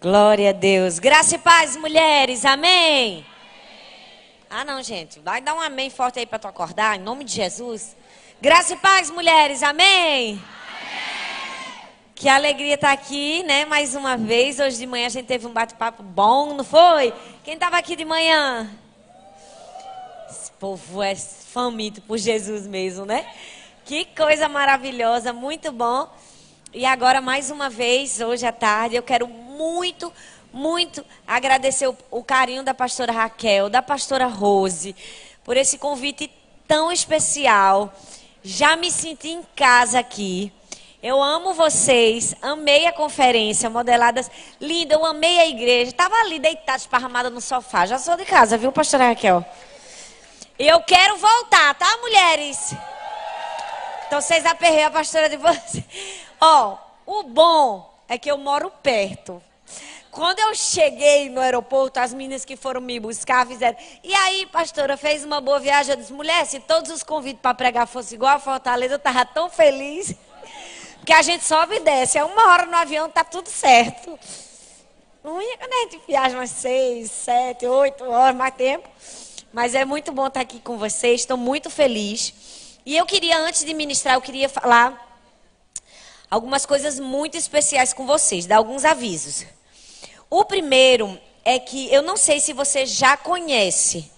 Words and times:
Glória 0.00 0.50
a 0.50 0.52
Deus. 0.52 1.00
Graça 1.00 1.34
e 1.34 1.38
paz, 1.38 1.76
mulheres. 1.76 2.44
Amém. 2.44 3.26
Ah, 4.48 4.64
não, 4.64 4.80
gente. 4.80 5.18
Vai 5.18 5.40
dar 5.40 5.54
um 5.54 5.60
amém 5.60 5.90
forte 5.90 6.20
aí 6.20 6.24
para 6.24 6.38
tu 6.38 6.46
acordar, 6.46 6.96
em 6.96 7.02
nome 7.02 7.24
de 7.24 7.32
Jesus. 7.32 7.96
Graça 8.40 8.74
e 8.74 8.76
paz, 8.76 9.10
mulheres. 9.10 9.60
Amém. 9.60 10.40
Que 12.14 12.28
alegria 12.28 12.74
estar 12.74 12.92
aqui, 12.92 13.42
né? 13.42 13.64
Mais 13.64 13.96
uma 13.96 14.16
vez. 14.16 14.60
Hoje 14.60 14.78
de 14.78 14.86
manhã 14.86 15.06
a 15.06 15.10
gente 15.10 15.26
teve 15.26 15.48
um 15.48 15.52
bate-papo 15.52 16.00
bom, 16.00 16.54
não 16.54 16.62
foi? 16.62 17.12
Quem 17.42 17.54
estava 17.54 17.76
aqui 17.76 17.96
de 17.96 18.04
manhã? 18.04 18.70
Esse 20.30 20.52
povo 20.52 21.02
é 21.02 21.16
faminto 21.16 22.00
por 22.02 22.18
Jesus 22.18 22.68
mesmo, 22.68 23.04
né? 23.04 23.26
Que 23.84 24.04
coisa 24.04 24.48
maravilhosa, 24.48 25.32
muito 25.32 25.72
bom. 25.72 26.08
E 26.72 26.86
agora, 26.86 27.20
mais 27.20 27.50
uma 27.50 27.68
vez, 27.68 28.20
hoje 28.20 28.46
à 28.46 28.52
tarde, 28.52 28.94
eu 28.94 29.02
quero 29.02 29.26
muito, 29.58 30.12
muito 30.52 31.04
agradecer 31.26 31.88
o, 31.88 31.96
o 32.12 32.22
carinho 32.22 32.62
da 32.62 32.72
pastora 32.72 33.10
Raquel, 33.10 33.68
da 33.68 33.82
pastora 33.82 34.26
Rose, 34.26 34.94
por 35.42 35.56
esse 35.56 35.76
convite 35.76 36.30
tão 36.68 36.92
especial. 36.92 37.92
Já 38.42 38.76
me 38.76 38.90
senti 38.90 39.30
em 39.30 39.42
casa 39.56 39.98
aqui. 39.98 40.52
Eu 41.02 41.22
amo 41.22 41.54
vocês, 41.54 42.34
amei 42.40 42.86
a 42.86 42.92
conferência, 42.92 43.68
modeladas 43.68 44.30
linda, 44.60 44.94
eu 44.94 45.04
amei 45.04 45.40
a 45.40 45.46
igreja. 45.46 45.90
Estava 45.90 46.14
ali 46.16 46.38
deitada, 46.38 46.78
esparramada 46.78 47.30
no 47.30 47.40
sofá. 47.40 47.84
Já 47.84 47.98
sou 47.98 48.16
de 48.16 48.24
casa, 48.24 48.56
viu, 48.56 48.72
pastora 48.72 49.08
Raquel? 49.08 49.44
Eu 50.58 50.80
quero 50.82 51.16
voltar, 51.16 51.74
tá, 51.74 51.98
mulheres? 52.00 52.74
Então 54.06 54.20
vocês 54.20 54.46
aperrei 54.46 54.84
a 54.84 54.90
pastora 54.90 55.28
de 55.28 55.36
vocês. 55.36 55.84
Ó, 56.40 56.76
o 57.06 57.24
bom 57.24 57.94
é 58.08 58.18
que 58.18 58.30
eu 58.30 58.38
moro 58.38 58.70
perto. 58.82 59.42
Quando 60.18 60.40
eu 60.40 60.52
cheguei 60.52 61.28
no 61.28 61.40
aeroporto, 61.40 62.00
as 62.00 62.12
meninas 62.12 62.44
que 62.44 62.56
foram 62.56 62.80
me 62.80 62.98
buscar 62.98 63.46
fizeram. 63.46 63.78
E 64.02 64.12
aí, 64.12 64.46
pastora, 64.46 64.96
fez 64.96 65.22
uma 65.22 65.40
boa 65.40 65.60
viagem? 65.60 65.92
Eu 65.92 65.96
disse, 65.96 66.12
mulher, 66.12 66.44
se 66.44 66.58
todos 66.58 66.90
os 66.90 67.04
convites 67.04 67.40
para 67.40 67.54
pregar 67.54 67.86
fossem 67.86 68.16
igual 68.16 68.34
a 68.34 68.40
Fortaleza, 68.40 68.94
eu 68.94 68.96
estava 68.96 69.24
tão 69.24 69.48
feliz. 69.48 70.12
Porque 70.98 71.12
a 71.12 71.22
gente 71.22 71.44
sobe 71.44 71.76
e 71.76 71.78
desce. 71.78 72.18
É 72.18 72.24
uma 72.24 72.50
hora 72.50 72.66
no 72.66 72.74
avião, 72.74 73.08
tá 73.08 73.22
tudo 73.22 73.48
certo. 73.48 74.18
Quando 75.22 75.38
a 75.40 75.82
gente 75.82 76.00
viaja 76.04 76.36
umas 76.36 76.50
seis, 76.50 77.12
sete, 77.12 77.64
oito 77.64 78.02
horas, 78.02 78.34
mais 78.34 78.56
tempo. 78.56 78.88
Mas 79.52 79.72
é 79.76 79.84
muito 79.84 80.10
bom 80.10 80.26
estar 80.26 80.40
aqui 80.40 80.58
com 80.58 80.76
vocês. 80.76 81.20
Estou 81.20 81.36
muito 81.36 81.70
feliz. 81.70 82.34
E 82.84 82.96
eu 82.96 83.06
queria, 83.06 83.38
antes 83.38 83.64
de 83.64 83.72
ministrar, 83.72 84.16
eu 84.16 84.20
queria 84.20 84.48
falar 84.48 85.16
algumas 86.28 86.66
coisas 86.66 86.98
muito 86.98 87.36
especiais 87.36 87.92
com 87.92 88.04
vocês, 88.04 88.46
dar 88.46 88.56
alguns 88.56 88.84
avisos. 88.84 89.46
O 90.30 90.44
primeiro 90.44 91.18
é 91.42 91.58
que 91.58 91.90
eu 91.90 92.02
não 92.02 92.14
sei 92.14 92.38
se 92.38 92.52
você 92.52 92.84
já 92.84 93.16
conhece 93.16 94.10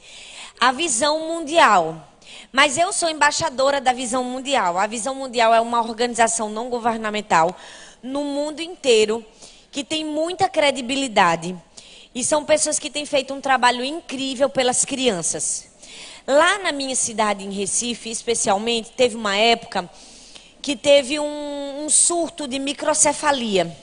a 0.60 0.72
Visão 0.72 1.28
Mundial, 1.28 2.08
mas 2.50 2.76
eu 2.76 2.92
sou 2.92 3.08
embaixadora 3.08 3.80
da 3.80 3.92
Visão 3.92 4.24
Mundial. 4.24 4.76
A 4.76 4.88
Visão 4.88 5.14
Mundial 5.14 5.54
é 5.54 5.60
uma 5.60 5.80
organização 5.80 6.50
não 6.50 6.68
governamental 6.68 7.56
no 8.02 8.24
mundo 8.24 8.60
inteiro 8.60 9.24
que 9.70 9.84
tem 9.84 10.04
muita 10.04 10.48
credibilidade. 10.48 11.56
E 12.12 12.24
são 12.24 12.44
pessoas 12.44 12.80
que 12.80 12.90
têm 12.90 13.06
feito 13.06 13.32
um 13.32 13.40
trabalho 13.40 13.84
incrível 13.84 14.50
pelas 14.50 14.84
crianças. 14.84 15.68
Lá 16.26 16.58
na 16.58 16.72
minha 16.72 16.96
cidade, 16.96 17.44
em 17.44 17.52
Recife, 17.52 18.10
especialmente, 18.10 18.90
teve 18.90 19.14
uma 19.14 19.36
época 19.36 19.88
que 20.60 20.74
teve 20.74 21.20
um, 21.20 21.84
um 21.84 21.88
surto 21.88 22.48
de 22.48 22.58
microcefalia. 22.58 23.76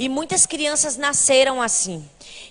E 0.00 0.08
muitas 0.08 0.46
crianças 0.46 0.96
nasceram 0.96 1.60
assim. 1.60 2.02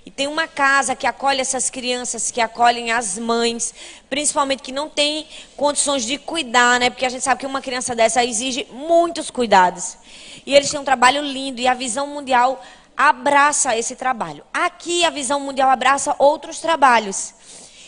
E 0.06 0.12
tem 0.12 0.28
uma 0.28 0.48
casa 0.48 0.96
que 0.96 1.08
acolhe 1.08 1.42
essas 1.42 1.68
crianças, 1.68 2.30
que 2.30 2.40
acolhem 2.40 2.92
as 2.92 3.18
mães, 3.18 3.74
principalmente 4.08 4.62
que 4.62 4.72
não 4.72 4.88
tem 4.88 5.26
condições 5.58 6.06
de 6.06 6.20
cuidar, 6.20 6.80
né? 6.80 6.92
Porque 6.92 7.08
a 7.08 7.10
gente 7.10 7.24
sabe 7.24 7.40
que 7.40 7.48
uma 7.48 7.60
criança 7.60 7.96
dessa 7.96 8.24
exige 8.24 8.68
muitos 8.72 9.32
cuidados. 9.32 9.98
E 10.46 10.54
eles 10.54 10.70
têm 10.70 10.80
um 10.80 10.84
trabalho 10.84 11.24
lindo 11.24 11.60
e 11.60 11.68
a 11.68 11.74
visão 11.74 12.06
mundial 12.06 12.64
abraça 12.96 13.76
esse 13.76 13.96
trabalho. 13.96 14.44
Aqui 14.54 15.04
a 15.04 15.10
visão 15.10 15.40
mundial 15.40 15.72
abraça 15.72 16.16
outros 16.20 16.60
trabalhos. 16.60 17.34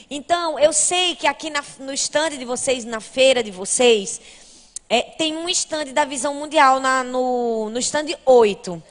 Então, 0.10 0.58
eu 0.58 0.74
sei 0.74 1.16
que 1.16 1.28
aqui 1.28 1.52
na, 1.52 1.64
no 1.78 1.94
estande 1.94 2.36
de 2.36 2.46
vocês, 2.46 2.84
na 2.84 3.00
feira 3.00 3.44
de 3.44 3.52
vocês, 3.52 4.20
é, 4.90 5.04
tem 5.04 5.38
um 5.38 5.48
estande 5.48 5.94
da 5.94 6.04
visão 6.04 6.34
mundial 6.34 6.80
na, 6.80 7.04
no, 7.04 7.70
no 7.70 7.78
estande 7.78 8.18
8 8.26 8.82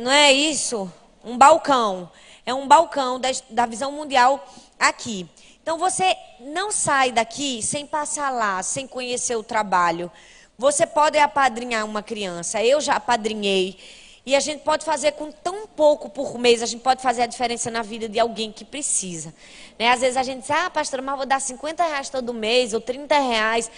não 0.00 0.10
é 0.10 0.32
isso? 0.32 0.90
Um 1.24 1.36
balcão. 1.36 2.10
É 2.44 2.54
um 2.54 2.66
balcão 2.66 3.20
da, 3.20 3.28
da 3.50 3.66
visão 3.66 3.92
mundial 3.92 4.44
aqui. 4.78 5.28
Então 5.62 5.78
você 5.78 6.16
não 6.40 6.72
sai 6.72 7.12
daqui 7.12 7.62
sem 7.62 7.86
passar 7.86 8.30
lá, 8.30 8.62
sem 8.62 8.86
conhecer 8.86 9.36
o 9.36 9.42
trabalho. 9.42 10.10
Você 10.58 10.86
pode 10.86 11.18
apadrinhar 11.18 11.84
uma 11.84 12.02
criança. 12.02 12.64
Eu 12.64 12.80
já 12.80 12.94
apadrinhei. 12.94 13.78
E 14.24 14.36
a 14.36 14.40
gente 14.40 14.62
pode 14.62 14.84
fazer 14.84 15.12
com 15.12 15.32
tão 15.32 15.66
pouco 15.66 16.10
por 16.10 16.38
mês, 16.38 16.62
a 16.62 16.66
gente 16.66 16.82
pode 16.82 17.02
fazer 17.02 17.22
a 17.22 17.26
diferença 17.26 17.70
na 17.70 17.82
vida 17.82 18.08
de 18.08 18.20
alguém 18.20 18.52
que 18.52 18.64
precisa. 18.64 19.34
Né? 19.78 19.88
Às 19.88 20.00
vezes 20.00 20.16
a 20.16 20.22
gente 20.22 20.42
diz, 20.42 20.50
ah, 20.50 20.68
pastor, 20.68 21.00
mas 21.00 21.16
vou 21.16 21.24
dar 21.26 21.40
50 21.40 21.82
reais 21.82 22.10
todo 22.10 22.34
mês, 22.34 22.74
ou 22.74 22.80
30 22.80 23.18
reais. 23.18 23.70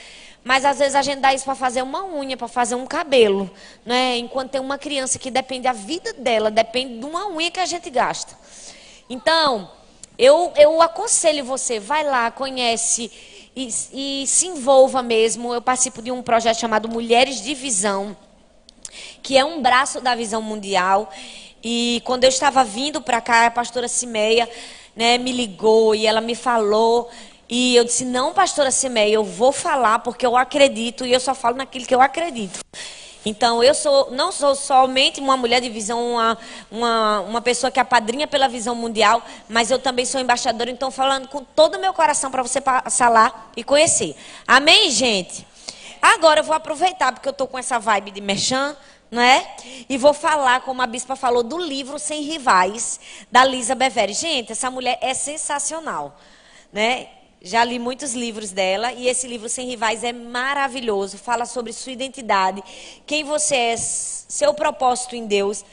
Mas 0.44 0.64
às 0.64 0.78
vezes 0.78 0.94
a 0.94 1.02
gente 1.02 1.20
dá 1.20 1.32
isso 1.32 1.44
para 1.44 1.54
fazer 1.54 1.82
uma 1.82 2.04
unha, 2.04 2.36
para 2.36 2.48
fazer 2.48 2.74
um 2.74 2.86
cabelo. 2.86 3.50
Né? 3.86 4.18
Enquanto 4.18 4.50
tem 4.50 4.60
uma 4.60 4.78
criança 4.78 5.18
que 5.18 5.30
depende 5.30 5.62
da 5.62 5.72
vida 5.72 6.12
dela, 6.12 6.50
depende 6.50 6.98
de 6.98 7.04
uma 7.04 7.28
unha 7.28 7.50
que 7.50 7.60
a 7.60 7.66
gente 7.66 7.88
gasta. 7.90 8.36
Então, 9.08 9.70
eu, 10.18 10.52
eu 10.56 10.82
aconselho 10.82 11.44
você, 11.44 11.78
vai 11.78 12.04
lá, 12.04 12.30
conhece 12.30 13.10
e, 13.54 13.68
e 13.92 14.26
se 14.26 14.46
envolva 14.46 15.02
mesmo. 15.02 15.54
Eu 15.54 15.62
participo 15.62 16.02
de 16.02 16.10
um 16.10 16.22
projeto 16.22 16.58
chamado 16.58 16.88
Mulheres 16.88 17.40
de 17.40 17.54
Visão 17.54 18.16
que 19.22 19.36
é 19.36 19.44
um 19.44 19.62
braço 19.62 20.00
da 20.00 20.14
visão 20.14 20.42
mundial. 20.42 21.10
E 21.62 22.02
quando 22.04 22.24
eu 22.24 22.28
estava 22.28 22.64
vindo 22.64 23.00
para 23.00 23.20
cá, 23.20 23.46
a 23.46 23.50
pastora 23.50 23.88
Cimeia 23.88 24.48
né, 24.96 25.16
me 25.16 25.32
ligou 25.32 25.94
e 25.94 26.06
ela 26.06 26.20
me 26.20 26.34
falou. 26.34 27.08
E 27.54 27.76
eu 27.76 27.84
disse: 27.84 28.06
Não, 28.06 28.32
pastora 28.32 28.70
Cimeia, 28.70 29.12
eu 29.12 29.22
vou 29.22 29.52
falar 29.52 29.98
porque 29.98 30.24
eu 30.24 30.38
acredito 30.38 31.04
e 31.04 31.12
eu 31.12 31.20
só 31.20 31.34
falo 31.34 31.54
naquilo 31.54 31.84
que 31.84 31.94
eu 31.94 32.00
acredito. 32.00 32.60
Então, 33.26 33.62
eu 33.62 33.74
sou, 33.74 34.10
não 34.10 34.32
sou 34.32 34.54
somente 34.54 35.20
uma 35.20 35.36
mulher 35.36 35.60
de 35.60 35.68
visão, 35.68 36.14
uma, 36.14 36.38
uma, 36.70 37.20
uma 37.20 37.42
pessoa 37.42 37.70
que 37.70 37.78
é 37.78 37.84
padrinha 37.84 38.26
pela 38.26 38.48
visão 38.48 38.74
mundial, 38.74 39.22
mas 39.50 39.70
eu 39.70 39.78
também 39.78 40.06
sou 40.06 40.18
embaixadora, 40.18 40.70
então 40.70 40.90
falando 40.90 41.28
com 41.28 41.44
todo 41.44 41.74
o 41.74 41.78
meu 41.78 41.92
coração 41.92 42.30
para 42.30 42.42
você 42.42 42.58
passar 42.58 43.10
lá 43.10 43.50
e 43.54 43.62
conhecer. 43.62 44.16
Amém, 44.48 44.90
gente? 44.90 45.46
Agora 46.00 46.40
eu 46.40 46.44
vou 46.44 46.56
aproveitar, 46.56 47.12
porque 47.12 47.28
eu 47.28 47.32
estou 47.32 47.46
com 47.46 47.58
essa 47.58 47.78
vibe 47.78 48.12
de 48.12 48.22
merchan, 48.22 48.74
né? 49.10 49.46
E 49.90 49.98
vou 49.98 50.14
falar, 50.14 50.62
como 50.62 50.80
a 50.80 50.86
bispa 50.86 51.14
falou, 51.16 51.42
do 51.42 51.58
livro 51.58 51.98
Sem 51.98 52.22
Rivais, 52.22 52.98
da 53.30 53.44
Lisa 53.44 53.74
Beveri. 53.74 54.14
Gente, 54.14 54.52
essa 54.52 54.70
mulher 54.70 54.98
é 55.02 55.12
sensacional, 55.12 56.18
né? 56.72 57.08
Já 57.44 57.64
li 57.64 57.76
muitos 57.76 58.14
livros 58.14 58.52
dela 58.52 58.92
e 58.92 59.08
esse 59.08 59.26
livro 59.26 59.48
Sem 59.48 59.66
Rivais 59.66 60.04
é 60.04 60.12
maravilhoso. 60.12 61.18
Fala 61.18 61.44
sobre 61.44 61.72
sua 61.72 61.90
identidade, 61.90 62.62
quem 63.04 63.24
você 63.24 63.56
é, 63.56 63.76
seu 63.76 64.54
propósito 64.54 65.16
em 65.16 65.26
Deus. 65.26 65.64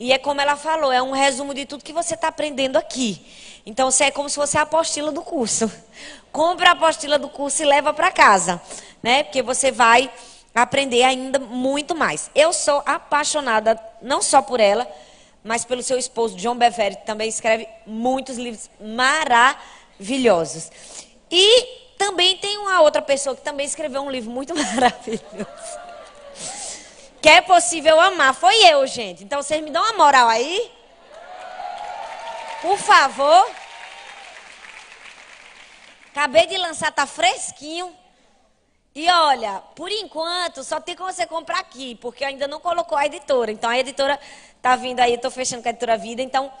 E 0.00 0.12
é 0.12 0.18
como 0.18 0.40
ela 0.40 0.56
falou, 0.56 0.90
é 0.90 1.00
um 1.00 1.12
resumo 1.12 1.54
de 1.54 1.64
tudo 1.64 1.84
que 1.84 1.92
você 1.92 2.14
está 2.14 2.26
aprendendo 2.26 2.76
aqui. 2.76 3.24
Então, 3.64 3.88
você 3.88 4.04
é 4.04 4.10
como 4.10 4.28
se 4.28 4.34
fosse 4.34 4.58
a 4.58 4.62
apostila 4.62 5.12
do 5.12 5.22
curso. 5.22 5.70
Compra 6.32 6.70
a 6.70 6.72
apostila 6.72 7.20
do 7.20 7.28
curso 7.28 7.62
e 7.62 7.66
leva 7.66 7.92
para 7.92 8.10
casa, 8.10 8.60
né? 9.00 9.22
Porque 9.22 9.42
você 9.42 9.70
vai 9.70 10.10
aprender 10.52 11.04
ainda 11.04 11.38
muito 11.38 11.94
mais. 11.94 12.32
Eu 12.34 12.52
sou 12.52 12.82
apaixonada 12.84 13.80
não 14.02 14.20
só 14.20 14.42
por 14.42 14.58
ela, 14.58 14.90
mas 15.44 15.64
pelo 15.64 15.84
seu 15.84 15.96
esposo, 15.96 16.36
John 16.36 16.56
Bevere, 16.56 16.96
que 16.96 17.06
também 17.06 17.28
escreve 17.28 17.68
muitos 17.86 18.36
livros 18.36 18.68
maravilhosos. 18.80 20.68
E 21.32 21.64
também 21.96 22.36
tem 22.36 22.58
uma 22.58 22.82
outra 22.82 23.00
pessoa 23.00 23.34
que 23.34 23.40
também 23.40 23.64
escreveu 23.64 24.02
um 24.02 24.10
livro 24.10 24.30
muito 24.30 24.52
maravilhoso. 24.54 25.80
Que 27.22 27.28
é 27.30 27.40
possível 27.40 27.98
amar. 27.98 28.34
Foi 28.34 28.54
eu, 28.66 28.86
gente. 28.86 29.24
Então 29.24 29.42
vocês 29.42 29.62
me 29.62 29.70
dão 29.70 29.82
uma 29.82 29.94
moral 29.94 30.28
aí? 30.28 30.70
Por 32.60 32.76
favor. 32.76 33.50
Acabei 36.10 36.46
de 36.46 36.58
lançar, 36.58 36.92
tá 36.92 37.06
fresquinho. 37.06 37.96
E 38.94 39.10
olha, 39.10 39.62
por 39.74 39.90
enquanto, 39.90 40.62
só 40.62 40.78
tem 40.78 40.94
como 40.94 41.10
você 41.10 41.24
comprar 41.24 41.60
aqui, 41.60 41.94
porque 41.94 42.22
ainda 42.22 42.46
não 42.46 42.60
colocou 42.60 42.98
a 42.98 43.06
editora. 43.06 43.50
Então 43.50 43.70
a 43.70 43.78
editora 43.78 44.20
tá 44.60 44.76
vindo 44.76 45.00
aí, 45.00 45.14
eu 45.14 45.18
tô 45.18 45.30
fechando 45.30 45.62
com 45.62 45.68
a 45.68 45.70
editora 45.70 45.96
Vida, 45.96 46.20
então 46.20 46.52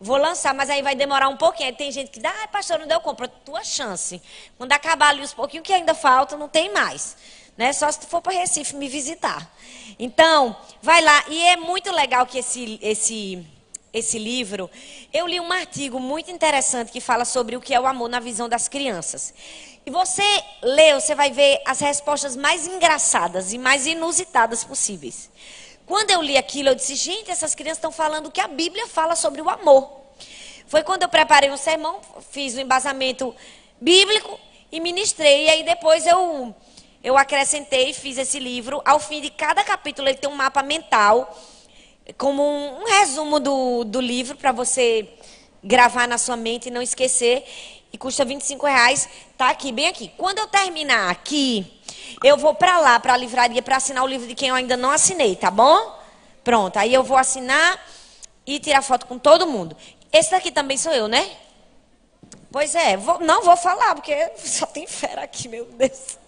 vou 0.00 0.16
lançar, 0.16 0.54
mas 0.54 0.70
aí 0.70 0.80
vai 0.82 0.94
demorar 0.94 1.28
um 1.28 1.36
pouquinho. 1.36 1.68
Aí 1.68 1.74
tem 1.74 1.92
gente 1.92 2.10
que 2.10 2.18
dá, 2.18 2.32
ah, 2.42 2.48
pastor, 2.48 2.78
não 2.78 2.86
deu 2.86 3.00
compra, 3.00 3.28
tua 3.28 3.62
chance. 3.62 4.20
Quando 4.56 4.72
acabar 4.72 5.10
ali 5.10 5.22
os 5.22 5.34
pouquinhos 5.34 5.66
que 5.66 5.72
ainda 5.72 5.94
falta, 5.94 6.36
não 6.36 6.48
tem 6.48 6.72
mais. 6.72 7.16
Né? 7.56 7.72
Só 7.72 7.92
se 7.92 8.00
tu 8.00 8.06
for 8.06 8.22
para 8.22 8.32
Recife 8.32 8.74
me 8.74 8.88
visitar. 8.88 9.54
Então, 9.98 10.56
vai 10.80 11.02
lá. 11.02 11.24
E 11.28 11.46
é 11.48 11.56
muito 11.56 11.92
legal 11.92 12.26
que 12.26 12.38
esse, 12.38 12.78
esse 12.80 13.46
esse 13.92 14.18
livro, 14.18 14.70
eu 15.12 15.26
li 15.26 15.40
um 15.40 15.50
artigo 15.50 15.98
muito 15.98 16.30
interessante 16.30 16.92
que 16.92 17.00
fala 17.00 17.24
sobre 17.24 17.56
o 17.56 17.60
que 17.60 17.74
é 17.74 17.80
o 17.80 17.86
amor 17.86 18.08
na 18.08 18.20
visão 18.20 18.48
das 18.48 18.68
crianças. 18.68 19.34
E 19.84 19.90
você 19.90 20.22
lê, 20.62 20.94
você 20.94 21.14
vai 21.14 21.32
ver 21.32 21.60
as 21.66 21.80
respostas 21.80 22.36
mais 22.36 22.66
engraçadas 22.66 23.52
e 23.52 23.58
mais 23.58 23.86
inusitadas 23.86 24.62
possíveis. 24.62 25.28
Quando 25.90 26.12
eu 26.12 26.22
li 26.22 26.36
aquilo, 26.36 26.68
eu 26.68 26.76
disse, 26.76 26.94
gente, 26.94 27.32
essas 27.32 27.52
crianças 27.52 27.78
estão 27.78 27.90
falando 27.90 28.26
o 28.26 28.30
que 28.30 28.40
a 28.40 28.46
Bíblia 28.46 28.86
fala 28.86 29.16
sobre 29.16 29.42
o 29.42 29.50
amor. 29.50 29.90
Foi 30.68 30.84
quando 30.84 31.02
eu 31.02 31.08
preparei 31.08 31.50
um 31.50 31.56
sermão, 31.56 32.00
fiz 32.30 32.54
um 32.54 32.60
embasamento 32.60 33.34
bíblico 33.80 34.38
e 34.70 34.78
ministrei. 34.78 35.46
E 35.46 35.50
aí 35.50 35.62
depois 35.64 36.06
eu, 36.06 36.54
eu 37.02 37.18
acrescentei 37.18 37.90
e 37.90 37.92
fiz 37.92 38.18
esse 38.18 38.38
livro. 38.38 38.80
Ao 38.84 39.00
fim 39.00 39.20
de 39.20 39.30
cada 39.30 39.64
capítulo, 39.64 40.06
ele 40.06 40.16
tem 40.16 40.30
um 40.30 40.36
mapa 40.36 40.62
mental, 40.62 41.36
como 42.16 42.40
um, 42.40 42.82
um 42.82 42.84
resumo 42.84 43.40
do, 43.40 43.82
do 43.82 44.00
livro, 44.00 44.36
para 44.36 44.52
você 44.52 45.08
gravar 45.60 46.06
na 46.06 46.18
sua 46.18 46.36
mente 46.36 46.68
e 46.68 46.70
não 46.70 46.80
esquecer. 46.80 47.44
E 47.92 47.98
custa 47.98 48.24
25 48.24 48.64
reais. 48.64 49.08
Tá 49.36 49.50
aqui, 49.50 49.72
bem 49.72 49.88
aqui. 49.88 50.12
Quando 50.16 50.38
eu 50.38 50.46
terminar 50.46 51.10
aqui, 51.10 51.79
eu 52.22 52.36
vou 52.36 52.54
para 52.54 52.78
lá, 52.78 53.00
para 53.00 53.14
a 53.14 53.16
livraria, 53.16 53.62
para 53.62 53.76
assinar 53.76 54.04
o 54.04 54.06
livro 54.06 54.26
de 54.26 54.34
quem 54.34 54.48
eu 54.48 54.54
ainda 54.54 54.76
não 54.76 54.90
assinei, 54.90 55.36
tá 55.36 55.50
bom? 55.50 55.98
Pronto. 56.42 56.76
Aí 56.78 56.92
eu 56.92 57.02
vou 57.02 57.16
assinar 57.16 57.78
e 58.46 58.58
tirar 58.58 58.82
foto 58.82 59.06
com 59.06 59.18
todo 59.18 59.46
mundo. 59.46 59.76
Esse 60.12 60.30
daqui 60.30 60.50
também 60.50 60.76
sou 60.76 60.92
eu, 60.92 61.06
né? 61.06 61.30
Pois 62.50 62.74
é, 62.74 62.96
vou, 62.96 63.20
não 63.20 63.42
vou 63.42 63.56
falar, 63.56 63.94
porque 63.94 64.32
só 64.36 64.66
tem 64.66 64.86
fera 64.86 65.22
aqui, 65.22 65.48
meu 65.48 65.64
Deus. 65.66 66.18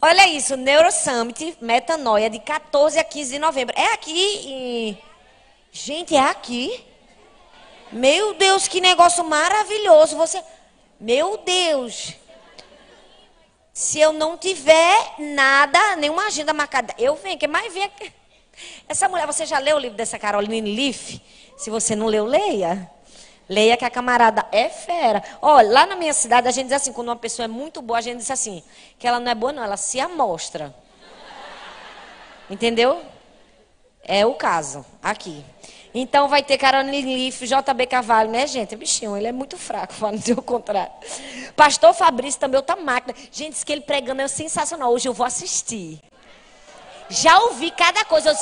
Olha 0.00 0.28
isso, 0.28 0.56
Neurosummit, 0.56 1.56
Metanoia, 1.62 2.28
de 2.28 2.38
14 2.38 2.98
a 2.98 3.04
15 3.04 3.32
de 3.32 3.38
novembro. 3.38 3.74
É 3.78 3.94
aqui 3.94 4.12
em... 4.12 4.98
Gente, 5.72 6.14
é 6.14 6.20
aqui. 6.20 6.84
Meu 7.90 8.34
Deus, 8.34 8.68
que 8.68 8.82
negócio 8.82 9.24
maravilhoso. 9.24 10.16
Você... 10.16 10.42
Meu 11.00 11.38
Deus. 11.38 12.14
Se 13.74 13.98
eu 13.98 14.12
não 14.12 14.38
tiver 14.38 15.16
nada, 15.18 15.96
nenhuma 15.96 16.28
agenda 16.28 16.52
marcada, 16.54 16.94
eu 16.96 17.16
venho, 17.16 17.36
que 17.36 17.48
mais 17.48 17.74
vem. 17.74 17.90
Essa 18.88 19.08
mulher, 19.08 19.26
você 19.26 19.44
já 19.44 19.58
leu 19.58 19.74
o 19.74 19.80
livro 19.80 19.96
dessa 19.96 20.16
Caroline 20.16 20.76
Leaf? 20.76 21.20
Se 21.56 21.70
você 21.70 21.96
não 21.96 22.06
leu, 22.06 22.24
leia. 22.24 22.88
Leia 23.48 23.76
que 23.76 23.84
a 23.84 23.90
camarada 23.90 24.46
é 24.52 24.68
fera. 24.68 25.24
Olha, 25.42 25.72
lá 25.72 25.86
na 25.86 25.96
minha 25.96 26.12
cidade 26.12 26.46
a 26.46 26.52
gente 26.52 26.66
diz 26.66 26.74
assim, 26.74 26.92
quando 26.92 27.08
uma 27.08 27.16
pessoa 27.16 27.46
é 27.46 27.48
muito 27.48 27.82
boa, 27.82 27.98
a 27.98 28.00
gente 28.00 28.18
diz 28.18 28.30
assim, 28.30 28.62
que 28.96 29.08
ela 29.08 29.18
não 29.18 29.32
é 29.32 29.34
boa 29.34 29.52
não, 29.52 29.64
ela 29.64 29.76
se 29.76 29.98
amostra. 29.98 30.72
Entendeu? 32.48 33.02
É 34.04 34.24
o 34.24 34.34
caso, 34.34 34.86
aqui. 35.02 35.44
Então 35.94 36.28
vai 36.28 36.42
ter 36.42 36.58
Caroline 36.58 37.16
Leaf, 37.16 37.42
JB 37.42 37.86
Carvalho, 37.86 38.28
né, 38.28 38.48
gente? 38.48 38.74
Bichinho, 38.74 39.16
ele 39.16 39.28
é 39.28 39.32
muito 39.32 39.56
fraco, 39.56 39.94
para 39.94 40.10
não 40.10 40.18
o 40.36 40.42
contrário. 40.42 40.92
Pastor 41.54 41.94
Fabrício 41.94 42.40
também, 42.40 42.56
outra 42.56 42.74
máquina. 42.74 43.14
Gente, 43.30 43.52
diz 43.52 43.62
que 43.62 43.72
ele 43.72 43.82
pregando 43.82 44.20
é 44.20 44.26
sensacional. 44.26 44.92
Hoje 44.92 45.08
eu 45.08 45.14
vou 45.14 45.24
assistir. 45.24 46.00
Já 47.08 47.38
ouvi 47.38 47.70
cada 47.70 48.04
coisa. 48.04 48.36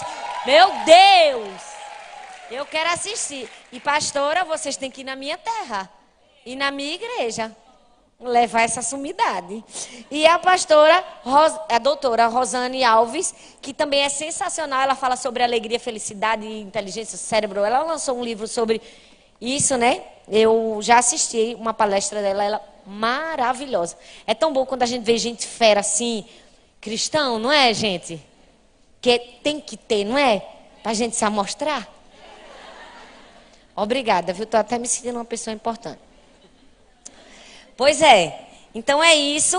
Meu 0.47 0.73
Deus! 0.87 1.61
Eu 2.51 2.65
quero 2.65 2.91
assistir. 2.91 3.49
E 3.71 3.79
pastora, 3.79 4.45
vocês 4.45 4.77
têm 4.77 4.91
que 4.91 5.03
ir 5.03 5.05
na 5.05 5.17
minha 5.17 5.37
terra. 5.37 5.91
E 6.47 6.57
na 6.57 6.71
minha 6.71 6.95
igreja. 6.95 7.55
Levar 8.23 8.63
essa 8.63 8.83
sumidade. 8.83 9.65
E 10.11 10.27
a 10.27 10.39
pastora, 10.39 11.05
a 11.69 11.79
doutora 11.79 12.29
Rosane 12.29 12.85
Alves, 12.85 13.35
que 13.61 13.75
também 13.75 14.03
é 14.03 14.09
sensacional. 14.09 14.81
Ela 14.81 14.95
fala 14.95 15.17
sobre 15.17 15.43
alegria, 15.43 15.81
felicidade 15.81 16.47
inteligência 16.47 17.19
cérebro. 17.19 17.65
Ela 17.65 17.83
lançou 17.83 18.17
um 18.17 18.25
livro 18.25 18.47
sobre 18.47 18.81
isso, 19.41 19.77
né? 19.77 20.03
Eu 20.29 20.79
já 20.81 20.99
assisti 20.99 21.57
uma 21.59 21.75
palestra 21.75 22.23
dela, 22.23 22.45
ela 22.45 22.73
maravilhosa. 22.87 23.97
É 24.27 24.35
tão 24.35 24.53
bom 24.53 24.65
quando 24.65 24.83
a 24.85 24.87
gente 24.87 25.05
vê 25.05 25.19
gente 25.19 25.47
fera 25.47 25.81
assim, 25.81 26.25
cristão, 26.81 27.39
não 27.39 27.51
é, 27.51 27.75
gente? 27.75 28.25
Que 29.01 29.19
tem 29.43 29.61
que 29.61 29.77
ter, 29.77 30.05
não 30.05 30.17
é? 30.17 30.47
Pra 30.83 30.95
gente 30.95 31.17
se 31.17 31.25
amostrar. 31.25 31.89
Obrigada, 33.75 34.33
viu? 34.33 34.45
Estou 34.45 34.61
até 34.61 34.79
me 34.79 34.87
sentindo 34.87 35.17
uma 35.17 35.25
pessoa 35.25 35.55
importante. 35.55 36.12
Pois 37.77 38.03
é. 38.03 38.49
Então 38.75 39.03
é 39.03 39.15
isso. 39.15 39.59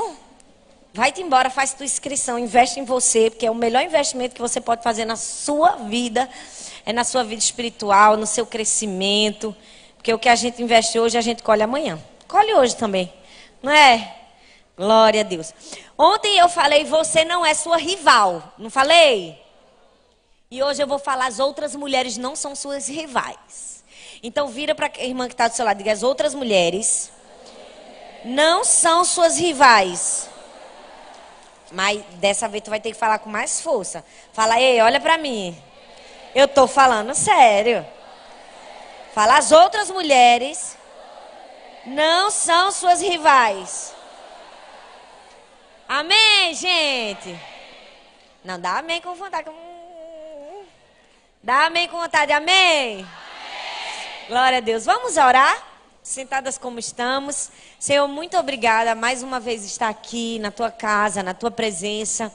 Vai-te 0.93 1.21
embora, 1.21 1.49
faz 1.49 1.73
tua 1.73 1.85
inscrição, 1.85 2.37
investe 2.37 2.79
em 2.79 2.85
você, 2.85 3.31
porque 3.31 3.47
é 3.47 3.51
o 3.51 3.55
melhor 3.55 3.83
investimento 3.83 4.35
que 4.35 4.41
você 4.41 4.61
pode 4.61 4.83
fazer 4.83 5.05
na 5.05 5.15
sua 5.15 5.71
vida, 5.77 6.29
é 6.85 6.93
na 6.93 7.03
sua 7.03 7.23
vida 7.23 7.41
espiritual, 7.41 8.15
no 8.15 8.27
seu 8.27 8.45
crescimento. 8.45 9.55
Porque 9.95 10.13
o 10.13 10.19
que 10.19 10.29
a 10.29 10.35
gente 10.35 10.61
investe 10.61 10.99
hoje, 10.99 11.17
a 11.17 11.21
gente 11.21 11.41
colhe 11.41 11.63
amanhã. 11.63 11.99
Colhe 12.27 12.53
hoje 12.53 12.75
também, 12.75 13.11
não 13.61 13.71
é? 13.71 14.15
Glória 14.77 15.21
a 15.21 15.23
Deus. 15.23 15.53
Ontem 15.97 16.37
eu 16.37 16.47
falei, 16.49 16.83
você 16.83 17.25
não 17.25 17.43
é 17.43 17.53
sua 17.53 17.77
rival, 17.77 18.53
não 18.57 18.69
falei? 18.69 19.39
E 20.51 20.61
hoje 20.61 20.83
eu 20.83 20.87
vou 20.87 20.99
falar, 20.99 21.25
as 21.25 21.39
outras 21.39 21.75
mulheres 21.75 22.17
não 22.17 22.35
são 22.35 22.55
suas 22.55 22.87
rivais. 22.87 23.83
Então 24.21 24.47
vira 24.47 24.75
para 24.75 24.91
a 24.95 25.03
irmã 25.03 25.27
que 25.27 25.33
está 25.33 25.47
do 25.47 25.55
seu 25.55 25.65
lado 25.65 25.77
e 25.77 25.79
diga: 25.79 25.91
as 25.91 26.03
outras 26.03 26.35
mulheres 26.35 27.11
não 28.23 28.63
são 28.63 29.03
suas 29.03 29.37
rivais. 29.37 30.29
Mas 31.71 32.03
dessa 32.15 32.47
vez 32.47 32.63
tu 32.63 32.69
vai 32.69 32.79
ter 32.79 32.91
que 32.91 32.97
falar 32.97 33.19
com 33.19 33.29
mais 33.29 33.59
força. 33.61 34.05
Fala, 34.31 34.59
ei, 34.59 34.79
olha 34.81 34.99
para 34.99 35.17
mim. 35.17 35.57
Eu 36.35 36.47
tô 36.47 36.67
falando 36.67 37.13
sério. 37.15 37.85
Fala, 39.13 39.37
as 39.37 39.51
outras 39.51 39.89
mulheres 39.89 40.77
não 41.85 42.31
são 42.31 42.71
suas 42.71 43.01
rivais. 43.01 43.93
Amém, 45.87 46.53
gente? 46.53 47.39
Não, 48.43 48.59
dá 48.59 48.79
amém 48.79 49.01
com 49.01 49.13
vontade. 49.15 49.49
Dá 51.41 51.65
amém 51.65 51.87
com 51.87 51.99
vontade, 51.99 52.31
amém? 52.31 53.05
Glória 54.27 54.59
a 54.59 54.61
Deus. 54.61 54.85
Vamos 54.85 55.17
orar? 55.17 55.72
Sentadas 56.03 56.57
como 56.57 56.79
estamos. 56.79 57.49
Senhor, 57.79 58.09
muito 58.09 58.37
obrigada 58.37 58.93
mais 58.93 59.23
uma 59.23 59.39
vez 59.39 59.63
estar 59.63 59.87
aqui 59.87 60.37
na 60.39 60.51
tua 60.51 60.69
casa, 60.69 61.23
na 61.23 61.33
tua 61.33 61.49
presença. 61.49 62.29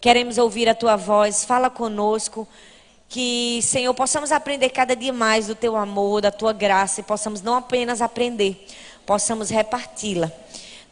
Queremos 0.00 0.36
ouvir 0.36 0.68
a 0.68 0.74
tua 0.74 0.96
voz. 0.96 1.44
Fala 1.44 1.70
conosco. 1.70 2.46
Que, 3.08 3.60
Senhor, 3.62 3.94
possamos 3.94 4.32
aprender 4.32 4.70
cada 4.70 4.96
dia 4.96 5.12
mais 5.12 5.46
do 5.46 5.54
teu 5.54 5.76
amor, 5.76 6.20
da 6.20 6.32
tua 6.32 6.52
graça 6.52 7.00
e 7.00 7.04
possamos 7.04 7.40
não 7.40 7.54
apenas 7.54 8.02
aprender, 8.02 8.66
possamos 9.06 9.48
reparti-la. 9.48 10.30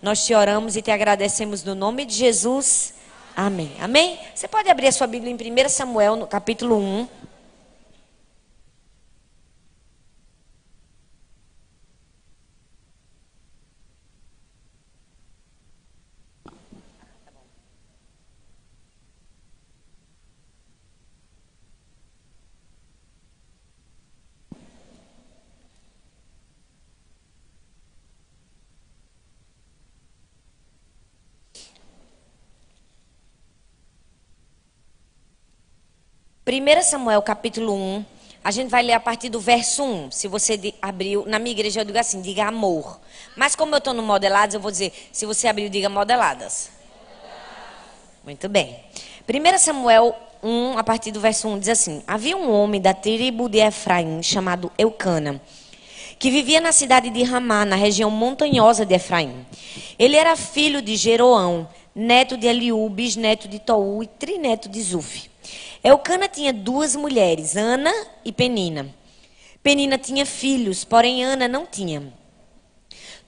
Nós 0.01 0.25
te 0.25 0.33
oramos 0.33 0.77
e 0.77 0.83
te 0.83 0.93
agradecemos 0.93 1.65
no 1.65 1.75
nome 1.75 2.05
de 2.05 2.15
Jesus. 2.15 2.95
Amém. 3.35 3.73
Amém? 3.81 4.17
Você 4.33 4.47
pode 4.47 4.71
abrir 4.71 4.87
a 4.87 4.93
sua 4.93 5.09
Bíblia 5.09 5.31
em 5.31 5.65
1 5.67 5.69
Samuel, 5.69 6.15
no 6.15 6.27
capítulo 6.29 6.79
1. 6.79 7.26
Primeira 36.47 36.81
Samuel 36.81 37.21
capítulo 37.23 37.75
1, 37.75 38.05
a 38.45 38.53
gente 38.53 38.71
vai 38.71 38.81
ler 38.81 38.93
a 38.93 39.01
partir 39.01 39.29
do 39.29 39.41
verso 39.41 39.83
1. 39.83 40.13
Se 40.13 40.29
você 40.29 40.73
abriu, 40.81 41.25
na 41.27 41.41
minha 41.41 41.51
igreja 41.51 41.81
eu 41.81 41.85
digo 41.85 41.99
assim, 41.99 42.23
diga 42.23 42.47
amor. 42.47 43.01
Mas 43.35 43.57
como 43.57 43.75
eu 43.75 43.79
estou 43.79 43.93
no 43.93 44.01
modelados, 44.01 44.55
eu 44.55 44.61
vou 44.61 44.71
dizer, 44.71 44.93
se 45.11 45.27
você 45.27 45.49
abriu, 45.49 45.69
diga 45.69 45.89
modeladas. 45.89 46.71
Muito 48.25 48.49
bem. 48.49 48.79
1 49.29 49.59
Samuel 49.59 50.15
1, 50.41 50.79
a 50.79 50.85
partir 50.85 51.11
do 51.11 51.19
verso 51.19 51.49
1, 51.49 51.59
diz 51.59 51.69
assim: 51.69 52.05
Havia 52.07 52.37
um 52.37 52.53
homem 52.53 52.81
da 52.81 52.95
tribo 52.95 53.49
de 53.49 53.59
Efraim 53.59 54.23
chamado 54.23 54.71
Eucana, 54.79 55.43
que 56.17 56.31
vivia 56.31 56.61
na 56.61 56.71
cidade 56.71 57.11
de 57.11 57.25
Ramá, 57.25 57.65
na 57.65 57.75
região 57.75 58.09
montanhosa 58.09 58.87
de 58.87 58.95
Efraim. 58.95 59.45
Ele 59.99 60.15
era 60.15 60.37
filho 60.37 60.81
de 60.81 60.95
Jeroão, 60.95 61.69
neto 61.93 62.37
de 62.37 62.47
Eliú, 62.47 62.89
bisneto 62.89 63.49
de 63.49 63.59
Tou 63.59 64.01
e 64.01 64.07
trineto 64.07 64.69
de 64.69 64.81
Zuf. 64.81 65.29
Eucana 65.83 66.29
tinha 66.29 66.53
duas 66.53 66.97
mulheres, 66.97 67.57
Ana 67.57 67.93
e 68.25 68.33
Penina. 68.33 68.95
Penina 69.63 69.99
tinha 69.99 70.25
filhos, 70.25 70.85
porém 70.85 71.25
Ana 71.25 71.49
não 71.49 71.67
tinha. 71.67 72.13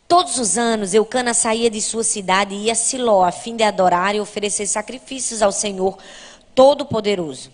Todos 0.06 0.38
os 0.38 0.56
anos, 0.56 0.94
Eucana 0.94 1.34
saía 1.34 1.68
de 1.68 1.82
sua 1.82 2.02
cidade 2.02 2.54
e 2.54 2.64
ia 2.64 2.72
a 2.72 2.74
Siló, 2.74 3.22
a 3.22 3.30
fim 3.30 3.54
de 3.54 3.62
adorar 3.62 4.14
e 4.14 4.20
oferecer 4.20 4.66
sacrifícios 4.66 5.42
ao 5.42 5.52
Senhor 5.52 5.98
Todo-Poderoso. 6.54 7.50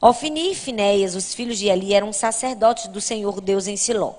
Ofni 0.00 0.52
e 0.52 0.54
Finéias, 0.54 1.16
os 1.16 1.34
filhos 1.34 1.58
de 1.58 1.66
Eli, 1.66 1.92
eram 1.92 2.12
sacerdotes 2.12 2.86
do 2.86 3.00
Senhor 3.00 3.40
Deus 3.40 3.66
em 3.66 3.76
Siló. 3.76 4.14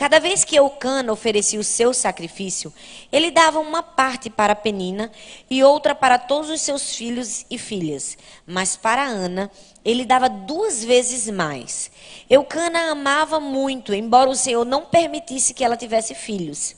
Cada 0.00 0.18
vez 0.18 0.44
que 0.44 0.56
Eucana 0.56 1.12
oferecia 1.12 1.60
o 1.60 1.62
seu 1.62 1.92
sacrifício, 1.92 2.72
ele 3.12 3.30
dava 3.30 3.60
uma 3.60 3.82
parte 3.82 4.30
para 4.30 4.54
Penina 4.54 5.12
e 5.50 5.62
outra 5.62 5.94
para 5.94 6.16
todos 6.16 6.48
os 6.48 6.62
seus 6.62 6.96
filhos 6.96 7.44
e 7.50 7.58
filhas. 7.58 8.16
Mas 8.46 8.76
para 8.76 9.04
Ana, 9.04 9.50
ele 9.84 10.06
dava 10.06 10.26
duas 10.30 10.82
vezes 10.82 11.28
mais. 11.28 11.90
Eucana 12.30 12.90
amava 12.90 13.38
muito, 13.38 13.92
embora 13.92 14.30
o 14.30 14.34
Senhor 14.34 14.64
não 14.64 14.86
permitisse 14.86 15.52
que 15.52 15.62
ela 15.62 15.76
tivesse 15.76 16.14
filhos. 16.14 16.76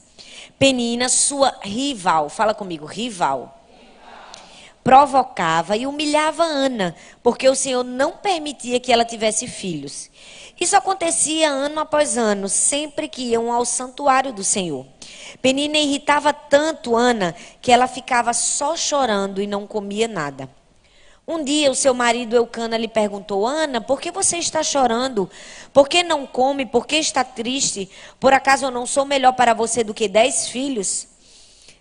Penina, 0.59 1.09
sua 1.09 1.61
rival, 1.63 2.29
fala 2.29 2.53
comigo, 2.53 2.87
rival 2.87 3.63
provocava 4.83 5.77
e 5.77 5.87
humilhava 5.87 6.43
Ana, 6.43 6.95
porque 7.23 7.49
o 7.49 7.55
Senhor 7.55 7.85
não 7.85 8.13
permitia 8.13 8.81
que 8.81 8.93
ela 8.93 9.05
tivesse 9.05 9.47
filhos. 9.47 10.11
Isso 10.63 10.77
acontecia 10.77 11.51
ano 11.51 11.81
após 11.81 12.17
ano, 12.17 12.49
sempre 12.49 13.09
que 13.09 13.23
iam 13.23 13.51
ao 13.51 13.65
santuário 13.65 14.33
do 14.33 14.45
Senhor. 14.45 14.87
Penina 15.43 15.77
irritava 15.77 16.33
tanto 16.33 16.95
Ana 16.95 17.35
que 17.61 17.73
ela 17.73 17.89
ficava 17.89 18.33
só 18.33 18.77
chorando 18.77 19.43
e 19.43 19.47
não 19.49 19.67
comia 19.67 20.07
nada. 20.07 20.49
Um 21.27 21.43
dia 21.43 21.69
o 21.69 21.75
seu 21.75 21.93
marido 21.93 22.37
Eucana 22.37 22.77
lhe 22.77 22.87
perguntou: 22.87 23.45
Ana, 23.45 23.81
por 23.81 24.01
que 24.01 24.13
você 24.13 24.37
está 24.37 24.63
chorando? 24.63 25.29
Por 25.73 25.89
que 25.89 26.05
não 26.05 26.29
come? 26.29 26.65
Por 26.65 26.87
que 26.87 26.95
está 26.95 27.25
triste? 27.25 27.91
Por 28.21 28.33
acaso 28.33 28.67
eu 28.67 28.71
não 28.71 28.87
sou 28.87 29.05
melhor 29.05 29.33
para 29.33 29.55
você 29.55 29.83
do 29.83 29.93
que 29.93 30.07
dez 30.07 30.47
filhos? 30.47 31.09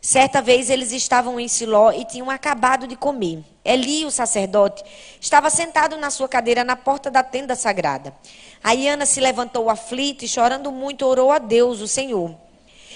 Certa 0.02 0.42
vez 0.42 0.72
eles 0.72 0.92
estavam 0.92 1.40
em 1.40 1.48
Siló 1.48 1.92
e 1.92 2.04
tinham 2.04 2.32
acabado 2.32 2.88
de 2.88 2.96
comer. 2.96 3.44
Eli, 3.64 4.04
o 4.04 4.10
sacerdote, 4.10 4.84
estava 5.20 5.52
sentado 5.52 5.96
na 5.96 6.10
sua 6.10 6.28
cadeira 6.28 6.64
na 6.64 6.76
porta 6.76 7.12
da 7.12 7.22
tenda 7.22 7.54
sagrada. 7.54 8.12
Aí 8.64 8.88
Ana 8.88 9.06
se 9.06 9.20
levantou 9.20 9.70
aflita 9.70 10.26
e, 10.26 10.28
chorando 10.28 10.72
muito, 10.72 11.06
orou 11.06 11.32
a 11.32 11.40
Deus, 11.40 11.82
o 11.82 11.88
Senhor. 11.88 12.36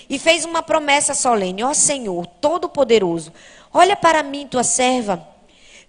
E 0.10 0.20
fez 0.20 0.46
uma 0.46 0.62
promessa 0.62 1.14
solene: 1.14 1.64
Ó 1.64 1.74
Senhor, 1.74 2.26
Todo-Poderoso, 2.28 3.34
olha 3.74 3.96
para 3.96 4.22
mim, 4.22 4.48
tua 4.48 4.64
serva. 4.64 5.28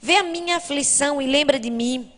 Vê 0.01 0.17
a 0.17 0.23
minha 0.23 0.57
aflição 0.57 1.21
e 1.21 1.27
lembra 1.27 1.59
de 1.59 1.71
mim. 1.71 2.11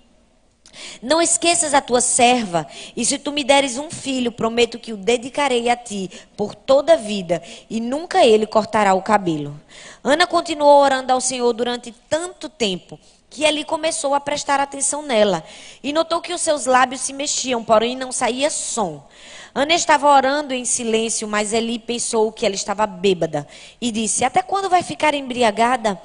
Não 1.03 1.21
esqueças 1.21 1.75
a 1.75 1.81
tua 1.81 2.00
serva, 2.00 2.67
e 2.95 3.05
se 3.05 3.19
tu 3.19 3.33
me 3.33 3.43
deres 3.43 3.79
um 3.79 3.91
filho, 3.91 4.31
prometo 4.31 4.79
que 4.79 4.93
o 4.93 4.97
dedicarei 4.97 5.69
a 5.69 5.77
ti 5.77 6.11
por 6.37 6.55
toda 6.55 6.93
a 6.93 6.97
vida, 6.97 7.43
e 7.71 7.81
nunca 7.81 8.25
ele 8.25 8.47
cortará 8.47 8.95
o 8.95 9.03
cabelo. 9.03 9.59
Ana 10.05 10.27
continuou 10.27 10.83
orando 10.83 11.12
ao 11.12 11.21
Senhor 11.21 11.53
durante 11.53 11.93
tanto 12.09 12.49
tempo 12.49 13.00
que 13.30 13.44
ele 13.44 13.64
começou 13.64 14.14
a 14.14 14.20
prestar 14.20 14.58
atenção 14.61 15.02
nela 15.02 15.44
e 15.82 15.92
notou 15.92 16.20
que 16.20 16.32
os 16.32 16.40
seus 16.40 16.66
lábios 16.66 17.02
se 17.02 17.12
mexiam, 17.12 17.62
porém 17.62 17.97
não 17.97 18.11
saía 18.11 18.50
som. 18.50 19.06
Ana 19.54 19.75
estava 19.75 20.08
orando 20.08 20.54
em 20.54 20.64
silêncio, 20.64 21.26
mas 21.26 21.52
Eli 21.52 21.78
pensou 21.78 22.30
que 22.30 22.47
ela 22.47 22.54
estava 22.54 22.87
bêbada 22.87 23.47
e 23.80 23.90
disse: 23.90 24.25
Até 24.25 24.42
quando 24.42 24.68
vai 24.68 24.82
ficar 24.82 25.14
embriagada? 25.14 26.00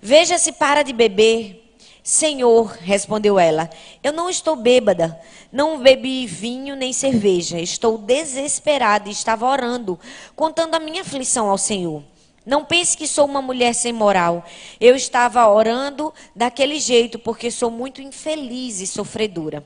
Veja 0.00 0.38
se 0.38 0.52
para 0.52 0.82
de 0.82 0.92
beber. 0.92 1.64
Senhor, 2.02 2.78
respondeu 2.80 3.38
ela, 3.38 3.68
eu 4.02 4.14
não 4.14 4.30
estou 4.30 4.56
bêbada, 4.56 5.20
não 5.52 5.78
bebi 5.78 6.24
vinho 6.24 6.74
nem 6.74 6.90
cerveja, 6.90 7.60
estou 7.60 7.98
desesperada 7.98 9.10
e 9.10 9.12
estava 9.12 9.46
orando, 9.46 10.00
contando 10.34 10.74
a 10.74 10.80
minha 10.80 11.02
aflição 11.02 11.50
ao 11.50 11.58
Senhor. 11.58 12.02
Não 12.48 12.64
pense 12.64 12.96
que 12.96 13.06
sou 13.06 13.26
uma 13.26 13.42
mulher 13.42 13.74
sem 13.74 13.92
moral. 13.92 14.42
Eu 14.80 14.96
estava 14.96 15.46
orando 15.46 16.14
daquele 16.34 16.80
jeito 16.80 17.18
porque 17.18 17.50
sou 17.50 17.70
muito 17.70 18.00
infeliz 18.00 18.80
e 18.80 18.86
sofredora. 18.86 19.62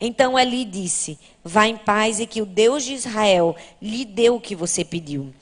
Então 0.00 0.36
Eli 0.36 0.64
disse: 0.64 1.16
Vá 1.44 1.68
em 1.68 1.76
paz 1.76 2.18
e 2.18 2.26
que 2.26 2.42
o 2.42 2.46
Deus 2.46 2.82
de 2.82 2.94
Israel 2.94 3.54
lhe 3.80 4.04
dê 4.04 4.28
o 4.28 4.40
que 4.40 4.56
você 4.56 4.84
pediu. 4.84 5.32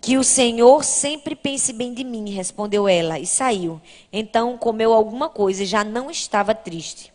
Que 0.00 0.16
o 0.16 0.22
Senhor 0.22 0.84
sempre 0.84 1.34
pense 1.34 1.72
bem 1.72 1.92
de 1.92 2.04
mim, 2.04 2.30
respondeu 2.30 2.86
ela, 2.86 3.18
e 3.18 3.26
saiu. 3.26 3.80
Então 4.12 4.56
comeu 4.56 4.92
alguma 4.92 5.28
coisa 5.28 5.64
e 5.64 5.66
já 5.66 5.82
não 5.82 6.12
estava 6.12 6.54
triste. 6.54 7.12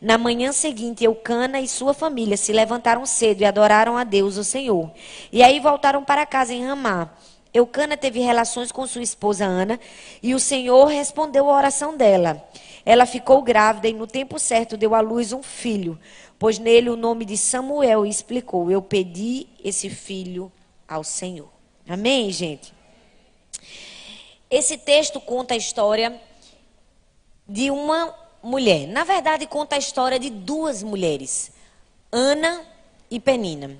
Na 0.00 0.16
manhã 0.16 0.52
seguinte, 0.52 1.04
Eucana 1.04 1.60
e 1.60 1.68
sua 1.68 1.92
família 1.92 2.38
se 2.38 2.50
levantaram 2.50 3.04
cedo 3.04 3.42
e 3.42 3.44
adoraram 3.44 3.98
a 3.98 4.04
Deus, 4.04 4.38
o 4.38 4.42
Senhor. 4.42 4.90
E 5.30 5.42
aí 5.42 5.60
voltaram 5.60 6.02
para 6.02 6.24
casa 6.24 6.54
em 6.54 6.64
Ramá. 6.64 7.10
Eucana 7.54 7.96
teve 7.96 8.20
relações 8.20 8.72
com 8.72 8.86
sua 8.86 9.02
esposa 9.02 9.44
Ana 9.44 9.78
e 10.22 10.34
o 10.34 10.40
Senhor 10.40 10.86
respondeu 10.86 11.50
a 11.50 11.56
oração 11.56 11.96
dela. 11.96 12.42
Ela 12.84 13.04
ficou 13.04 13.42
grávida 13.42 13.88
e 13.88 13.92
no 13.92 14.06
tempo 14.06 14.38
certo 14.38 14.76
deu 14.76 14.94
à 14.94 15.00
luz 15.00 15.32
um 15.32 15.42
filho, 15.42 15.98
pois 16.38 16.58
nele 16.58 16.88
o 16.88 16.96
nome 16.96 17.24
de 17.24 17.36
Samuel 17.36 18.06
explicou: 18.06 18.70
Eu 18.70 18.80
pedi 18.80 19.46
esse 19.62 19.90
filho 19.90 20.50
ao 20.88 21.04
Senhor. 21.04 21.50
Amém, 21.88 22.30
gente? 22.30 22.72
Esse 24.50 24.78
texto 24.78 25.20
conta 25.20 25.54
a 25.54 25.56
história 25.56 26.20
de 27.46 27.70
uma 27.70 28.14
mulher. 28.42 28.86
Na 28.88 29.04
verdade, 29.04 29.46
conta 29.46 29.76
a 29.76 29.78
história 29.78 30.18
de 30.18 30.30
duas 30.30 30.82
mulheres, 30.82 31.52
Ana 32.10 32.62
e 33.10 33.20
Penina. 33.20 33.76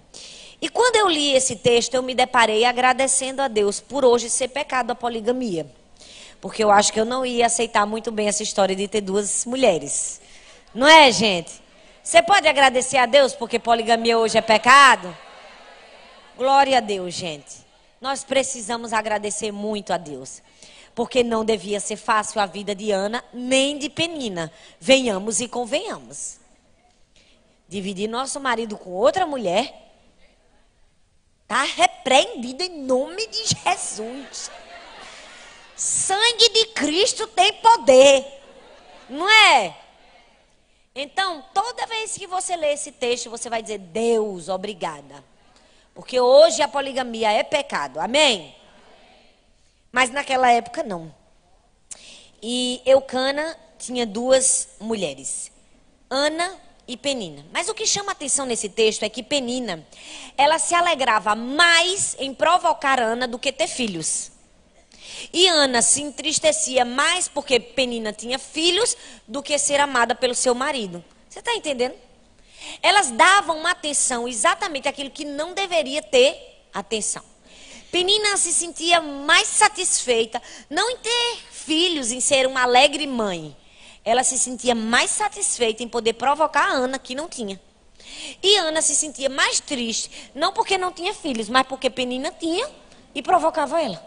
E 0.62 0.68
quando 0.68 0.94
eu 0.94 1.08
li 1.08 1.34
esse 1.34 1.56
texto, 1.56 1.94
eu 1.94 2.04
me 2.04 2.14
deparei 2.14 2.64
agradecendo 2.64 3.42
a 3.42 3.48
Deus 3.48 3.80
por 3.80 4.04
hoje 4.04 4.30
ser 4.30 4.46
pecado 4.46 4.92
a 4.92 4.94
poligamia. 4.94 5.66
Porque 6.40 6.62
eu 6.62 6.70
acho 6.70 6.92
que 6.92 7.00
eu 7.00 7.04
não 7.04 7.26
ia 7.26 7.46
aceitar 7.46 7.84
muito 7.84 8.12
bem 8.12 8.28
essa 8.28 8.44
história 8.44 8.76
de 8.76 8.86
ter 8.86 9.00
duas 9.00 9.44
mulheres. 9.44 10.20
Não 10.72 10.86
é, 10.86 11.10
gente? 11.10 11.60
Você 12.00 12.22
pode 12.22 12.46
agradecer 12.46 12.96
a 12.96 13.06
Deus 13.06 13.34
porque 13.34 13.58
poligamia 13.58 14.16
hoje 14.16 14.38
é 14.38 14.40
pecado? 14.40 15.12
Glória 16.38 16.78
a 16.78 16.80
Deus, 16.80 17.12
gente. 17.12 17.56
Nós 18.00 18.22
precisamos 18.22 18.92
agradecer 18.92 19.50
muito 19.50 19.92
a 19.92 19.96
Deus. 19.96 20.40
Porque 20.94 21.24
não 21.24 21.44
devia 21.44 21.80
ser 21.80 21.96
fácil 21.96 22.40
a 22.40 22.46
vida 22.46 22.72
de 22.72 22.92
Ana, 22.92 23.24
nem 23.32 23.78
de 23.78 23.90
Penina. 23.90 24.52
Venhamos 24.78 25.40
e 25.40 25.48
convenhamos. 25.48 26.38
Dividir 27.68 28.08
nosso 28.08 28.38
marido 28.38 28.76
com 28.76 28.90
outra 28.90 29.26
mulher 29.26 29.82
está 31.52 31.64
repreendido 31.64 32.62
em 32.62 32.78
nome 32.82 33.26
de 33.26 33.44
Jesus. 33.44 34.50
Sangue 35.76 36.48
de 36.48 36.66
Cristo 36.68 37.26
tem 37.26 37.52
poder. 37.54 38.24
Não 39.06 39.28
é? 39.28 39.76
Então, 40.94 41.44
toda 41.52 41.86
vez 41.86 42.16
que 42.16 42.26
você 42.26 42.56
lê 42.56 42.72
esse 42.72 42.90
texto, 42.92 43.28
você 43.28 43.50
vai 43.50 43.60
dizer: 43.60 43.78
Deus, 43.78 44.48
obrigada. 44.48 45.22
Porque 45.94 46.18
hoje 46.18 46.62
a 46.62 46.68
poligamia 46.68 47.30
é 47.30 47.42
pecado. 47.42 48.00
Amém? 48.00 48.56
Mas 49.90 50.08
naquela 50.08 50.50
época 50.50 50.82
não. 50.82 51.14
E 52.42 52.80
Eucana 52.86 53.58
tinha 53.78 54.06
duas 54.06 54.70
mulheres, 54.80 55.52
Ana 56.08 56.58
e 56.86 56.96
Penina. 56.96 57.44
Mas 57.52 57.68
o 57.68 57.74
que 57.74 57.86
chama 57.86 58.12
atenção 58.12 58.46
nesse 58.46 58.68
texto 58.68 59.02
é 59.02 59.08
que 59.08 59.22
Penina, 59.22 59.86
ela 60.36 60.58
se 60.58 60.74
alegrava 60.74 61.34
mais 61.34 62.16
em 62.18 62.34
provocar 62.34 63.00
Ana 63.00 63.26
do 63.26 63.38
que 63.38 63.52
ter 63.52 63.66
filhos. 63.66 64.32
E 65.32 65.46
Ana 65.46 65.82
se 65.82 66.02
entristecia 66.02 66.84
mais 66.84 67.28
porque 67.28 67.60
Penina 67.60 68.12
tinha 68.12 68.38
filhos 68.38 68.96
do 69.26 69.42
que 69.42 69.58
ser 69.58 69.80
amada 69.80 70.14
pelo 70.14 70.34
seu 70.34 70.54
marido. 70.54 71.04
Você 71.28 71.38
está 71.38 71.54
entendendo? 71.54 71.94
Elas 72.82 73.10
davam 73.10 73.58
uma 73.58 73.70
atenção 73.70 74.28
exatamente 74.28 74.88
àquilo 74.88 75.10
que 75.10 75.24
não 75.24 75.54
deveria 75.54 76.02
ter 76.02 76.66
atenção. 76.72 77.22
Penina 77.90 78.36
se 78.36 78.52
sentia 78.52 79.00
mais 79.00 79.48
satisfeita, 79.48 80.40
não 80.70 80.90
em 80.90 80.96
ter 80.96 81.38
filhos, 81.50 82.10
em 82.10 82.20
ser 82.20 82.46
uma 82.46 82.62
alegre 82.62 83.06
mãe. 83.06 83.54
Ela 84.04 84.24
se 84.24 84.38
sentia 84.38 84.74
mais 84.74 85.10
satisfeita 85.10 85.82
em 85.82 85.88
poder 85.88 86.14
provocar 86.14 86.68
a 86.68 86.72
Ana, 86.72 86.98
que 86.98 87.14
não 87.14 87.28
tinha. 87.28 87.60
E 88.42 88.56
Ana 88.56 88.82
se 88.82 88.94
sentia 88.94 89.28
mais 89.28 89.60
triste, 89.60 90.10
não 90.34 90.52
porque 90.52 90.76
não 90.76 90.92
tinha 90.92 91.14
filhos, 91.14 91.48
mas 91.48 91.66
porque 91.66 91.88
Penina 91.88 92.32
tinha 92.32 92.68
e 93.14 93.22
provocava 93.22 93.80
ela. 93.80 94.02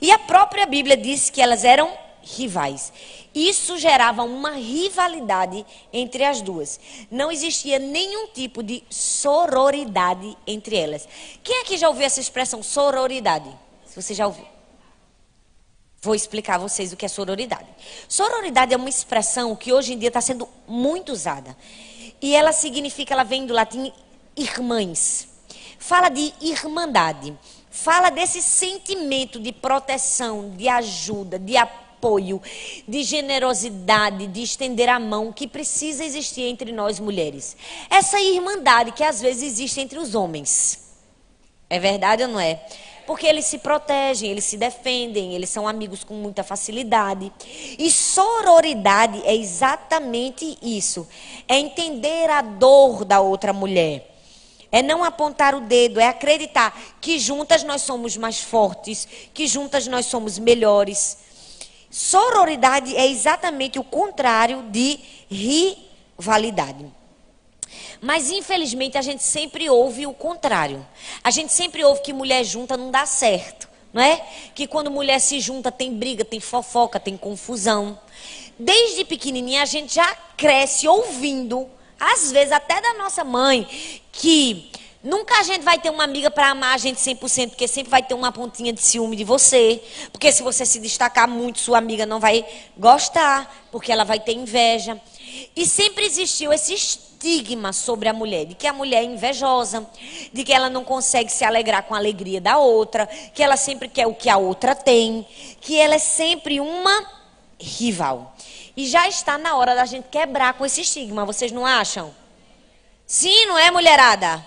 E 0.00 0.10
a 0.10 0.18
própria 0.18 0.66
Bíblia 0.66 0.96
diz 0.96 1.30
que 1.30 1.40
elas 1.40 1.64
eram 1.64 1.92
rivais. 2.22 2.92
Isso 3.34 3.78
gerava 3.78 4.22
uma 4.22 4.52
rivalidade 4.52 5.64
entre 5.92 6.24
as 6.24 6.40
duas. 6.42 6.80
Não 7.10 7.30
existia 7.30 7.78
nenhum 7.78 8.28
tipo 8.28 8.62
de 8.62 8.82
sororidade 8.90 10.36
entre 10.46 10.76
elas. 10.76 11.08
Quem 11.42 11.60
aqui 11.60 11.76
já 11.76 11.88
ouviu 11.88 12.04
essa 12.04 12.20
expressão 12.20 12.62
sororidade? 12.62 13.50
Se 13.86 14.00
você 14.00 14.14
já 14.14 14.26
ouviu. 14.26 14.46
Vou 16.02 16.14
explicar 16.14 16.54
a 16.54 16.58
vocês 16.58 16.92
o 16.92 16.96
que 16.96 17.04
é 17.04 17.08
sororidade. 17.08 17.68
Sororidade 18.08 18.72
é 18.72 18.76
uma 18.76 18.88
expressão 18.88 19.54
que 19.54 19.72
hoje 19.72 19.92
em 19.92 19.98
dia 19.98 20.08
está 20.08 20.20
sendo 20.20 20.48
muito 20.66 21.12
usada. 21.12 21.54
E 22.22 22.34
ela 22.34 22.52
significa, 22.52 23.12
ela 23.12 23.22
vem 23.22 23.44
do 23.44 23.52
latim 23.52 23.92
irmãs. 24.34 25.28
Fala 25.78 26.08
de 26.08 26.32
irmandade. 26.40 27.36
Fala 27.70 28.08
desse 28.08 28.40
sentimento 28.40 29.38
de 29.38 29.52
proteção, 29.52 30.50
de 30.56 30.68
ajuda, 30.68 31.38
de 31.38 31.56
apoio 31.56 32.40
de 32.88 33.02
generosidade, 33.02 34.26
de 34.26 34.42
estender 34.42 34.88
a 34.88 34.98
mão 34.98 35.30
que 35.30 35.46
precisa 35.46 36.02
existir 36.02 36.42
entre 36.42 36.72
nós 36.72 36.98
mulheres. 36.98 37.54
Essa 37.90 38.18
irmandade 38.18 38.92
que 38.92 39.04
às 39.04 39.20
vezes 39.20 39.42
existe 39.42 39.80
entre 39.80 39.98
os 39.98 40.14
homens. 40.14 40.78
É 41.68 41.78
verdade 41.78 42.22
ou 42.22 42.28
não 42.28 42.40
é? 42.40 42.64
Porque 43.10 43.26
eles 43.26 43.46
se 43.46 43.58
protegem, 43.58 44.30
eles 44.30 44.44
se 44.44 44.56
defendem, 44.56 45.34
eles 45.34 45.50
são 45.50 45.66
amigos 45.66 46.04
com 46.04 46.14
muita 46.14 46.44
facilidade. 46.44 47.32
E 47.76 47.90
sororidade 47.90 49.20
é 49.24 49.34
exatamente 49.34 50.56
isso: 50.62 51.08
é 51.48 51.58
entender 51.58 52.30
a 52.30 52.40
dor 52.40 53.04
da 53.04 53.18
outra 53.18 53.52
mulher. 53.52 54.16
É 54.70 54.80
não 54.80 55.02
apontar 55.02 55.56
o 55.56 55.60
dedo, 55.60 55.98
é 55.98 56.06
acreditar 56.06 56.72
que 57.00 57.18
juntas 57.18 57.64
nós 57.64 57.82
somos 57.82 58.16
mais 58.16 58.38
fortes, 58.38 59.08
que 59.34 59.48
juntas 59.48 59.88
nós 59.88 60.06
somos 60.06 60.38
melhores. 60.38 61.18
Sororidade 61.90 62.96
é 62.96 63.08
exatamente 63.08 63.76
o 63.76 63.82
contrário 63.82 64.62
de 64.70 65.00
rivalidade. 65.28 66.99
Mas 68.00 68.30
infelizmente 68.30 68.96
a 68.96 69.02
gente 69.02 69.22
sempre 69.22 69.68
ouve 69.68 70.06
o 70.06 70.12
contrário. 70.12 70.86
A 71.22 71.30
gente 71.30 71.52
sempre 71.52 71.84
ouve 71.84 72.02
que 72.02 72.12
mulher 72.12 72.44
junta 72.44 72.76
não 72.76 72.90
dá 72.90 73.04
certo, 73.04 73.68
não 73.92 74.02
é? 74.02 74.24
Que 74.54 74.66
quando 74.66 74.90
mulher 74.90 75.18
se 75.20 75.38
junta 75.38 75.70
tem 75.70 75.94
briga, 75.94 76.24
tem 76.24 76.40
fofoca, 76.40 76.98
tem 76.98 77.16
confusão. 77.16 77.98
Desde 78.58 79.04
pequenininha 79.04 79.62
a 79.62 79.66
gente 79.66 79.94
já 79.94 80.14
cresce 80.36 80.88
ouvindo, 80.88 81.68
às 81.98 82.32
vezes 82.32 82.52
até 82.52 82.80
da 82.80 82.94
nossa 82.94 83.22
mãe, 83.22 83.66
que 84.12 84.70
Nunca 85.02 85.40
a 85.40 85.42
gente 85.42 85.62
vai 85.62 85.78
ter 85.78 85.88
uma 85.88 86.04
amiga 86.04 86.30
para 86.30 86.50
amar 86.50 86.74
a 86.74 86.76
gente 86.76 87.00
100%, 87.00 87.50
porque 87.50 87.66
sempre 87.66 87.90
vai 87.90 88.02
ter 88.02 88.12
uma 88.12 88.30
pontinha 88.30 88.70
de 88.70 88.82
ciúme 88.82 89.16
de 89.16 89.24
você. 89.24 89.82
Porque 90.12 90.30
se 90.30 90.42
você 90.42 90.66
se 90.66 90.78
destacar 90.78 91.26
muito, 91.26 91.58
sua 91.58 91.78
amiga 91.78 92.04
não 92.04 92.20
vai 92.20 92.44
gostar, 92.76 93.66
porque 93.72 93.90
ela 93.90 94.04
vai 94.04 94.20
ter 94.20 94.32
inveja. 94.32 95.00
E 95.56 95.64
sempre 95.64 96.04
existiu 96.04 96.52
esse 96.52 96.74
estigma 97.20 97.72
sobre 97.72 98.08
a 98.08 98.12
mulher, 98.14 98.46
de 98.46 98.54
que 98.54 98.66
a 98.66 98.72
mulher 98.72 99.02
é 99.02 99.04
invejosa, 99.04 99.86
de 100.32 100.42
que 100.42 100.52
ela 100.52 100.70
não 100.70 100.82
consegue 100.82 101.30
se 101.30 101.44
alegrar 101.44 101.82
com 101.82 101.94
a 101.94 101.98
alegria 101.98 102.40
da 102.40 102.56
outra, 102.56 103.06
que 103.06 103.42
ela 103.42 103.58
sempre 103.58 103.88
quer 103.88 104.06
o 104.06 104.14
que 104.14 104.30
a 104.30 104.38
outra 104.38 104.74
tem, 104.74 105.26
que 105.60 105.78
ela 105.78 105.94
é 105.94 105.98
sempre 105.98 106.60
uma 106.60 107.06
rival. 107.58 108.34
E 108.74 108.88
já 108.88 109.06
está 109.06 109.36
na 109.36 109.54
hora 109.54 109.74
da 109.74 109.84
gente 109.84 110.08
quebrar 110.08 110.54
com 110.54 110.64
esse 110.64 110.80
estigma, 110.80 111.26
vocês 111.26 111.52
não 111.52 111.66
acham? 111.66 112.14
Sim, 113.06 113.46
não 113.46 113.58
é, 113.58 113.70
mulherada? 113.70 114.44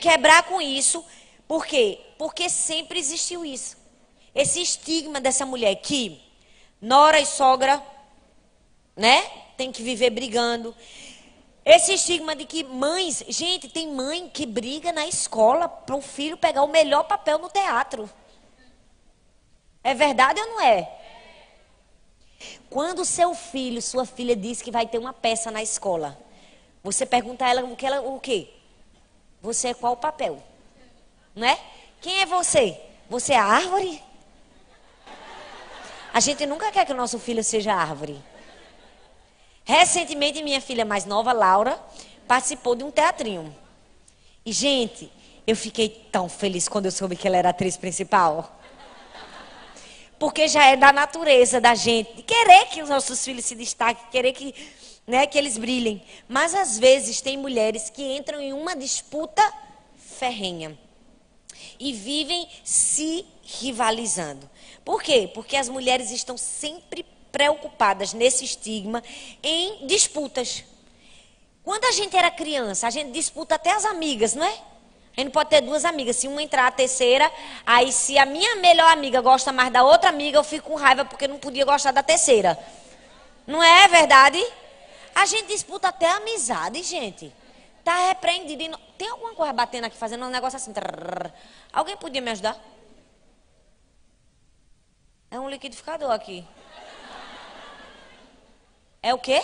Quebrar 0.00 0.42
com 0.42 0.60
isso, 0.60 1.04
por 1.46 1.64
quê? 1.64 2.00
Porque 2.18 2.48
sempre 2.48 2.98
existiu 2.98 3.44
isso. 3.44 3.76
Esse 4.34 4.60
estigma 4.60 5.20
dessa 5.20 5.46
mulher 5.46 5.76
que 5.76 6.20
nora 6.80 7.20
e 7.20 7.26
sogra, 7.26 7.80
né? 8.96 9.22
Tem 9.56 9.70
que 9.70 9.82
viver 9.82 10.10
brigando. 10.10 10.74
Esse 11.72 11.92
estigma 11.92 12.34
de 12.34 12.44
que 12.46 12.64
mães, 12.64 13.22
gente, 13.28 13.68
tem 13.68 13.94
mãe 13.94 14.28
que 14.28 14.44
briga 14.44 14.90
na 14.90 15.06
escola 15.06 15.68
para 15.68 15.94
o 15.94 16.02
filho 16.02 16.36
pegar 16.36 16.64
o 16.64 16.66
melhor 16.66 17.04
papel 17.04 17.38
no 17.38 17.48
teatro. 17.48 18.10
É 19.84 19.94
verdade 19.94 20.40
ou 20.40 20.46
não 20.48 20.60
é? 20.60 20.92
Quando 22.68 23.04
seu 23.04 23.36
filho, 23.36 23.80
sua 23.80 24.04
filha 24.04 24.34
diz 24.34 24.60
que 24.60 24.72
vai 24.72 24.84
ter 24.84 24.98
uma 24.98 25.12
peça 25.12 25.48
na 25.52 25.62
escola, 25.62 26.18
você 26.82 27.06
pergunta 27.06 27.44
a 27.44 27.50
ela 27.50 27.62
o 27.62 27.76
que 27.76 27.86
ela, 27.86 28.00
o 28.00 28.18
quê? 28.18 28.52
Você 29.40 29.68
é 29.68 29.74
qual 29.74 29.96
papel? 29.96 30.42
Não 31.36 31.46
é? 31.46 31.56
Quem 32.00 32.20
é 32.20 32.26
você? 32.26 32.80
Você 33.08 33.32
é 33.32 33.38
a 33.38 33.44
árvore? 33.44 34.02
A 36.12 36.18
gente 36.18 36.44
nunca 36.46 36.72
quer 36.72 36.84
que 36.84 36.92
o 36.92 36.96
nosso 36.96 37.20
filho 37.20 37.44
seja 37.44 37.72
árvore. 37.72 38.20
Recentemente, 39.70 40.42
minha 40.42 40.60
filha 40.60 40.84
mais 40.84 41.04
nova, 41.04 41.32
Laura, 41.32 41.80
participou 42.26 42.74
de 42.74 42.82
um 42.82 42.90
teatrinho. 42.90 43.54
E, 44.44 44.50
gente, 44.50 45.08
eu 45.46 45.54
fiquei 45.54 45.88
tão 46.10 46.28
feliz 46.28 46.66
quando 46.66 46.86
eu 46.86 46.90
soube 46.90 47.14
que 47.14 47.24
ela 47.24 47.36
era 47.36 47.50
atriz 47.50 47.76
principal. 47.76 48.60
Porque 50.18 50.48
já 50.48 50.66
é 50.66 50.76
da 50.76 50.92
natureza 50.92 51.60
da 51.60 51.76
gente, 51.76 52.24
querer 52.24 52.66
que 52.66 52.82
os 52.82 52.88
nossos 52.88 53.24
filhos 53.24 53.44
se 53.44 53.54
destaquem, 53.54 54.04
querer 54.10 54.32
que, 54.32 54.52
né, 55.06 55.24
que 55.24 55.38
eles 55.38 55.56
brilhem. 55.56 56.02
Mas, 56.28 56.52
às 56.52 56.76
vezes, 56.76 57.20
tem 57.20 57.36
mulheres 57.36 57.88
que 57.90 58.02
entram 58.02 58.40
em 58.40 58.52
uma 58.52 58.74
disputa 58.74 59.40
ferrenha. 59.96 60.76
E 61.78 61.92
vivem 61.92 62.48
se 62.64 63.24
rivalizando. 63.44 64.50
Por 64.84 65.00
quê? 65.00 65.30
Porque 65.32 65.56
as 65.56 65.68
mulheres 65.68 66.10
estão 66.10 66.36
sempre 66.36 67.06
preocupadas 67.30 68.12
nesse 68.12 68.44
estigma 68.44 69.02
em 69.42 69.86
disputas. 69.86 70.64
Quando 71.62 71.84
a 71.84 71.92
gente 71.92 72.16
era 72.16 72.30
criança, 72.30 72.86
a 72.86 72.90
gente 72.90 73.12
disputa 73.12 73.54
até 73.54 73.72
as 73.72 73.84
amigas, 73.84 74.34
não 74.34 74.44
é? 74.44 74.70
A 75.16 75.20
gente 75.20 75.32
pode 75.32 75.50
ter 75.50 75.60
duas 75.60 75.84
amigas. 75.84 76.16
Se 76.16 76.28
uma 76.28 76.42
entrar 76.42 76.66
a 76.66 76.70
terceira, 76.70 77.30
aí 77.66 77.92
se 77.92 78.16
a 78.16 78.24
minha 78.24 78.56
melhor 78.56 78.90
amiga 78.90 79.20
gosta 79.20 79.52
mais 79.52 79.72
da 79.72 79.82
outra 79.82 80.08
amiga, 80.08 80.38
eu 80.38 80.44
fico 80.44 80.70
com 80.70 80.76
raiva 80.76 81.04
porque 81.04 81.28
não 81.28 81.38
podia 81.38 81.64
gostar 81.64 81.92
da 81.92 82.02
terceira. 82.02 82.58
Não 83.46 83.62
é 83.62 83.88
verdade? 83.88 84.42
A 85.14 85.26
gente 85.26 85.48
disputa 85.48 85.88
até 85.88 86.06
a 86.06 86.16
amizade, 86.16 86.82
gente. 86.82 87.32
Tá 87.84 88.08
repreendido. 88.08 88.78
Tem 88.96 89.08
alguma 89.08 89.34
coisa 89.34 89.52
batendo 89.52 89.84
aqui, 89.84 89.96
fazendo 89.96 90.24
um 90.24 90.30
negócio 90.30 90.56
assim. 90.56 90.72
Alguém 91.72 91.96
podia 91.96 92.20
me 92.20 92.30
ajudar? 92.30 92.58
É 95.30 95.38
um 95.38 95.48
liquidificador 95.48 96.10
aqui. 96.10 96.46
É 99.02 99.14
o 99.14 99.18
quê? 99.18 99.42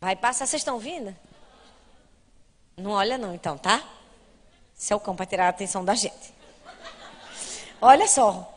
Vai 0.00 0.14
passar, 0.14 0.46
vocês 0.46 0.60
estão 0.60 0.78
vindo? 0.78 1.16
Não 2.76 2.90
olha 2.90 3.16
não, 3.16 3.34
então, 3.34 3.56
tá? 3.56 3.82
Esse 4.78 4.92
é 4.92 4.98
para 4.98 5.26
tirar 5.26 5.46
a 5.46 5.48
atenção 5.48 5.84
da 5.84 5.94
gente. 5.94 6.34
Olha 7.80 8.06
só. 8.06 8.52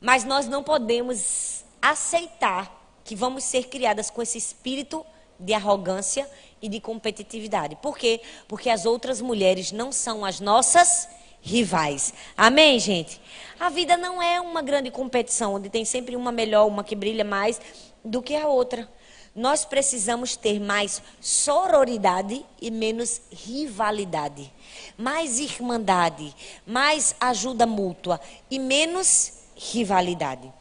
Mas 0.00 0.24
nós 0.24 0.46
não 0.46 0.62
podemos 0.64 1.64
aceitar 1.80 2.70
que 3.04 3.14
vamos 3.14 3.44
ser 3.44 3.68
criadas 3.68 4.10
com 4.10 4.22
esse 4.22 4.38
espírito 4.38 5.04
de 5.38 5.54
arrogância 5.54 6.28
e 6.60 6.68
de 6.68 6.80
competitividade. 6.80 7.76
Por 7.76 7.96
quê? 7.96 8.20
Porque 8.48 8.68
as 8.70 8.84
outras 8.86 9.20
mulheres 9.20 9.72
não 9.72 9.92
são 9.92 10.24
as 10.24 10.40
nossas 10.40 11.08
rivais. 11.40 12.12
Amém, 12.36 12.78
gente? 12.78 13.20
A 13.58 13.68
vida 13.68 13.96
não 13.96 14.22
é 14.22 14.40
uma 14.40 14.62
grande 14.62 14.90
competição, 14.90 15.54
onde 15.54 15.68
tem 15.68 15.84
sempre 15.84 16.16
uma 16.16 16.32
melhor, 16.32 16.66
uma 16.66 16.84
que 16.84 16.94
brilha 16.94 17.24
mais 17.24 17.60
do 18.04 18.22
que 18.22 18.34
a 18.34 18.46
outra. 18.48 18.88
Nós 19.34 19.64
precisamos 19.64 20.36
ter 20.36 20.58
mais 20.58 21.02
sororidade 21.20 22.44
e 22.60 22.70
menos 22.70 23.20
rivalidade. 23.30 24.52
Mais 24.96 25.38
irmandade, 25.38 26.34
mais 26.66 27.14
ajuda 27.20 27.66
mútua 27.66 28.20
e 28.50 28.58
menos 28.58 29.32
rivalidade. 29.56 30.52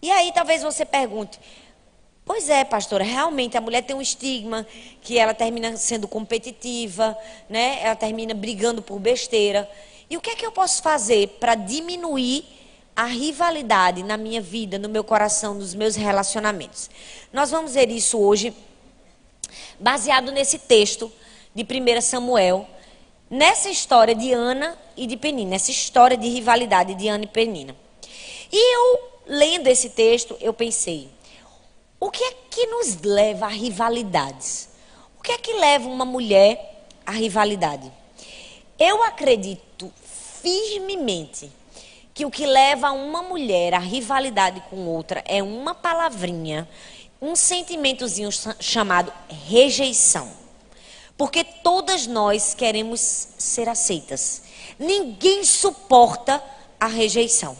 E 0.00 0.10
aí 0.10 0.32
talvez 0.32 0.62
você 0.62 0.84
pergunte: 0.84 1.38
Pois 2.24 2.48
é, 2.48 2.64
pastora, 2.64 3.02
realmente 3.02 3.56
a 3.56 3.60
mulher 3.60 3.82
tem 3.82 3.96
um 3.96 4.02
estigma 4.02 4.66
que 5.00 5.18
ela 5.18 5.34
termina 5.34 5.76
sendo 5.76 6.06
competitiva, 6.06 7.16
né? 7.48 7.78
Ela 7.82 7.96
termina 7.96 8.34
brigando 8.34 8.82
por 8.82 8.98
besteira. 8.98 9.68
E 10.12 10.16
o 10.18 10.20
que 10.20 10.28
é 10.28 10.36
que 10.36 10.44
eu 10.44 10.52
posso 10.52 10.82
fazer 10.82 11.26
para 11.40 11.54
diminuir 11.54 12.44
a 12.94 13.06
rivalidade 13.06 14.02
na 14.02 14.18
minha 14.18 14.42
vida, 14.42 14.78
no 14.78 14.86
meu 14.86 15.02
coração, 15.02 15.54
nos 15.54 15.74
meus 15.74 15.96
relacionamentos? 15.96 16.90
Nós 17.32 17.50
vamos 17.50 17.72
ver 17.72 17.90
isso 17.90 18.18
hoje, 18.18 18.54
baseado 19.80 20.30
nesse 20.30 20.58
texto 20.58 21.10
de 21.54 21.62
1 21.62 22.02
Samuel, 22.02 22.68
nessa 23.30 23.70
história 23.70 24.14
de 24.14 24.34
Ana 24.34 24.78
e 24.98 25.06
de 25.06 25.16
Penina, 25.16 25.54
essa 25.54 25.70
história 25.70 26.14
de 26.14 26.28
rivalidade 26.28 26.94
de 26.94 27.08
Ana 27.08 27.24
e 27.24 27.28
Penina. 27.28 27.74
E 28.52 28.76
eu, 28.76 29.00
lendo 29.26 29.66
esse 29.66 29.88
texto, 29.88 30.36
eu 30.42 30.52
pensei, 30.52 31.08
o 31.98 32.10
que 32.10 32.22
é 32.22 32.34
que 32.50 32.66
nos 32.66 33.00
leva 33.00 33.46
a 33.46 33.48
rivalidades? 33.48 34.68
O 35.18 35.22
que 35.22 35.32
é 35.32 35.38
que 35.38 35.54
leva 35.54 35.88
uma 35.88 36.04
mulher 36.04 36.84
à 37.06 37.12
rivalidade? 37.12 37.90
Eu 38.78 39.02
acredito 39.04 39.71
firmemente 40.42 41.50
que 42.12 42.26
o 42.26 42.30
que 42.30 42.44
leva 42.44 42.90
uma 42.90 43.22
mulher 43.22 43.72
à 43.72 43.78
rivalidade 43.78 44.62
com 44.68 44.86
outra 44.86 45.24
é 45.26 45.42
uma 45.42 45.74
palavrinha, 45.74 46.68
um 47.20 47.34
sentimentozinho 47.34 48.30
chamado 48.60 49.12
rejeição. 49.46 50.30
Porque 51.16 51.44
todas 51.44 52.06
nós 52.06 52.52
queremos 52.52 53.00
ser 53.38 53.68
aceitas. 53.68 54.42
Ninguém 54.78 55.44
suporta 55.44 56.42
a 56.78 56.86
rejeição. 56.86 57.56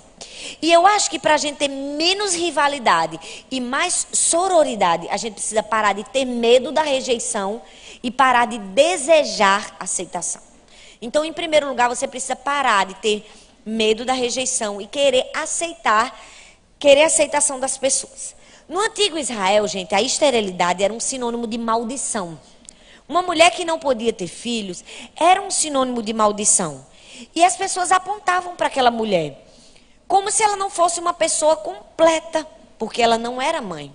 E 0.60 0.72
eu 0.72 0.86
acho 0.86 1.08
que 1.08 1.18
para 1.18 1.34
a 1.34 1.38
gente 1.38 1.56
ter 1.56 1.68
menos 1.68 2.34
rivalidade 2.34 3.18
e 3.50 3.60
mais 3.60 4.06
sororidade, 4.12 5.08
a 5.08 5.16
gente 5.16 5.34
precisa 5.34 5.62
parar 5.62 5.92
de 5.92 6.04
ter 6.04 6.24
medo 6.24 6.72
da 6.72 6.82
rejeição 6.82 7.62
e 8.02 8.10
parar 8.10 8.46
de 8.46 8.58
desejar 8.58 9.76
aceitação. 9.78 10.51
Então, 11.02 11.24
em 11.24 11.32
primeiro 11.32 11.68
lugar, 11.68 11.88
você 11.88 12.06
precisa 12.06 12.36
parar 12.36 12.86
de 12.86 12.94
ter 12.94 13.30
medo 13.66 14.04
da 14.04 14.12
rejeição 14.12 14.80
e 14.80 14.86
querer 14.86 15.28
aceitar, 15.34 16.16
querer 16.78 17.02
a 17.02 17.06
aceitação 17.06 17.58
das 17.58 17.76
pessoas. 17.76 18.36
No 18.68 18.78
antigo 18.80 19.18
Israel, 19.18 19.66
gente, 19.66 19.94
a 19.94 20.00
esterilidade 20.00 20.82
era 20.82 20.94
um 20.94 21.00
sinônimo 21.00 21.46
de 21.46 21.58
maldição. 21.58 22.38
Uma 23.08 23.20
mulher 23.20 23.50
que 23.50 23.64
não 23.64 23.78
podia 23.78 24.12
ter 24.12 24.28
filhos 24.28 24.84
era 25.16 25.42
um 25.42 25.50
sinônimo 25.50 26.00
de 26.02 26.12
maldição. 26.12 26.86
E 27.34 27.44
as 27.44 27.56
pessoas 27.56 27.90
apontavam 27.90 28.54
para 28.54 28.68
aquela 28.68 28.90
mulher 28.90 29.44
como 30.06 30.30
se 30.30 30.42
ela 30.42 30.56
não 30.56 30.68
fosse 30.68 31.00
uma 31.00 31.14
pessoa 31.14 31.56
completa, 31.56 32.46
porque 32.78 33.00
ela 33.00 33.16
não 33.16 33.40
era 33.40 33.60
mãe. 33.62 33.92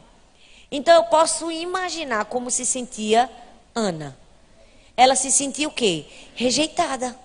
Então 0.72 0.96
eu 0.96 1.04
posso 1.04 1.52
imaginar 1.52 2.26
como 2.26 2.50
se 2.50 2.66
sentia 2.66 3.30
Ana. 3.74 4.18
Ela 4.98 5.16
se 5.16 5.32
sentia 5.32 5.68
o 5.68 5.72
quê? 5.72 6.06
Rejeitada. 6.36 7.18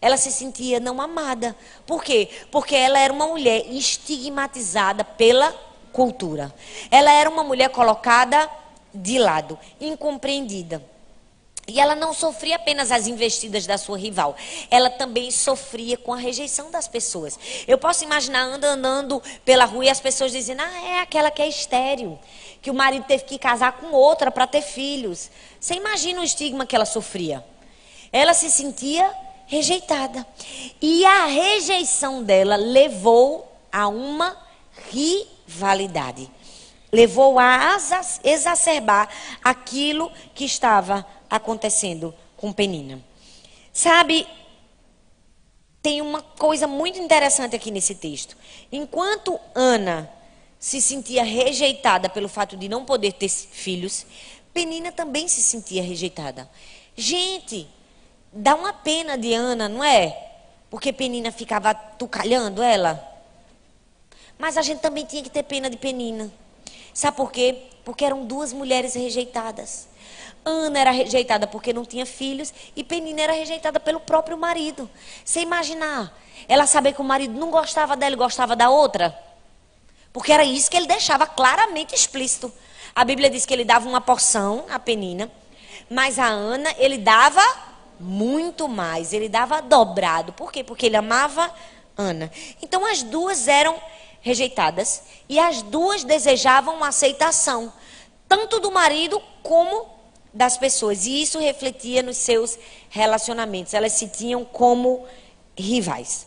Ela 0.00 0.16
se 0.16 0.30
sentia 0.30 0.80
não 0.80 1.02
amada. 1.02 1.54
Por 1.84 2.02
quê? 2.02 2.28
Porque 2.50 2.74
ela 2.74 2.98
era 2.98 3.12
uma 3.12 3.26
mulher 3.26 3.66
estigmatizada 3.68 5.04
pela 5.04 5.52
cultura. 5.92 6.54
Ela 6.90 7.12
era 7.12 7.28
uma 7.28 7.42
mulher 7.42 7.68
colocada 7.68 8.48
de 8.94 9.18
lado, 9.18 9.58
incompreendida. 9.80 10.82
E 11.70 11.78
ela 11.78 11.94
não 11.94 12.12
sofria 12.12 12.56
apenas 12.56 12.90
as 12.90 13.06
investidas 13.06 13.64
da 13.64 13.78
sua 13.78 13.96
rival, 13.96 14.34
ela 14.70 14.90
também 14.90 15.30
sofria 15.30 15.96
com 15.96 16.12
a 16.12 16.16
rejeição 16.16 16.68
das 16.70 16.88
pessoas. 16.88 17.38
Eu 17.66 17.78
posso 17.78 18.02
imaginar 18.02 18.42
andando, 18.42 18.64
andando 18.64 19.22
pela 19.44 19.64
rua 19.64 19.84
e 19.84 19.88
as 19.88 20.00
pessoas 20.00 20.32
dizendo: 20.32 20.62
Ah, 20.62 20.84
é 20.84 21.00
aquela 21.00 21.30
que 21.30 21.40
é 21.40 21.48
estéreo, 21.48 22.18
que 22.60 22.70
o 22.70 22.74
marido 22.74 23.04
teve 23.04 23.22
que 23.22 23.38
casar 23.38 23.72
com 23.72 23.92
outra 23.92 24.32
para 24.32 24.48
ter 24.48 24.62
filhos. 24.62 25.30
Você 25.60 25.74
imagina 25.74 26.20
o 26.20 26.24
estigma 26.24 26.66
que 26.66 26.74
ela 26.74 26.84
sofria. 26.84 27.44
Ela 28.12 28.34
se 28.34 28.50
sentia 28.50 29.08
rejeitada. 29.46 30.26
E 30.82 31.04
a 31.04 31.26
rejeição 31.26 32.22
dela 32.22 32.56
levou 32.56 33.50
a 33.72 33.86
uma 33.86 34.36
rivalidade. 34.90 36.30
Levou 36.92 37.38
a 37.38 37.76
exacerbar 38.24 39.08
aquilo 39.44 40.10
que 40.34 40.44
estava 40.44 41.06
acontecendo 41.30 42.12
com 42.36 42.52
Penina. 42.52 43.00
Sabe, 43.72 44.26
tem 45.80 46.00
uma 46.02 46.20
coisa 46.20 46.66
muito 46.66 46.98
interessante 46.98 47.56
aqui 47.56 47.70
nesse 47.70 47.94
texto. 47.94 48.36
Enquanto 48.70 49.38
Ana 49.54 50.10
se 50.58 50.80
sentia 50.80 51.22
rejeitada 51.22 52.08
pelo 52.10 52.28
fato 52.28 52.56
de 52.56 52.68
não 52.68 52.84
poder 52.84 53.12
ter 53.12 53.28
filhos, 53.28 54.04
Penina 54.52 54.90
também 54.92 55.28
se 55.28 55.40
sentia 55.40 55.82
rejeitada. 55.82 56.50
Gente, 56.96 57.66
dá 58.32 58.54
uma 58.54 58.72
pena 58.72 59.16
de 59.16 59.32
Ana, 59.32 59.68
não 59.68 59.82
é? 59.82 60.14
Porque 60.68 60.92
Penina 60.92 61.32
ficava 61.32 61.72
tucalhando 61.72 62.62
ela. 62.62 63.06
Mas 64.38 64.56
a 64.56 64.62
gente 64.62 64.80
também 64.80 65.04
tinha 65.04 65.22
que 65.22 65.30
ter 65.30 65.42
pena 65.44 65.70
de 65.70 65.76
Penina. 65.76 66.30
Sabe 66.92 67.16
por 67.16 67.30
quê? 67.30 67.68
Porque 67.84 68.04
eram 68.04 68.26
duas 68.26 68.52
mulheres 68.52 68.94
rejeitadas. 68.94 69.88
Ana 70.44 70.78
era 70.78 70.90
rejeitada 70.90 71.46
porque 71.46 71.72
não 71.72 71.84
tinha 71.84 72.06
filhos 72.06 72.52
e 72.74 72.82
Penina 72.82 73.22
era 73.22 73.32
rejeitada 73.32 73.78
pelo 73.78 74.00
próprio 74.00 74.36
marido. 74.38 74.88
Você 75.24 75.40
imaginar, 75.40 76.16
ela 76.48 76.66
saber 76.66 76.94
que 76.94 77.00
o 77.00 77.04
marido 77.04 77.38
não 77.38 77.50
gostava 77.50 77.96
dela 77.96 78.14
e 78.14 78.18
gostava 78.18 78.56
da 78.56 78.70
outra? 78.70 79.16
Porque 80.12 80.32
era 80.32 80.44
isso 80.44 80.70
que 80.70 80.76
ele 80.76 80.86
deixava 80.86 81.26
claramente 81.26 81.94
explícito. 81.94 82.52
A 82.94 83.04
Bíblia 83.04 83.30
diz 83.30 83.46
que 83.46 83.54
ele 83.54 83.64
dava 83.64 83.88
uma 83.88 84.00
porção 84.00 84.64
a 84.70 84.78
Penina, 84.78 85.30
mas 85.88 86.18
a 86.18 86.26
Ana 86.26 86.74
ele 86.78 86.98
dava 86.98 87.42
muito 87.98 88.66
mais, 88.66 89.12
ele 89.12 89.28
dava 89.28 89.60
dobrado. 89.60 90.32
Por 90.32 90.50
quê? 90.50 90.64
Porque 90.64 90.86
ele 90.86 90.96
amava 90.96 91.52
Ana. 91.96 92.30
Então 92.62 92.84
as 92.86 93.02
duas 93.02 93.46
eram 93.46 93.78
rejeitadas 94.20 95.02
e 95.28 95.38
as 95.38 95.62
duas 95.62 96.02
desejavam 96.02 96.82
aceitação, 96.82 97.72
tanto 98.28 98.58
do 98.58 98.70
marido 98.70 99.20
como 99.42 99.99
das 100.32 100.56
pessoas. 100.56 101.06
E 101.06 101.22
isso 101.22 101.38
refletia 101.38 102.02
nos 102.02 102.16
seus 102.16 102.58
relacionamentos. 102.88 103.74
Elas 103.74 103.92
se 103.92 104.08
tinham 104.08 104.44
como 104.44 105.06
rivais. 105.56 106.26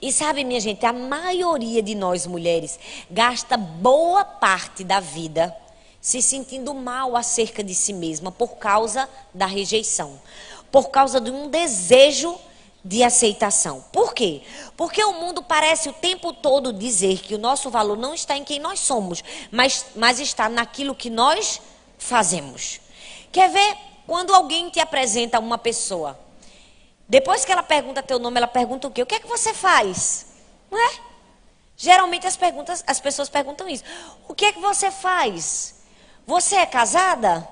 E 0.00 0.12
sabe, 0.12 0.44
minha 0.44 0.60
gente, 0.60 0.84
a 0.84 0.92
maioria 0.92 1.82
de 1.82 1.94
nós 1.94 2.26
mulheres 2.26 2.78
gasta 3.10 3.56
boa 3.56 4.24
parte 4.24 4.84
da 4.84 5.00
vida 5.00 5.54
se 6.00 6.20
sentindo 6.20 6.74
mal 6.74 7.16
acerca 7.16 7.62
de 7.62 7.74
si 7.74 7.92
mesma 7.92 8.32
por 8.32 8.56
causa 8.56 9.08
da 9.32 9.46
rejeição, 9.46 10.20
por 10.70 10.90
causa 10.90 11.20
de 11.20 11.30
um 11.30 11.48
desejo 11.48 12.36
de 12.84 13.04
aceitação. 13.04 13.84
Por 13.92 14.12
quê? 14.12 14.42
Porque 14.76 15.02
o 15.04 15.12
mundo 15.12 15.42
parece 15.42 15.88
o 15.88 15.92
tempo 15.92 16.32
todo 16.32 16.72
dizer 16.72 17.20
que 17.20 17.34
o 17.34 17.38
nosso 17.38 17.70
valor 17.70 17.96
não 17.96 18.12
está 18.12 18.36
em 18.36 18.42
quem 18.42 18.58
nós 18.58 18.80
somos, 18.80 19.22
mas, 19.52 19.86
mas 19.94 20.18
está 20.18 20.48
naquilo 20.48 20.94
que 20.94 21.08
nós 21.08 21.60
fazemos. 22.02 22.80
Quer 23.30 23.50
ver 23.50 23.76
quando 24.06 24.34
alguém 24.34 24.68
te 24.68 24.80
apresenta 24.80 25.38
uma 25.38 25.56
pessoa? 25.56 26.18
Depois 27.08 27.44
que 27.44 27.52
ela 27.52 27.62
pergunta 27.62 28.02
teu 28.02 28.18
nome, 28.18 28.38
ela 28.38 28.46
pergunta 28.46 28.88
o 28.88 28.90
quê? 28.90 29.02
O 29.02 29.06
que 29.06 29.14
é 29.14 29.20
que 29.20 29.26
você 29.26 29.54
faz? 29.54 30.26
Não 30.70 30.78
é? 30.78 30.92
Geralmente 31.76 32.26
as, 32.26 32.36
perguntas, 32.36 32.84
as 32.86 33.00
pessoas 33.00 33.28
perguntam 33.28 33.68
isso. 33.68 33.84
O 34.28 34.34
que 34.34 34.46
é 34.46 34.52
que 34.52 34.60
você 34.60 34.90
faz? 34.90 35.82
Você 36.26 36.56
é 36.56 36.66
casada? 36.66 37.46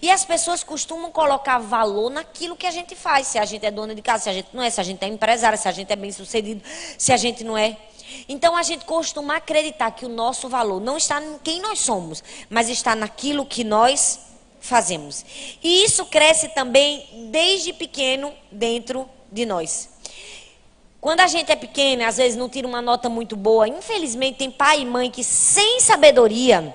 E 0.00 0.10
as 0.10 0.24
pessoas 0.24 0.64
costumam 0.64 1.12
colocar 1.12 1.58
valor 1.58 2.10
naquilo 2.10 2.56
que 2.56 2.66
a 2.66 2.70
gente 2.70 2.96
faz. 2.96 3.26
Se 3.26 3.38
a 3.38 3.44
gente 3.44 3.66
é 3.66 3.70
dona 3.70 3.94
de 3.94 4.02
casa, 4.02 4.24
se 4.24 4.30
a 4.30 4.32
gente 4.32 4.48
não 4.52 4.62
é, 4.62 4.70
se 4.70 4.80
a 4.80 4.84
gente 4.84 5.04
é 5.04 5.08
empresária, 5.08 5.58
se 5.58 5.68
a 5.68 5.72
gente 5.72 5.92
é 5.92 5.96
bem 5.96 6.10
sucedido, 6.10 6.62
se 6.96 7.12
a 7.12 7.16
gente 7.16 7.44
não 7.44 7.56
é. 7.56 7.76
Então 8.28 8.56
a 8.56 8.62
gente 8.62 8.84
costuma 8.84 9.36
acreditar 9.36 9.90
que 9.90 10.04
o 10.04 10.08
nosso 10.08 10.48
valor 10.48 10.80
não 10.80 10.96
está 10.96 11.22
em 11.22 11.38
quem 11.38 11.60
nós 11.60 11.80
somos, 11.80 12.22
mas 12.48 12.68
está 12.68 12.94
naquilo 12.94 13.46
que 13.46 13.64
nós 13.64 14.20
fazemos. 14.60 15.24
E 15.62 15.84
isso 15.84 16.04
cresce 16.06 16.48
também 16.48 17.28
desde 17.30 17.72
pequeno 17.72 18.32
dentro 18.50 19.08
de 19.30 19.46
nós. 19.46 19.88
Quando 21.00 21.20
a 21.20 21.26
gente 21.26 21.52
é 21.52 21.56
pequeno, 21.56 22.04
às 22.04 22.16
vezes 22.16 22.36
não 22.36 22.48
tira 22.48 22.66
uma 22.66 22.82
nota 22.82 23.08
muito 23.08 23.36
boa, 23.36 23.68
infelizmente 23.68 24.38
tem 24.38 24.50
pai 24.50 24.80
e 24.80 24.84
mãe 24.84 25.10
que 25.10 25.22
sem 25.22 25.80
sabedoria 25.80 26.74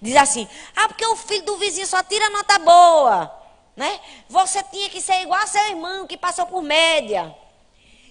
diz 0.00 0.16
assim: 0.16 0.48
"Ah, 0.74 0.88
porque 0.88 1.04
o 1.04 1.16
filho 1.16 1.44
do 1.44 1.56
vizinho 1.56 1.86
só 1.86 2.02
tira 2.02 2.30
nota 2.30 2.58
boa", 2.58 3.30
né? 3.76 4.00
Você 4.28 4.62
tinha 4.64 4.88
que 4.88 5.00
ser 5.00 5.22
igual 5.22 5.40
a 5.40 5.46
seu 5.46 5.62
irmão 5.68 6.06
que 6.06 6.16
passou 6.16 6.46
por 6.46 6.62
média. 6.62 7.34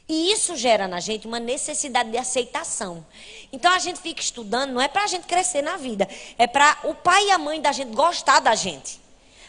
E 0.09 0.31
isso 0.31 0.55
gera 0.55 0.87
na 0.87 1.01
gente 1.01 1.27
uma 1.27 1.39
necessidade 1.39 2.09
de 2.11 2.17
aceitação. 2.17 3.05
Então 3.51 3.71
a 3.71 3.79
gente 3.79 3.99
fica 3.99 4.21
estudando, 4.21 4.71
não 4.71 4.81
é 4.81 4.87
para 4.87 5.03
a 5.03 5.07
gente 5.07 5.27
crescer 5.27 5.61
na 5.61 5.75
vida, 5.75 6.07
é 6.37 6.47
para 6.47 6.79
o 6.85 6.93
pai 6.93 7.27
e 7.27 7.31
a 7.31 7.37
mãe 7.37 7.59
da 7.59 7.73
gente 7.73 7.93
gostar 7.93 8.39
da 8.39 8.55
gente. 8.55 9.01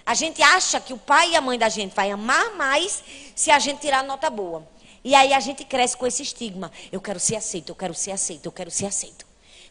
A 0.05 0.14
gente 0.14 0.42
acha 0.42 0.81
que 0.81 0.92
o 0.92 0.99
pai 0.99 1.31
e 1.31 1.37
a 1.37 1.40
mãe 1.40 1.59
da 1.59 1.68
gente 1.68 1.94
vai 1.94 2.11
amar 2.11 2.57
mais 2.57 3.05
se 3.37 3.51
a 3.51 3.59
gente 3.59 3.81
tirar 3.81 4.03
nota 4.03 4.29
boa. 4.31 4.66
E 5.05 5.14
aí 5.14 5.33
a 5.33 5.38
gente 5.38 5.64
cresce 5.64 5.97
com 5.97 6.07
esse 6.07 6.23
estigma. 6.23 6.73
Eu 6.90 7.01
quero 7.01 7.21
ser 7.21 7.37
aceito, 7.37 7.68
eu 7.68 7.77
quero 7.77 7.94
ser 7.94 8.11
aceito, 8.11 8.47
eu 8.47 8.53
quero 8.53 8.71
ser 8.71 8.87
aceito. 8.87 9.27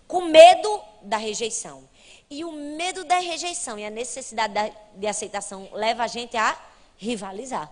Com 0.07 0.21
medo 0.21 0.81
da 1.01 1.17
rejeição. 1.17 1.83
E 2.29 2.45
o 2.45 2.51
medo 2.51 3.03
da 3.03 3.19
rejeição 3.19 3.77
e 3.77 3.85
a 3.85 3.89
necessidade 3.89 4.73
de 4.95 5.07
aceitação 5.07 5.67
leva 5.73 6.03
a 6.03 6.07
gente 6.07 6.37
a 6.37 6.57
rivalizar. 6.97 7.71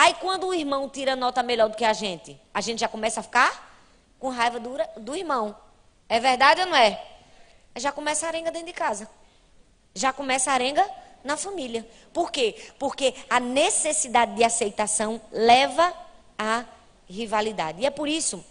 Aí 0.00 0.14
quando 0.14 0.46
o 0.46 0.54
irmão 0.54 0.88
tira 0.88 1.14
nota 1.14 1.42
melhor 1.42 1.68
do 1.68 1.76
que 1.76 1.84
a 1.84 1.92
gente, 1.92 2.40
a 2.54 2.62
gente 2.62 2.78
já 2.78 2.88
começa 2.88 3.20
a 3.20 3.22
ficar 3.22 3.70
com 4.18 4.30
raiva 4.30 4.58
do, 4.58 4.78
do 4.96 5.14
irmão. 5.14 5.54
É 6.08 6.18
verdade 6.18 6.62
ou 6.62 6.68
não 6.68 6.74
é? 6.74 7.04
Já 7.76 7.92
começa 7.92 8.24
a 8.24 8.30
arenga 8.30 8.50
dentro 8.50 8.68
de 8.68 8.72
casa. 8.72 9.06
Já 9.94 10.10
começa 10.10 10.50
a 10.50 10.54
arenga 10.54 10.90
na 11.22 11.36
família. 11.36 11.86
Por 12.14 12.32
quê? 12.32 12.56
Porque 12.78 13.14
a 13.28 13.38
necessidade 13.38 14.34
de 14.36 14.42
aceitação 14.42 15.20
leva 15.30 15.92
à 16.38 16.64
rivalidade. 17.06 17.82
E 17.82 17.84
é 17.84 17.90
por 17.90 18.08
isso 18.08 18.42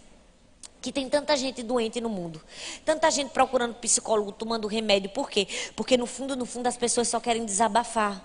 que 0.81 0.91
tem 0.91 1.09
tanta 1.09 1.35
gente 1.35 1.61
doente 1.61 1.99
no 1.99 2.09
mundo. 2.09 2.41
Tanta 2.85 3.09
gente 3.11 3.31
procurando 3.31 3.75
psicólogo, 3.75 4.31
tomando 4.31 4.67
remédio. 4.67 5.09
Por 5.09 5.29
quê? 5.29 5.47
Porque 5.75 5.97
no 5.97 6.05
fundo, 6.05 6.35
no 6.35 6.45
fundo, 6.45 6.67
as 6.67 6.77
pessoas 6.77 7.07
só 7.07 7.19
querem 7.19 7.45
desabafar. 7.45 8.23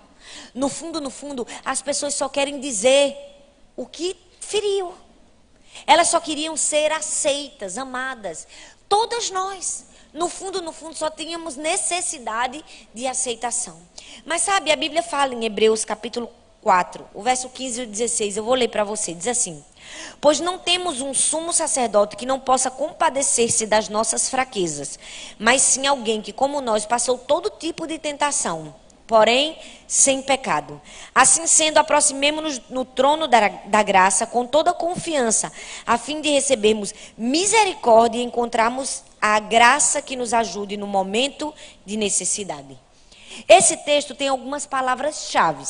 No 0.53 0.69
fundo, 0.69 1.01
no 1.01 1.09
fundo, 1.09 1.45
as 1.63 1.81
pessoas 1.81 2.15
só 2.15 2.29
querem 2.29 2.59
dizer 2.59 3.15
o 3.75 3.85
que 3.85 4.15
feriu. 4.39 4.93
Elas 5.85 6.07
só 6.07 6.19
queriam 6.19 6.55
ser 6.55 6.91
aceitas, 6.91 7.77
amadas. 7.77 8.47
Todas 8.87 9.29
nós. 9.29 9.85
No 10.13 10.29
fundo, 10.29 10.61
no 10.61 10.71
fundo, 10.71 10.95
só 10.95 11.09
tínhamos 11.09 11.57
necessidade 11.57 12.63
de 12.93 13.05
aceitação. 13.05 13.77
Mas 14.25 14.43
sabe, 14.43 14.71
a 14.71 14.75
Bíblia 14.77 15.03
fala 15.03 15.33
em 15.33 15.43
Hebreus 15.43 15.83
capítulo 15.83 16.29
4, 16.61 17.05
o 17.13 17.21
verso 17.21 17.49
15 17.49 17.81
e 17.81 17.85
16, 17.85 18.37
eu 18.37 18.43
vou 18.43 18.55
ler 18.55 18.69
para 18.69 18.85
você, 18.85 19.13
diz 19.13 19.27
assim: 19.27 19.63
Pois 20.19 20.39
não 20.39 20.57
temos 20.57 21.01
um 21.01 21.13
sumo 21.13 21.53
sacerdote 21.53 22.15
que 22.15 22.25
não 22.25 22.39
possa 22.39 22.71
compadecer-se 22.71 23.65
das 23.65 23.89
nossas 23.89 24.29
fraquezas, 24.29 24.97
mas 25.37 25.61
sim 25.61 25.85
alguém 25.85 26.21
que, 26.21 26.33
como 26.33 26.61
nós, 26.61 26.85
passou 26.85 27.17
todo 27.17 27.49
tipo 27.49 27.85
de 27.87 27.97
tentação 27.97 28.73
porém 29.07 29.57
sem 29.87 30.21
pecado. 30.21 30.81
Assim 31.13 31.45
sendo, 31.47 31.77
aproximemo-nos 31.77 32.61
no 32.69 32.83
trono 32.83 33.27
da, 33.27 33.47
da, 33.47 33.83
graça 33.83 34.25
com 34.25 34.45
toda 34.45 34.73
confiança, 34.73 35.51
a 35.85 35.97
fim 35.97 36.21
de 36.21 36.29
recebermos 36.29 36.93
misericórdia 37.17 38.19
e 38.19 38.23
encontrarmos 38.23 39.03
a 39.21 39.39
graça 39.39 40.01
que 40.01 40.15
nos 40.15 40.33
ajude 40.33 40.77
no 40.77 40.87
momento 40.87 41.53
de 41.85 41.97
necessidade. 41.97 42.77
Esse 43.47 43.77
texto 43.77 44.15
tem 44.15 44.27
algumas 44.27 44.65
palavras-chave: 44.65 45.63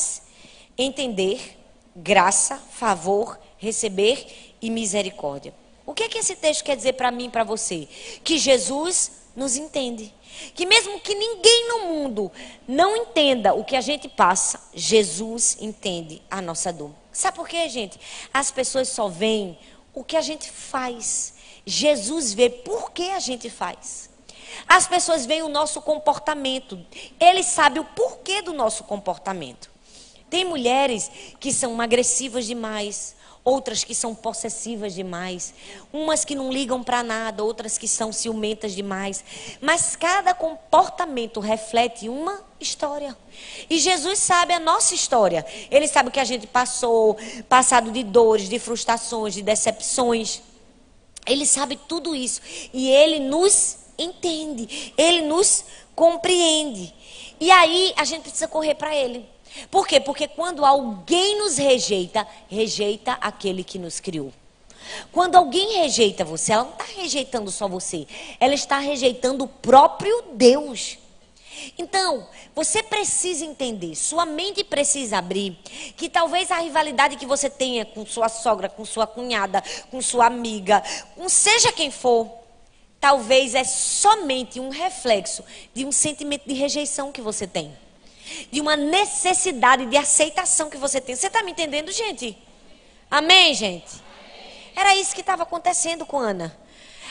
entender, 0.78 1.58
graça, 1.94 2.60
favor, 2.70 3.38
receber 3.58 4.54
e 4.60 4.70
misericórdia. 4.70 5.54
O 5.84 5.94
que 5.94 6.02
é 6.02 6.08
que 6.08 6.18
esse 6.18 6.36
texto 6.36 6.64
quer 6.64 6.76
dizer 6.76 6.94
para 6.94 7.10
mim 7.10 7.26
e 7.26 7.30
para 7.30 7.44
você? 7.44 7.88
Que 8.24 8.38
Jesus 8.38 9.12
nos 9.36 9.56
entende. 9.56 10.12
Que 10.54 10.66
mesmo 10.66 11.00
que 11.00 11.14
ninguém 11.14 11.68
no 11.68 11.86
mundo 11.86 12.32
não 12.66 12.96
entenda 12.96 13.54
o 13.54 13.64
que 13.64 13.76
a 13.76 13.80
gente 13.80 14.08
passa, 14.08 14.60
Jesus 14.74 15.56
entende 15.60 16.20
a 16.30 16.42
nossa 16.42 16.72
dor. 16.72 16.90
Sabe 17.12 17.36
por 17.36 17.48
quê, 17.48 17.68
gente? 17.68 17.98
As 18.32 18.50
pessoas 18.50 18.88
só 18.88 19.08
veem 19.08 19.58
o 19.94 20.04
que 20.04 20.16
a 20.16 20.20
gente 20.20 20.50
faz. 20.50 21.34
Jesus 21.64 22.34
vê 22.34 22.50
por 22.50 22.90
que 22.92 23.10
a 23.10 23.18
gente 23.18 23.48
faz. 23.48 24.10
As 24.68 24.86
pessoas 24.86 25.26
veem 25.26 25.42
o 25.42 25.48
nosso 25.48 25.80
comportamento. 25.80 26.78
Ele 27.18 27.42
sabe 27.42 27.80
o 27.80 27.84
porquê 27.84 28.42
do 28.42 28.52
nosso 28.52 28.84
comportamento. 28.84 29.70
Tem 30.28 30.44
mulheres 30.44 31.10
que 31.40 31.52
são 31.52 31.80
agressivas 31.80 32.46
demais, 32.46 33.15
outras 33.46 33.84
que 33.84 33.94
são 33.94 34.12
possessivas 34.12 34.92
demais, 34.92 35.54
umas 35.92 36.24
que 36.24 36.34
não 36.34 36.52
ligam 36.52 36.82
para 36.82 37.04
nada, 37.04 37.44
outras 37.44 37.78
que 37.78 37.86
são 37.86 38.12
ciumentas 38.12 38.74
demais. 38.74 39.24
Mas 39.60 39.94
cada 39.94 40.34
comportamento 40.34 41.38
reflete 41.38 42.08
uma 42.08 42.44
história. 42.58 43.16
E 43.70 43.78
Jesus 43.78 44.18
sabe 44.18 44.52
a 44.52 44.58
nossa 44.58 44.96
história. 44.96 45.46
Ele 45.70 45.86
sabe 45.86 46.08
o 46.08 46.12
que 46.12 46.18
a 46.18 46.24
gente 46.24 46.48
passou, 46.48 47.16
passado 47.48 47.92
de 47.92 48.02
dores, 48.02 48.48
de 48.48 48.58
frustrações, 48.58 49.34
de 49.34 49.42
decepções. 49.42 50.42
Ele 51.24 51.46
sabe 51.46 51.78
tudo 51.88 52.16
isso 52.16 52.40
e 52.74 52.90
ele 52.90 53.20
nos 53.20 53.76
entende, 53.96 54.92
ele 54.98 55.22
nos 55.22 55.64
compreende. 55.94 56.92
E 57.38 57.48
aí 57.52 57.94
a 57.96 58.04
gente 58.04 58.22
precisa 58.22 58.48
correr 58.48 58.74
para 58.74 58.92
ele. 58.92 59.35
Por 59.70 59.86
quê? 59.86 60.00
Porque 60.00 60.28
quando 60.28 60.64
alguém 60.64 61.38
nos 61.38 61.56
rejeita, 61.56 62.26
rejeita 62.48 63.12
aquele 63.20 63.64
que 63.64 63.78
nos 63.78 64.00
criou. 64.00 64.32
Quando 65.10 65.36
alguém 65.36 65.80
rejeita 65.80 66.24
você, 66.24 66.52
ela 66.52 66.64
não 66.64 66.72
está 66.72 66.84
rejeitando 66.84 67.50
só 67.50 67.66
você, 67.66 68.06
ela 68.38 68.54
está 68.54 68.78
rejeitando 68.78 69.44
o 69.44 69.48
próprio 69.48 70.22
Deus. 70.32 70.98
Então, 71.78 72.28
você 72.54 72.82
precisa 72.82 73.44
entender, 73.44 73.94
sua 73.94 74.26
mente 74.26 74.62
precisa 74.62 75.18
abrir, 75.18 75.58
que 75.96 76.08
talvez 76.08 76.50
a 76.50 76.58
rivalidade 76.58 77.16
que 77.16 77.26
você 77.26 77.48
tenha 77.48 77.84
com 77.84 78.04
sua 78.04 78.28
sogra, 78.28 78.68
com 78.68 78.84
sua 78.84 79.06
cunhada, 79.06 79.62
com 79.90 80.00
sua 80.02 80.26
amiga, 80.26 80.82
com 81.16 81.28
seja 81.28 81.72
quem 81.72 81.90
for, 81.90 82.30
talvez 83.00 83.54
é 83.54 83.64
somente 83.64 84.60
um 84.60 84.68
reflexo 84.68 85.42
de 85.74 85.84
um 85.84 85.92
sentimento 85.92 86.46
de 86.46 86.54
rejeição 86.54 87.10
que 87.10 87.22
você 87.22 87.46
tem 87.46 87.74
de 88.50 88.60
uma 88.60 88.76
necessidade 88.76 89.86
de 89.86 89.96
aceitação 89.96 90.70
que 90.70 90.76
você 90.76 91.00
tem. 91.00 91.14
Você 91.14 91.26
está 91.26 91.42
me 91.42 91.52
entendendo, 91.52 91.90
gente? 91.92 92.36
Amém, 93.10 93.54
gente? 93.54 94.04
Era 94.74 94.94
isso 94.96 95.14
que 95.14 95.20
estava 95.20 95.44
acontecendo 95.44 96.04
com 96.04 96.18
Ana. 96.18 96.56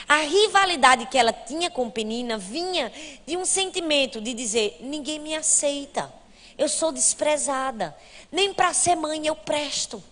A 0.07 0.17
rivalidade 0.17 1.07
que 1.07 1.17
ela 1.17 1.33
tinha 1.33 1.69
com 1.71 1.89
Penina 1.89 2.37
vinha 2.37 2.91
de 3.25 3.35
um 3.35 3.45
sentimento 3.45 4.21
de 4.21 4.33
dizer: 4.33 4.77
ninguém 4.81 5.19
me 5.19 5.35
aceita, 5.35 6.13
eu 6.57 6.69
sou 6.69 6.91
desprezada, 6.91 7.95
nem 8.31 8.53
para 8.53 8.73
ser 8.73 8.95
mãe 8.95 9.25
eu 9.25 9.35
presto. 9.35 10.03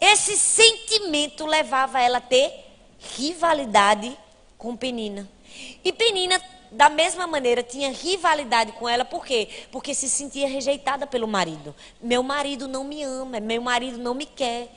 Esse 0.00 0.36
sentimento 0.36 1.46
levava 1.46 2.00
ela 2.00 2.18
a 2.18 2.20
ter 2.20 2.52
rivalidade 3.16 4.16
com 4.56 4.76
Penina. 4.76 5.28
E 5.82 5.92
Penina 5.92 6.40
da 6.70 6.88
mesma 6.88 7.26
maneira, 7.26 7.62
tinha 7.62 7.90
rivalidade 7.90 8.72
com 8.72 8.88
ela, 8.88 9.04
por 9.04 9.24
quê? 9.24 9.48
Porque 9.72 9.94
se 9.94 10.08
sentia 10.08 10.46
rejeitada 10.46 11.06
pelo 11.06 11.26
marido. 11.26 11.74
Meu 12.00 12.22
marido 12.22 12.68
não 12.68 12.84
me 12.84 13.02
ama, 13.02 13.40
meu 13.40 13.60
marido 13.60 13.98
não 13.98 14.14
me 14.14 14.24
quer, 14.24 14.68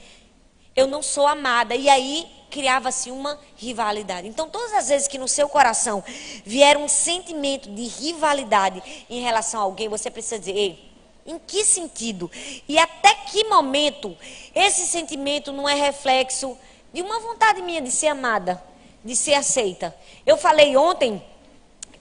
eu 0.75 0.87
não 0.87 1.03
sou 1.03 1.27
amada. 1.27 1.75
E 1.75 1.87
aí 1.87 2.27
criava-se 2.49 3.11
uma 3.11 3.39
rivalidade. 3.55 4.27
Então, 4.27 4.49
todas 4.49 4.73
as 4.73 4.89
vezes 4.89 5.07
que 5.07 5.17
no 5.17 5.27
seu 5.27 5.47
coração 5.47 6.03
vier 6.43 6.77
um 6.77 6.87
sentimento 6.87 7.69
de 7.69 7.83
rivalidade 7.83 9.05
em 9.09 9.21
relação 9.21 9.59
a 9.59 9.63
alguém, 9.63 9.87
você 9.87 10.09
precisa 10.09 10.39
dizer: 10.39 10.55
Ei, 10.55 10.91
em 11.25 11.37
que 11.37 11.63
sentido? 11.63 12.29
E 12.67 12.77
até 12.77 13.13
que 13.13 13.43
momento 13.45 14.17
esse 14.53 14.87
sentimento 14.87 15.51
não 15.51 15.69
é 15.69 15.75
reflexo 15.75 16.57
de 16.91 17.01
uma 17.01 17.19
vontade 17.19 17.61
minha 17.61 17.81
de 17.81 17.91
ser 17.91 18.07
amada, 18.07 18.63
de 19.03 19.15
ser 19.15 19.35
aceita? 19.35 19.95
Eu 20.25 20.37
falei 20.37 20.75
ontem 20.75 21.23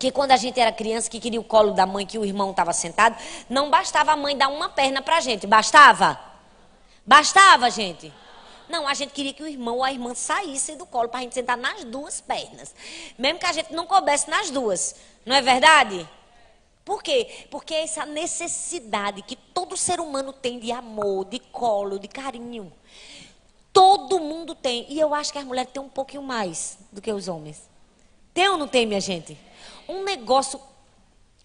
que 0.02 0.10
quando 0.10 0.32
a 0.32 0.36
gente 0.36 0.58
era 0.58 0.72
criança, 0.72 1.08
que 1.08 1.20
queria 1.20 1.40
o 1.40 1.44
colo 1.44 1.70
da 1.70 1.86
mãe, 1.86 2.04
que 2.04 2.18
o 2.18 2.24
irmão 2.24 2.50
estava 2.50 2.72
sentado, 2.72 3.16
não 3.48 3.70
bastava 3.70 4.10
a 4.10 4.16
mãe 4.16 4.36
dar 4.36 4.48
uma 4.48 4.68
perna 4.68 5.00
para 5.00 5.18
a 5.18 5.20
gente. 5.20 5.46
Bastava? 5.46 6.18
Bastava, 7.06 7.70
gente? 7.70 8.12
Não, 8.68 8.88
a 8.88 8.94
gente 8.94 9.12
queria 9.12 9.32
que 9.32 9.44
o 9.44 9.46
irmão 9.46 9.76
ou 9.76 9.84
a 9.84 9.92
irmã 9.92 10.12
saísse 10.12 10.74
do 10.74 10.84
colo 10.86 11.08
para 11.08 11.20
a 11.20 11.22
gente 11.22 11.36
sentar 11.36 11.56
nas 11.56 11.84
duas 11.84 12.20
pernas. 12.20 12.74
Mesmo 13.16 13.38
que 13.38 13.46
a 13.46 13.52
gente 13.52 13.72
não 13.72 13.86
coubesse 13.86 14.28
nas 14.28 14.50
duas. 14.50 14.96
Não 15.24 15.36
é 15.36 15.40
verdade? 15.40 16.04
Por 16.84 17.00
quê? 17.00 17.46
Porque 17.48 17.72
é 17.72 17.84
essa 17.84 18.04
necessidade 18.04 19.22
que 19.22 19.36
todo 19.36 19.76
ser 19.76 20.00
humano 20.00 20.32
tem 20.32 20.58
de 20.58 20.72
amor, 20.72 21.26
de 21.26 21.38
colo, 21.38 22.00
de 22.00 22.08
carinho. 22.08 22.72
Todo 23.72 24.18
mundo 24.18 24.52
tem. 24.52 24.84
E 24.88 24.98
eu 24.98 25.14
acho 25.14 25.32
que 25.32 25.38
as 25.38 25.44
mulheres 25.44 25.70
têm 25.72 25.80
um 25.80 25.88
pouquinho 25.88 26.24
mais 26.24 26.76
do 26.90 27.00
que 27.00 27.12
os 27.12 27.28
homens. 27.28 27.70
Tem 28.34 28.48
ou 28.48 28.58
não 28.58 28.66
tem, 28.66 28.84
minha 28.84 29.00
gente? 29.00 29.38
Um 29.92 30.04
negócio, 30.04 30.60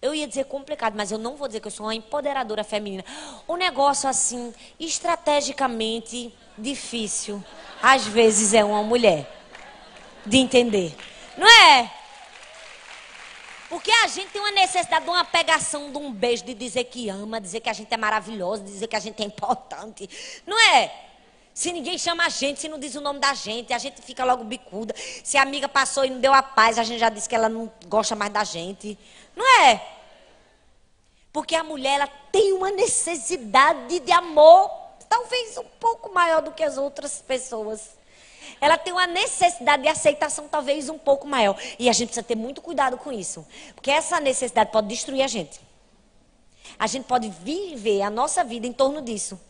eu 0.00 0.14
ia 0.14 0.26
dizer 0.26 0.44
complicado, 0.44 0.94
mas 0.96 1.12
eu 1.12 1.18
não 1.18 1.36
vou 1.36 1.46
dizer 1.46 1.60
que 1.60 1.66
eu 1.66 1.72
sou 1.72 1.86
uma 1.86 1.94
empoderadora 1.94 2.64
feminina. 2.64 3.04
Um 3.48 3.56
negócio 3.56 4.08
assim, 4.08 4.54
estrategicamente 4.78 6.34
difícil, 6.56 7.42
às 7.82 8.06
vezes 8.06 8.54
é 8.54 8.64
uma 8.64 8.82
mulher 8.82 9.28
de 10.24 10.38
entender. 10.38 10.96
Não 11.36 11.46
é? 11.46 11.92
Porque 13.68 13.90
a 13.90 14.06
gente 14.06 14.30
tem 14.30 14.40
uma 14.40 14.50
necessidade 14.50 15.04
de 15.04 15.10
uma 15.10 15.24
pegação, 15.24 15.90
de 15.90 15.98
um 15.98 16.10
beijo, 16.10 16.42
de 16.44 16.54
dizer 16.54 16.84
que 16.84 17.10
ama, 17.10 17.38
dizer 17.40 17.60
que 17.60 17.68
a 17.68 17.72
gente 17.72 17.92
é 17.92 17.96
maravilhosa, 17.96 18.62
dizer 18.62 18.86
que 18.86 18.96
a 18.96 19.00
gente 19.00 19.22
é 19.22 19.26
importante. 19.26 20.08
Não 20.46 20.58
é? 20.58 21.07
Se 21.58 21.72
ninguém 21.72 21.98
chama 21.98 22.24
a 22.24 22.28
gente, 22.28 22.60
se 22.60 22.68
não 22.68 22.78
diz 22.78 22.94
o 22.94 23.00
nome 23.00 23.18
da 23.18 23.34
gente, 23.34 23.72
a 23.72 23.78
gente 23.78 24.00
fica 24.00 24.24
logo 24.24 24.44
bicuda. 24.44 24.94
Se 25.24 25.36
a 25.36 25.42
amiga 25.42 25.68
passou 25.68 26.04
e 26.04 26.10
não 26.10 26.20
deu 26.20 26.32
a 26.32 26.40
paz, 26.40 26.78
a 26.78 26.84
gente 26.84 27.00
já 27.00 27.08
disse 27.08 27.28
que 27.28 27.34
ela 27.34 27.48
não 27.48 27.68
gosta 27.88 28.14
mais 28.14 28.32
da 28.32 28.44
gente. 28.44 28.96
Não 29.34 29.44
é? 29.64 29.84
Porque 31.32 31.56
a 31.56 31.64
mulher 31.64 31.94
ela 31.96 32.06
tem 32.30 32.52
uma 32.52 32.70
necessidade 32.70 33.98
de 33.98 34.12
amor, 34.12 34.70
talvez 35.08 35.58
um 35.58 35.64
pouco 35.80 36.14
maior 36.14 36.42
do 36.42 36.52
que 36.52 36.62
as 36.62 36.78
outras 36.78 37.20
pessoas. 37.20 37.90
Ela 38.60 38.78
tem 38.78 38.92
uma 38.92 39.08
necessidade 39.08 39.82
de 39.82 39.88
aceitação 39.88 40.46
talvez 40.46 40.88
um 40.88 40.96
pouco 40.96 41.26
maior. 41.26 41.60
E 41.76 41.88
a 41.88 41.92
gente 41.92 42.10
precisa 42.10 42.24
ter 42.24 42.36
muito 42.36 42.62
cuidado 42.62 42.96
com 42.96 43.10
isso. 43.10 43.44
Porque 43.74 43.90
essa 43.90 44.20
necessidade 44.20 44.70
pode 44.70 44.86
destruir 44.86 45.22
a 45.22 45.26
gente. 45.26 45.60
A 46.78 46.86
gente 46.86 47.06
pode 47.06 47.28
viver 47.30 48.02
a 48.02 48.10
nossa 48.10 48.44
vida 48.44 48.64
em 48.64 48.72
torno 48.72 49.02
disso. 49.02 49.47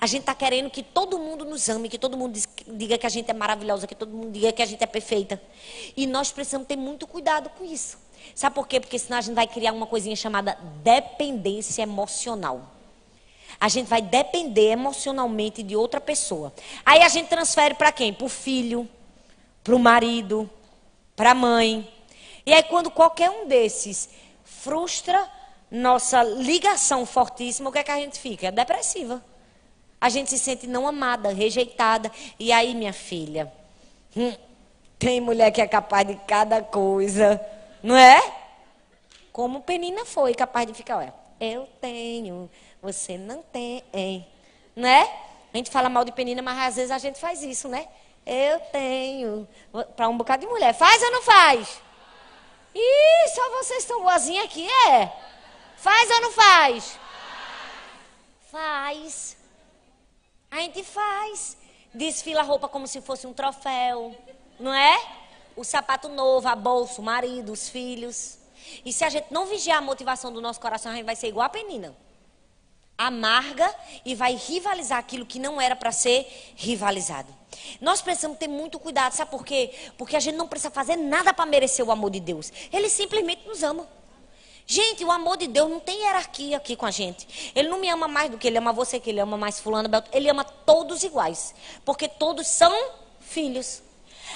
A 0.00 0.06
gente 0.06 0.20
está 0.20 0.34
querendo 0.34 0.70
que 0.70 0.82
todo 0.82 1.18
mundo 1.18 1.44
nos 1.44 1.68
ame, 1.68 1.88
que 1.88 1.98
todo 1.98 2.16
mundo 2.16 2.38
diga 2.68 2.98
que 2.98 3.06
a 3.06 3.08
gente 3.08 3.30
é 3.30 3.34
maravilhosa, 3.34 3.86
que 3.86 3.94
todo 3.94 4.10
mundo 4.12 4.32
diga 4.32 4.52
que 4.52 4.62
a 4.62 4.66
gente 4.66 4.82
é 4.82 4.86
perfeita. 4.86 5.40
E 5.96 6.06
nós 6.06 6.30
precisamos 6.30 6.66
ter 6.66 6.76
muito 6.76 7.06
cuidado 7.06 7.48
com 7.50 7.64
isso. 7.64 7.98
Sabe 8.34 8.54
por 8.54 8.66
quê? 8.66 8.80
Porque 8.80 8.98
senão 8.98 9.18
a 9.18 9.20
gente 9.20 9.34
vai 9.34 9.46
criar 9.46 9.72
uma 9.72 9.86
coisinha 9.86 10.16
chamada 10.16 10.58
dependência 10.82 11.82
emocional. 11.82 12.72
A 13.58 13.68
gente 13.68 13.86
vai 13.86 14.02
depender 14.02 14.72
emocionalmente 14.72 15.62
de 15.62 15.74
outra 15.74 16.00
pessoa. 16.00 16.52
Aí 16.84 17.02
a 17.02 17.08
gente 17.08 17.28
transfere 17.28 17.74
para 17.74 17.90
quem? 17.90 18.12
Para 18.12 18.26
o 18.26 18.28
filho, 18.28 18.88
para 19.64 19.74
o 19.74 19.78
marido, 19.78 20.48
para 21.14 21.30
a 21.30 21.34
mãe. 21.34 21.90
E 22.44 22.52
aí 22.52 22.62
quando 22.64 22.90
qualquer 22.90 23.30
um 23.30 23.46
desses 23.46 24.10
frustra 24.44 25.30
nossa 25.70 26.22
ligação 26.22 27.04
fortíssima, 27.06 27.70
o 27.70 27.72
que 27.72 27.78
é 27.78 27.84
que 27.84 27.90
a 27.90 27.96
gente 27.96 28.18
fica? 28.18 28.52
Depressiva. 28.52 29.24
A 30.06 30.08
gente 30.08 30.30
se 30.30 30.38
sente 30.38 30.68
não 30.68 30.86
amada, 30.86 31.30
rejeitada. 31.32 32.12
E 32.38 32.52
aí, 32.52 32.76
minha 32.76 32.92
filha, 32.92 33.52
hum, 34.16 34.32
tem 35.00 35.20
mulher 35.20 35.50
que 35.50 35.60
é 35.60 35.66
capaz 35.66 36.06
de 36.06 36.14
cada 36.14 36.62
coisa, 36.62 37.44
não 37.82 37.96
é? 37.96 38.22
Como 39.32 39.62
Penina 39.62 40.04
foi 40.04 40.32
capaz 40.32 40.64
de 40.64 40.74
ficar, 40.74 40.98
olha, 40.98 41.12
eu 41.40 41.68
tenho, 41.80 42.48
você 42.80 43.18
não 43.18 43.42
tem, 43.42 43.82
não 44.76 44.88
é? 44.88 45.12
A 45.52 45.56
gente 45.56 45.72
fala 45.72 45.88
mal 45.88 46.04
de 46.04 46.12
Penina, 46.12 46.40
mas 46.40 46.56
às 46.56 46.76
vezes 46.76 46.92
a 46.92 46.98
gente 46.98 47.18
faz 47.18 47.42
isso, 47.42 47.66
né? 47.66 47.88
Eu 48.24 48.60
tenho, 48.70 49.48
para 49.96 50.08
um 50.08 50.16
bocado 50.16 50.46
de 50.46 50.46
mulher. 50.46 50.72
Faz 50.72 51.02
ou 51.02 51.10
não 51.10 51.22
faz? 51.22 51.80
Ih, 52.72 53.28
só 53.34 53.50
vocês 53.58 53.80
estão 53.80 54.04
boazinhas 54.04 54.44
aqui, 54.44 54.68
é? 54.70 55.12
Faz 55.76 56.08
ou 56.12 56.20
não 56.20 56.30
faz? 56.30 56.96
Faz. 58.52 59.36
A 60.56 60.60
gente 60.60 60.82
faz. 60.82 61.54
Desfila 61.92 62.40
a 62.40 62.42
roupa 62.42 62.66
como 62.66 62.86
se 62.86 63.02
fosse 63.02 63.26
um 63.26 63.32
troféu. 63.34 64.16
Não 64.58 64.72
é? 64.72 64.98
O 65.54 65.62
sapato 65.62 66.08
novo, 66.08 66.48
a 66.48 66.56
bolsa, 66.56 66.98
o 66.98 67.04
marido, 67.04 67.52
os 67.52 67.68
filhos. 67.68 68.38
E 68.82 68.90
se 68.90 69.04
a 69.04 69.10
gente 69.10 69.26
não 69.30 69.44
vigiar 69.44 69.76
a 69.76 69.82
motivação 69.82 70.32
do 70.32 70.40
nosso 70.40 70.58
coração, 70.58 70.92
a 70.92 70.94
gente 70.94 71.04
vai 71.04 71.14
ser 71.14 71.28
igual 71.28 71.44
a 71.44 71.50
penina. 71.50 71.94
Amarga 72.96 73.70
e 74.02 74.14
vai 74.14 74.34
rivalizar 74.34 74.98
aquilo 74.98 75.26
que 75.26 75.38
não 75.38 75.60
era 75.60 75.76
para 75.76 75.92
ser 75.92 76.26
rivalizado. 76.56 77.28
Nós 77.78 78.00
precisamos 78.00 78.38
ter 78.38 78.48
muito 78.48 78.78
cuidado, 78.78 79.12
sabe 79.12 79.30
por 79.30 79.44
quê? 79.44 79.74
Porque 79.98 80.16
a 80.16 80.20
gente 80.20 80.36
não 80.36 80.48
precisa 80.48 80.70
fazer 80.70 80.96
nada 80.96 81.34
para 81.34 81.44
merecer 81.44 81.84
o 81.84 81.92
amor 81.92 82.08
de 82.10 82.20
Deus. 82.20 82.50
Ele 82.72 82.88
simplesmente 82.88 83.46
nos 83.46 83.62
ama. 83.62 83.86
Gente, 84.66 85.04
o 85.04 85.12
amor 85.12 85.36
de 85.36 85.46
Deus 85.46 85.70
não 85.70 85.78
tem 85.78 86.00
hierarquia 86.00 86.56
aqui 86.56 86.74
com 86.74 86.86
a 86.86 86.90
gente. 86.90 87.52
Ele 87.54 87.68
não 87.68 87.78
me 87.78 87.88
ama 87.88 88.08
mais 88.08 88.30
do 88.30 88.36
que 88.36 88.48
ele 88.48 88.58
ama 88.58 88.72
você, 88.72 88.98
que 88.98 89.10
ele 89.10 89.20
ama 89.20 89.36
mais 89.36 89.60
fulano, 89.60 89.88
ele 90.12 90.28
ama 90.28 90.42
todos 90.42 91.04
iguais, 91.04 91.54
porque 91.84 92.08
todos 92.08 92.48
são 92.48 92.74
filhos. 93.20 93.80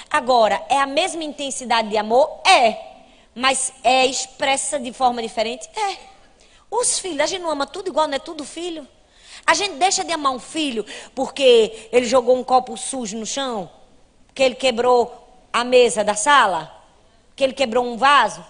Agora, 0.09 0.65
é 0.69 0.79
a 0.79 0.87
mesma 0.87 1.25
intensidade 1.25 1.89
de 1.89 1.97
amor? 1.97 2.41
É. 2.47 2.79
Mas 3.35 3.73
é 3.83 4.07
expressa 4.07 4.79
de 4.79 4.93
forma 4.93 5.21
diferente? 5.21 5.69
É. 5.77 5.97
Os 6.71 7.01
filhos, 7.01 7.21
a 7.21 7.27
gente 7.27 7.43
não 7.43 7.51
ama 7.51 7.67
tudo 7.67 7.89
igual, 7.89 8.07
não 8.07 8.15
é 8.15 8.21
tudo 8.21 8.45
filho? 8.45 8.87
A 9.45 9.55
gente 9.55 9.75
deixa 9.75 10.05
de 10.05 10.13
amar 10.13 10.33
um 10.33 10.39
filho 10.39 10.87
porque 11.13 11.89
ele 11.91 12.07
jogou 12.07 12.37
um 12.37 12.45
copo 12.45 12.77
sujo 12.77 13.19
no 13.19 13.27
chão? 13.27 13.69
Que 14.33 14.45
ele 14.45 14.55
quebrou 14.55 15.27
a 15.53 15.65
mesa 15.65 16.05
da 16.05 16.15
sala? 16.15 16.73
Que 17.35 17.43
ele 17.43 17.53
quebrou 17.53 17.85
um 17.85 17.97
vaso? 17.97 18.45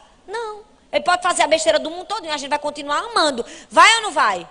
Ele 0.93 1.05
pode 1.05 1.23
fazer 1.23 1.43
a 1.43 1.47
besteira 1.47 1.79
do 1.79 1.91
mundo 1.91 2.07
todo 2.07 2.25
e 2.27 2.31
a 2.31 2.37
gente 2.37 2.51
vai 2.51 2.59
continuar 2.59 2.99
amando. 2.99 3.45
Vai 3.71 3.97
ou 3.97 4.03
não 4.03 4.13
vai? 4.13 4.49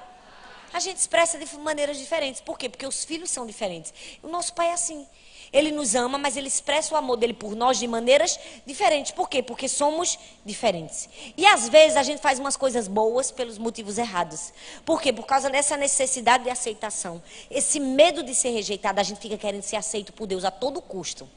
A 0.71 0.79
gente 0.79 0.97
expressa 0.97 1.37
de 1.37 1.57
maneiras 1.57 1.97
diferentes. 1.97 2.41
Por 2.41 2.57
quê? 2.57 2.69
Porque 2.69 2.85
os 2.85 3.03
filhos 3.03 3.29
são 3.29 3.45
diferentes. 3.45 3.93
O 4.21 4.27
nosso 4.27 4.53
pai 4.53 4.67
é 4.67 4.73
assim. 4.73 5.05
Ele 5.51 5.71
nos 5.71 5.95
ama, 5.95 6.17
mas 6.19 6.37
ele 6.37 6.47
expressa 6.47 6.93
o 6.93 6.97
amor 6.97 7.17
dele 7.17 7.33
por 7.33 7.55
nós 7.55 7.79
de 7.79 7.87
maneiras 7.87 8.39
diferentes. 8.67 9.11
Por 9.11 9.27
quê? 9.27 9.41
Porque 9.41 9.67
somos 9.67 10.17
diferentes. 10.45 11.09
E 11.35 11.45
às 11.45 11.67
vezes 11.67 11.97
a 11.97 12.03
gente 12.03 12.21
faz 12.21 12.37
umas 12.37 12.55
coisas 12.55 12.87
boas 12.87 13.31
pelos 13.31 13.57
motivos 13.57 13.97
errados. 13.97 14.53
Por 14.85 15.01
quê? 15.01 15.11
Por 15.11 15.25
causa 15.25 15.49
dessa 15.49 15.75
necessidade 15.75 16.43
de 16.43 16.51
aceitação. 16.51 17.21
Esse 17.49 17.79
medo 17.79 18.21
de 18.21 18.35
ser 18.35 18.49
rejeitado, 18.49 18.99
a 18.99 19.03
gente 19.03 19.19
fica 19.19 19.37
querendo 19.37 19.63
ser 19.63 19.75
aceito 19.75 20.13
por 20.13 20.27
Deus 20.27 20.45
a 20.45 20.51
todo 20.51 20.81
custo. 20.81 21.27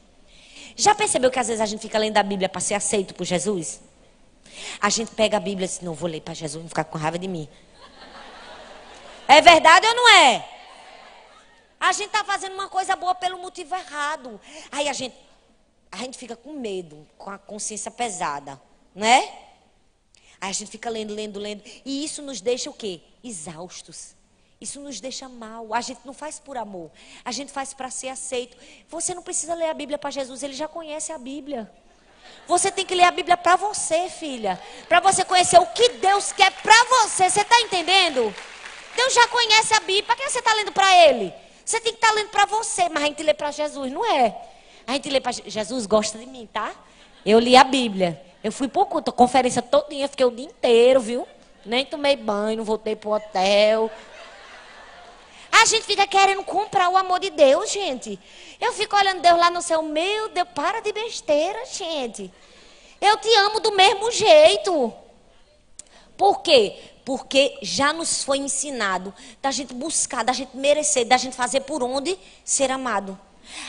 Já 0.77 0.95
percebeu 0.95 1.31
que 1.31 1.39
às 1.39 1.49
vezes 1.49 1.61
a 1.61 1.67
gente 1.67 1.81
fica 1.81 1.99
lendo 1.99 2.19
a 2.19 2.23
Bíblia 2.23 2.51
para 2.51 2.61
ser 2.61 2.75
aceito 2.75 3.15
por 3.15 3.25
Jesus? 3.25 3.81
A 4.81 4.89
gente 4.89 5.13
pega 5.13 5.37
a 5.37 5.41
Bíblia 5.41 5.67
e 5.67 5.69
diz, 5.69 5.81
não, 5.81 5.95
vou 5.95 6.09
ler 6.09 6.21
para 6.21 6.35
Jesus, 6.35 6.63
não 6.63 6.69
ficar 6.69 6.85
com 6.85 6.99
raiva 6.99 7.19
de 7.19 7.29
mim. 7.29 7.49
É 9.29 9.41
verdade 9.41 9.87
ou 9.87 9.95
não 9.95 10.09
é? 10.11 10.49
A 11.81 11.93
gente 11.93 12.07
está 12.07 12.23
fazendo 12.23 12.55
uma 12.55 12.69
coisa 12.69 12.95
boa 12.95 13.15
pelo 13.15 13.39
motivo 13.39 13.75
errado. 13.75 14.41
Aí 14.71 14.89
a 14.89 14.93
gente, 14.93 15.17
a 15.91 15.97
gente 15.97 16.17
fica 16.17 16.37
com 16.37 16.53
medo, 16.53 17.09
com 17.19 17.31
a 17.31 17.39
consciência 17.39 17.91
pesada, 17.91 18.61
né? 18.95 19.21
Aí 20.41 20.51
a 20.51 20.53
gente 20.53 20.71
fica 20.71 20.91
lendo, 20.91 21.15
lendo, 21.15 21.39
lendo. 21.39 21.63
E 21.85 22.05
isso 22.05 22.23
nos 22.23 22.41
deixa 22.41 22.69
o 22.69 22.75
quê? 22.75 23.01
Exaustos. 23.23 24.15
Isso 24.61 24.81
nos 24.81 25.01
deixa 25.01 25.29
mal. 25.29 25.75
A 25.75 25.81
gente 25.81 26.01
não 26.05 26.13
faz 26.13 26.39
por 26.39 26.57
amor. 26.57 26.91
A 27.25 27.33
gente 27.33 27.51
faz 27.51 27.75
para 27.75 27.91
ser 27.91 28.11
aceito. 28.11 28.57
Você 28.89 29.13
não 29.13 29.23
precisa 29.23 29.55
ler 29.55 29.69
a 29.69 29.75
Bíblia 29.75 29.99
para 29.99 30.11
Jesus, 30.11 30.43
ele 30.43 30.55
já 30.55 30.69
conhece 30.69 31.11
a 31.11 31.19
Bíblia. 31.19 31.69
Você 32.47 32.71
tem 32.71 32.85
que 32.85 32.95
ler 32.95 33.05
a 33.05 33.11
Bíblia 33.11 33.37
para 33.37 33.57
você, 33.57 34.09
filha. 34.09 34.61
Para 34.89 35.01
você 35.01 35.25
conhecer 35.25 35.59
o 35.61 35.67
que 35.67 35.89
Deus 35.91 36.33
quer 36.33 36.51
para 36.51 36.85
você. 36.85 37.31
Você 37.31 37.41
está 37.41 37.61
entendendo? 37.61 38.35
Deus 38.97 39.15
já 39.15 39.27
conhece 39.29 39.75
a 39.75 39.81
Bíblia. 39.81 40.05
Para 40.05 40.17
que 40.17 40.29
você 40.29 40.39
está 40.39 40.53
lendo 40.55 40.73
para 40.73 40.95
ele? 41.07 41.33
Você 41.65 41.81
tem 41.81 41.93
que 41.93 41.99
estar 41.99 42.09
tá 42.09 42.15
lendo 42.15 42.29
para 42.29 42.45
você, 42.47 42.89
mas 42.89 43.05
a 43.05 43.07
gente 43.07 43.23
lê 43.23 43.33
para 43.33 43.51
Jesus, 43.51 43.93
não 43.93 44.05
é? 44.05 44.37
A 44.87 44.93
gente 44.93 45.09
lê 45.09 45.21
para 45.21 45.33
Jesus 45.33 45.87
gosta 45.87 46.19
de 46.19 46.27
mim, 46.27 46.49
tá? 46.53 46.73
Eu 47.25 47.39
li 47.39 47.57
a 47.57 47.65
Bíblia. 47.65 48.21
Eu 48.43 48.51
fui 48.51 48.67
por 48.67 48.87
conta, 48.87 49.13
conferência 49.13 49.63
todinha, 49.63 50.09
fiquei 50.09 50.27
o 50.27 50.31
dia 50.31 50.45
inteiro, 50.45 51.01
viu? 51.01 51.29
Nem 51.65 51.87
tomei 51.87 52.17
banho, 52.17 52.57
não 52.57 52.65
voltei 52.65 52.97
pro 52.97 53.11
hotel. 53.11 53.91
A 55.63 55.65
gente 55.65 55.85
fica 55.85 56.05
querendo 56.09 56.43
comprar 56.43 56.89
o 56.89 56.97
amor 56.97 57.21
de 57.21 57.31
Deus, 57.31 57.71
gente. 57.71 58.19
Eu 58.61 58.73
fico 58.73 58.97
olhando 58.97 59.23
Deus 59.23 59.39
lá 59.39 59.49
no 59.49 59.63
céu, 59.63 59.81
meu 59.81 60.29
Deus, 60.31 60.49
para 60.53 60.81
de 60.81 60.93
besteira, 60.93 61.65
gente. 61.67 62.35
Eu 63.01 63.17
te 63.19 63.33
amo 63.37 63.61
do 63.61 63.71
mesmo 63.71 64.11
jeito. 64.11 64.93
Por 66.17 66.43
quê? 66.43 66.77
Porque 67.05 67.59
já 67.63 67.93
nos 67.93 68.25
foi 68.25 68.39
ensinado 68.39 69.15
da 69.41 69.53
gente 69.53 69.73
buscar, 69.73 70.25
da 70.25 70.33
gente 70.33 70.57
merecer, 70.57 71.07
da 71.07 71.17
gente 71.17 71.37
fazer 71.37 71.61
por 71.61 71.81
onde 71.81 72.19
ser 72.45 72.73
amado. 72.73 73.17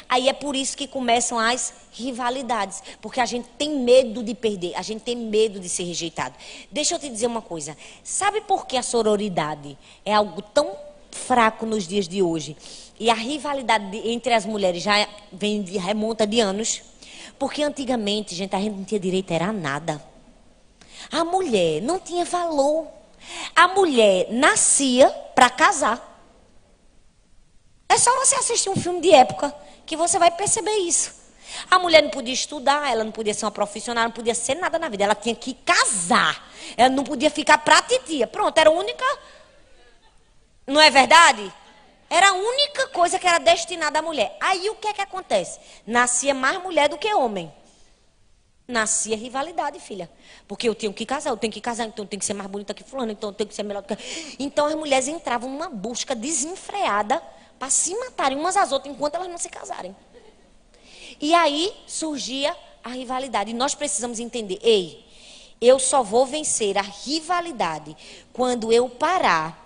Aí 0.10 0.27
é 0.27 0.34
por 0.34 0.56
isso 0.56 0.75
que 0.75 0.88
começam 0.88 1.38
as 1.38 1.75
rivalidades, 1.91 2.82
porque 3.03 3.19
a 3.19 3.25
gente 3.27 3.47
tem 3.49 3.69
medo 3.69 4.23
de 4.23 4.34
perder, 4.34 4.73
a 4.73 4.82
gente 4.82 5.01
tem 5.01 5.15
medo 5.15 5.60
de 5.60 5.69
ser 5.69 5.84
rejeitado. 5.84 6.34
Deixa 6.71 6.95
eu 6.95 6.99
te 6.99 7.08
dizer 7.08 7.27
uma 7.27 7.41
coisa. 7.41 7.77
Sabe 8.03 8.41
por 8.41 8.65
que 8.65 8.77
a 8.77 8.82
sororidade 8.82 9.77
é 10.03 10.15
algo 10.15 10.41
tão 10.41 10.75
fraco 11.13 11.65
nos 11.65 11.88
dias 11.88 12.08
de 12.08 12.21
hoje? 12.21 12.56
E 12.99 13.10
a 13.10 13.13
rivalidade 13.13 13.97
entre 14.10 14.34
as 14.34 14.45
mulheres 14.45 14.84
já 14.84 15.08
vem 15.32 15.62
de, 15.62 15.78
remonta 15.78 16.28
de 16.28 16.39
anos? 16.39 16.82
Porque 17.39 17.63
antigamente, 17.63 18.36
gente, 18.36 18.56
a 18.56 18.60
gente 18.60 18.76
não 18.76 18.84
tinha 18.84 18.99
direito 18.99 19.32
a 19.34 19.52
nada. 19.52 20.04
A 21.12 21.23
mulher 21.23 21.82
não 21.82 21.99
tinha 21.99 22.23
valor. 22.26 22.88
A 23.56 23.67
mulher 23.67 24.28
nascia 24.32 25.10
para 25.34 25.49
casar. 25.49 26.12
É 27.89 27.97
só 27.97 28.12
você 28.19 28.36
assistir 28.36 28.69
um 28.69 28.76
filme 28.76 29.02
de 29.02 29.13
época 29.13 29.54
que 29.86 29.95
você 29.95 30.17
vai 30.17 30.32
perceber 30.32 30.76
isso. 30.78 31.23
A 31.69 31.78
mulher 31.78 32.02
não 32.02 32.10
podia 32.10 32.34
estudar, 32.34 32.91
ela 32.91 33.04
não 33.04 33.12
podia 33.12 33.34
ser 33.34 33.45
uma 33.45 33.52
profissional, 33.52 34.06
não 34.06 34.12
podia 34.12 34.34
ser 34.34 34.56
nada 34.56 34.80
na 34.80 34.89
vida. 34.89 35.04
Ela 35.04 35.15
tinha 35.15 35.36
que 35.36 35.54
casar. 35.54 36.49
Ela 36.76 36.89
não 36.89 37.04
podia 37.04 37.30
ficar 37.30 37.58
pra 37.60 37.82
titia. 37.82 38.26
Pronto, 38.26 38.58
era 38.58 38.69
a 38.69 38.73
única. 38.73 39.06
Não 40.65 40.80
é 40.80 40.89
verdade? 40.89 41.52
Era 42.10 42.30
a 42.30 42.34
única 42.34 42.88
coisa 42.88 43.17
que 43.17 43.28
era 43.28 43.39
destinada 43.39 43.99
à 43.99 44.02
mulher. 44.02 44.38
Aí 44.39 44.69
o 44.69 44.76
que 44.76 44.88
é 44.88 44.93
que 44.93 45.02
acontece? 45.02 45.60
Nascia 45.86 46.34
mais 46.34 46.62
mulher 46.62 46.89
do 46.89 46.97
que 46.97 47.13
homem 47.13 47.52
nascia 48.67 49.15
rivalidade, 49.15 49.80
filha. 49.80 50.10
Porque 50.47 50.67
eu 50.67 50.76
tenho 50.76 50.93
que 50.93 51.06
casar, 51.06 51.30
eu 51.30 51.38
tenho 51.38 51.52
que 51.52 51.62
casar, 51.62 51.86
então 51.86 52.04
eu 52.06 52.10
tenho 52.10 52.19
que 52.19 52.26
ser 52.26 52.34
mais 52.34 52.49
bonita 52.49 52.73
que 52.73 52.84
fulano, 52.84 53.12
então 53.12 53.30
eu 53.30 53.34
tenho 53.34 53.47
que 53.47 53.56
ser 53.56 53.63
melhor 53.63 53.84
que... 53.84 53.95
Então 54.39 54.65
as 54.65 54.76
mulheres 54.76 55.08
entravam 55.08 55.49
numa 55.49 55.69
busca 55.69 56.15
desenfreada 56.15 57.21
para 57.60 57.69
se 57.69 57.95
matarem 57.95 58.38
umas 58.38 58.58
às 58.58 58.71
outras 58.71 58.93
enquanto 58.93 59.15
elas 59.15 59.28
não 59.28 59.38
se 59.38 59.49
casarem. 59.49 59.95
E 61.19 61.34
aí 61.34 61.73
surgia 61.88 62.56
a 62.84 62.89
rivalidade. 62.89 63.52
E 63.52 63.54
nós 63.54 63.76
precisamos 63.76 64.19
entender, 64.19 64.60
ei, 64.62 65.06
eu 65.62 65.80
só 65.80 66.02
vou 66.04 66.26
vencer 66.26 66.78
a 66.78 66.82
rivalidade 66.82 67.95
quando 68.34 68.71
eu 68.71 68.89
parar 68.89 69.62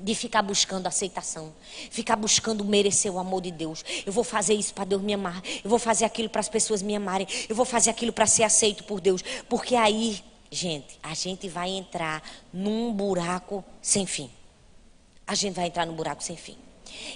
de 0.00 0.14
ficar 0.14 0.42
buscando 0.42 0.86
aceitação, 0.86 1.52
ficar 1.90 2.16
buscando 2.16 2.64
merecer 2.64 3.12
o 3.12 3.18
amor 3.18 3.42
de 3.42 3.50
Deus. 3.50 3.84
Eu 4.06 4.12
vou 4.12 4.24
fazer 4.24 4.54
isso 4.54 4.72
para 4.72 4.84
Deus 4.84 5.02
me 5.02 5.12
amar, 5.14 5.42
eu 5.64 5.68
vou 5.68 5.78
fazer 5.78 6.04
aquilo 6.04 6.28
para 6.28 6.40
as 6.40 6.48
pessoas 6.48 6.82
me 6.82 6.94
amarem, 6.94 7.26
eu 7.48 7.56
vou 7.56 7.64
fazer 7.64 7.90
aquilo 7.90 8.12
para 8.12 8.26
ser 8.26 8.44
aceito 8.44 8.84
por 8.84 9.00
Deus, 9.00 9.22
porque 9.48 9.74
aí, 9.74 10.22
gente, 10.50 10.98
a 11.02 11.14
gente 11.14 11.48
vai 11.48 11.70
entrar 11.70 12.22
num 12.52 12.92
buraco 12.92 13.64
sem 13.82 14.06
fim. 14.06 14.30
A 15.26 15.34
gente 15.34 15.54
vai 15.54 15.66
entrar 15.66 15.84
num 15.84 15.94
buraco 15.94 16.22
sem 16.22 16.36
fim. 16.36 16.56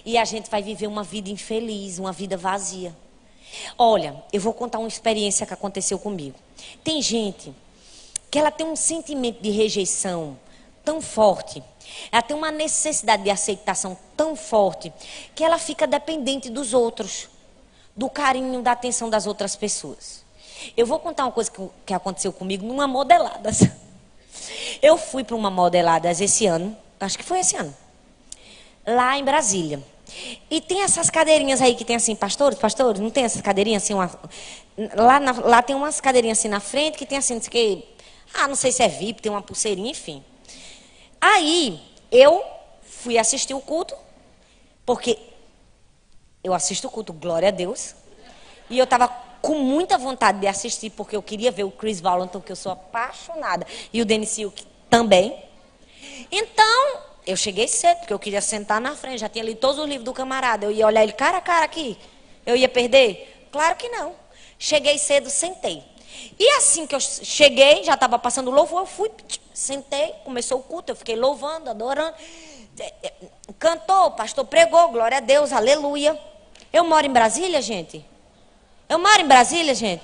E 0.04 0.18
a 0.18 0.24
gente 0.24 0.50
vai 0.50 0.62
viver 0.62 0.86
uma 0.86 1.02
vida 1.02 1.30
infeliz, 1.30 1.98
uma 1.98 2.12
vida 2.12 2.36
vazia. 2.36 2.94
Olha, 3.78 4.22
eu 4.32 4.40
vou 4.40 4.52
contar 4.52 4.78
uma 4.78 4.88
experiência 4.88 5.46
que 5.46 5.54
aconteceu 5.54 5.98
comigo. 5.98 6.36
Tem 6.82 7.00
gente 7.00 7.54
que 8.30 8.38
ela 8.38 8.50
tem 8.50 8.66
um 8.66 8.76
sentimento 8.76 9.42
de 9.42 9.50
rejeição 9.50 10.38
tão 10.84 11.00
forte 11.00 11.62
ela 12.10 12.22
tem 12.22 12.36
uma 12.36 12.50
necessidade 12.50 13.22
de 13.22 13.30
aceitação 13.30 13.96
tão 14.16 14.36
forte 14.36 14.92
que 15.34 15.44
ela 15.44 15.58
fica 15.58 15.86
dependente 15.86 16.50
dos 16.50 16.74
outros, 16.74 17.28
do 17.96 18.08
carinho, 18.08 18.62
da 18.62 18.72
atenção 18.72 19.10
das 19.10 19.26
outras 19.26 19.56
pessoas. 19.56 20.24
Eu 20.76 20.86
vou 20.86 20.98
contar 20.98 21.24
uma 21.24 21.32
coisa 21.32 21.50
que, 21.50 21.68
que 21.86 21.94
aconteceu 21.94 22.32
comigo 22.32 22.66
numa 22.66 22.86
modelada. 22.86 23.50
Eu 24.80 24.96
fui 24.96 25.24
para 25.24 25.36
uma 25.36 25.50
modelada 25.50 26.10
esse 26.10 26.46
ano, 26.46 26.76
acho 27.00 27.18
que 27.18 27.24
foi 27.24 27.40
esse 27.40 27.56
ano, 27.56 27.74
lá 28.86 29.18
em 29.18 29.24
Brasília. 29.24 29.82
E 30.50 30.60
tem 30.60 30.82
essas 30.82 31.08
cadeirinhas 31.10 31.60
aí 31.60 31.74
que 31.74 31.84
tem 31.84 31.96
assim, 31.96 32.14
pastores, 32.14 32.58
pastores, 32.58 33.00
não 33.00 33.10
tem 33.10 33.24
essas 33.24 33.40
cadeirinhas 33.40 33.82
assim, 33.82 33.94
uma, 33.94 34.10
lá, 34.94 35.18
na, 35.20 35.32
lá 35.32 35.62
tem 35.62 35.74
umas 35.74 36.00
cadeirinhas 36.00 36.38
assim 36.38 36.48
na 36.48 36.60
frente 36.60 36.98
que 36.98 37.06
tem 37.06 37.18
assim, 37.18 37.34
não 37.34 37.42
sei 37.42 37.50
que, 37.50 37.84
ah, 38.34 38.48
não 38.48 38.54
sei 38.54 38.72
se 38.72 38.82
é 38.82 38.88
VIP, 38.88 39.22
tem 39.22 39.32
uma 39.32 39.42
pulseirinha, 39.42 39.90
enfim. 39.90 40.22
Aí 41.22 41.80
eu 42.10 42.44
fui 42.82 43.16
assistir 43.16 43.54
o 43.54 43.60
culto, 43.60 43.94
porque 44.84 45.16
eu 46.42 46.52
assisto 46.52 46.88
o 46.88 46.90
culto, 46.90 47.12
glória 47.12 47.46
a 47.46 47.52
Deus. 47.52 47.94
E 48.68 48.76
eu 48.76 48.82
estava 48.82 49.06
com 49.40 49.54
muita 49.54 49.96
vontade 49.96 50.40
de 50.40 50.48
assistir, 50.48 50.90
porque 50.90 51.14
eu 51.14 51.22
queria 51.22 51.52
ver 51.52 51.62
o 51.62 51.70
Chris 51.70 52.00
Valentin, 52.00 52.40
que 52.40 52.50
eu 52.50 52.56
sou 52.56 52.72
apaixonada, 52.72 53.64
e 53.92 54.02
o 54.02 54.04
Dennis 54.04 54.30
Silk 54.30 54.66
também. 54.90 55.40
Então, 56.30 56.98
eu 57.24 57.36
cheguei 57.36 57.68
cedo, 57.68 57.98
porque 57.98 58.12
eu 58.12 58.18
queria 58.18 58.40
sentar 58.40 58.80
na 58.80 58.96
frente, 58.96 59.18
já 59.18 59.28
tinha 59.28 59.44
lido 59.44 59.60
todos 59.60 59.78
os 59.78 59.86
livros 59.86 60.04
do 60.04 60.12
camarada. 60.12 60.66
Eu 60.66 60.72
ia 60.72 60.86
olhar 60.86 61.04
ele 61.04 61.12
cara 61.12 61.38
a 61.38 61.40
cara 61.40 61.64
aqui. 61.64 61.96
Eu 62.44 62.56
ia 62.56 62.68
perder? 62.68 63.48
Claro 63.52 63.76
que 63.76 63.88
não. 63.88 64.16
Cheguei 64.58 64.98
cedo, 64.98 65.30
sentei. 65.30 65.84
E 66.36 66.48
assim 66.56 66.84
que 66.84 66.94
eu 66.94 67.00
cheguei, 67.00 67.84
já 67.84 67.94
estava 67.94 68.18
passando 68.18 68.50
louvor, 68.50 68.80
eu 68.80 68.86
fui, 68.86 69.10
sentei, 69.54 70.14
começou 70.24 70.58
o 70.58 70.62
culto, 70.62 70.92
eu 70.92 70.96
fiquei 70.96 71.16
louvando, 71.16 71.70
adorando. 71.70 72.14
É, 72.78 72.92
é, 73.02 73.12
cantou, 73.58 74.06
o 74.06 74.10
pastor 74.12 74.44
pregou, 74.44 74.88
glória 74.88 75.18
a 75.18 75.20
Deus, 75.20 75.52
aleluia. 75.52 76.18
Eu 76.72 76.84
moro 76.84 77.06
em 77.06 77.10
Brasília, 77.10 77.60
gente? 77.60 78.04
Eu 78.88 78.98
moro 78.98 79.20
em 79.20 79.26
Brasília, 79.26 79.74
gente? 79.74 80.02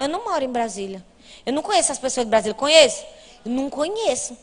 Eu 0.00 0.08
não 0.08 0.24
moro 0.24 0.44
em 0.44 0.50
Brasília. 0.50 1.04
Eu 1.44 1.52
não 1.52 1.62
conheço 1.62 1.92
as 1.92 1.98
pessoas 1.98 2.24
de 2.26 2.30
Brasília. 2.30 2.54
Conheço? 2.54 3.04
Eu 3.44 3.50
não 3.50 3.68
conheço. 3.68 4.36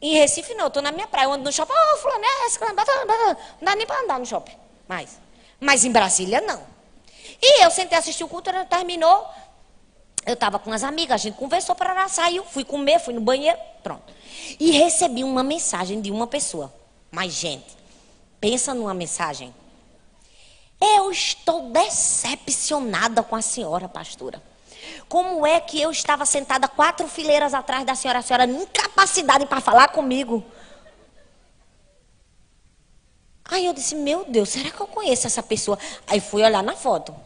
Em 0.00 0.14
Recife 0.14 0.54
não, 0.54 0.64
eu 0.64 0.70
tô 0.70 0.80
na 0.80 0.92
minha 0.92 1.06
praia, 1.08 1.26
eu 1.26 1.32
ando 1.32 1.44
no 1.44 1.52
shopping, 1.52 1.72
oh, 1.72 1.96
fulano, 1.96 2.24
é 2.24 2.68
não 2.68 2.74
dá 3.62 3.74
nem 3.74 3.84
para 3.84 4.00
andar 4.02 4.20
no 4.20 4.26
shopping, 4.26 4.54
mais. 4.86 5.18
Mas 5.58 5.84
em 5.84 5.90
Brasília, 5.90 6.40
não. 6.40 6.62
E 7.42 7.64
eu 7.64 7.70
sentei 7.70 7.98
assistir 7.98 8.22
o 8.22 8.28
culto, 8.28 8.50
terminou, 8.66 9.26
eu 10.28 10.34
estava 10.34 10.58
com 10.58 10.70
as 10.70 10.84
amigas, 10.84 11.14
a 11.14 11.16
gente 11.16 11.38
conversou, 11.38 11.74
para 11.74 12.06
saiu, 12.06 12.44
fui 12.44 12.62
comer, 12.62 13.00
fui 13.00 13.14
no 13.14 13.20
banheiro, 13.20 13.58
pronto. 13.82 14.12
E 14.60 14.72
recebi 14.72 15.24
uma 15.24 15.42
mensagem 15.42 16.02
de 16.02 16.10
uma 16.10 16.26
pessoa. 16.26 16.70
Mas, 17.10 17.32
gente, 17.32 17.74
pensa 18.38 18.74
numa 18.74 18.92
mensagem. 18.92 19.54
Eu 20.78 21.10
estou 21.10 21.70
decepcionada 21.70 23.22
com 23.22 23.34
a 23.34 23.40
senhora, 23.40 23.88
pastora. 23.88 24.42
Como 25.08 25.46
é 25.46 25.58
que 25.60 25.80
eu 25.80 25.90
estava 25.90 26.26
sentada 26.26 26.68
quatro 26.68 27.08
fileiras 27.08 27.54
atrás 27.54 27.86
da 27.86 27.94
senhora, 27.94 28.18
a 28.18 28.22
senhora 28.22 28.44
incapacidade 28.44 29.46
para 29.46 29.62
falar 29.62 29.88
comigo? 29.88 30.44
Aí 33.46 33.64
eu 33.64 33.72
disse, 33.72 33.94
meu 33.94 34.26
Deus, 34.26 34.50
será 34.50 34.70
que 34.70 34.78
eu 34.78 34.86
conheço 34.86 35.26
essa 35.26 35.42
pessoa? 35.42 35.78
Aí 36.06 36.20
fui 36.20 36.42
olhar 36.42 36.62
na 36.62 36.76
foto. 36.76 37.16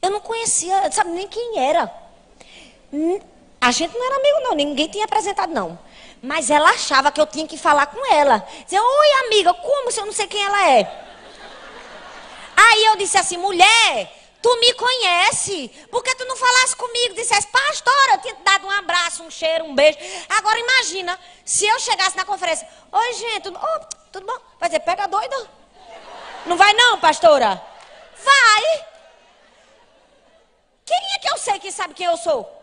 Eu 0.00 0.08
não 0.08 0.20
conhecia, 0.22 0.90
sabe 0.90 1.10
nem 1.10 1.28
quem 1.28 1.58
era. 1.58 2.05
A 3.60 3.70
gente 3.70 3.96
não 3.96 4.06
era 4.06 4.16
amigo, 4.16 4.40
não, 4.48 4.54
ninguém 4.54 4.88
tinha 4.88 5.04
apresentado, 5.04 5.52
não. 5.52 5.78
Mas 6.22 6.50
ela 6.50 6.70
achava 6.70 7.10
que 7.10 7.20
eu 7.20 7.26
tinha 7.26 7.46
que 7.46 7.56
falar 7.56 7.86
com 7.86 8.12
ela. 8.12 8.46
Dizer, 8.64 8.80
oi 8.80 9.26
amiga, 9.26 9.52
como 9.54 9.90
se 9.90 10.00
eu 10.00 10.06
não 10.06 10.12
sei 10.12 10.26
quem 10.26 10.44
ela 10.44 10.70
é? 10.70 11.04
Aí 12.56 12.84
eu 12.86 12.96
disse 12.96 13.18
assim, 13.18 13.36
mulher, 13.36 14.10
Tu 14.46 14.56
me 14.60 14.72
conhece. 14.74 15.68
Por 15.90 16.04
que 16.04 16.14
tu 16.14 16.24
não 16.24 16.36
falasse 16.36 16.76
comigo? 16.76 17.14
Dissesse, 17.14 17.48
pastora, 17.48 18.12
eu 18.12 18.18
tinha 18.18 18.34
te 18.34 18.42
dado 18.42 18.64
um 18.64 18.70
abraço, 18.70 19.24
um 19.24 19.30
cheiro, 19.30 19.64
um 19.64 19.74
beijo. 19.74 19.98
Agora 20.28 20.56
imagina, 20.56 21.18
se 21.44 21.66
eu 21.66 21.80
chegasse 21.80 22.16
na 22.16 22.24
conferência. 22.24 22.68
Oi, 22.92 23.12
gente, 23.14 23.40
tudo, 23.40 23.58
oh, 23.60 23.80
tudo 24.12 24.24
bom? 24.24 24.38
Vai 24.60 24.68
dizer, 24.68 24.80
pega 24.80 25.08
doida. 25.08 25.50
Não 26.44 26.56
vai 26.56 26.72
não, 26.74 26.96
pastora? 27.00 27.60
Vai. 28.22 28.86
Quem 30.84 31.14
é 31.16 31.18
que 31.18 31.28
eu 31.28 31.38
sei 31.38 31.58
que 31.58 31.72
sabe 31.72 31.94
quem 31.94 32.06
eu 32.06 32.16
sou? 32.16 32.55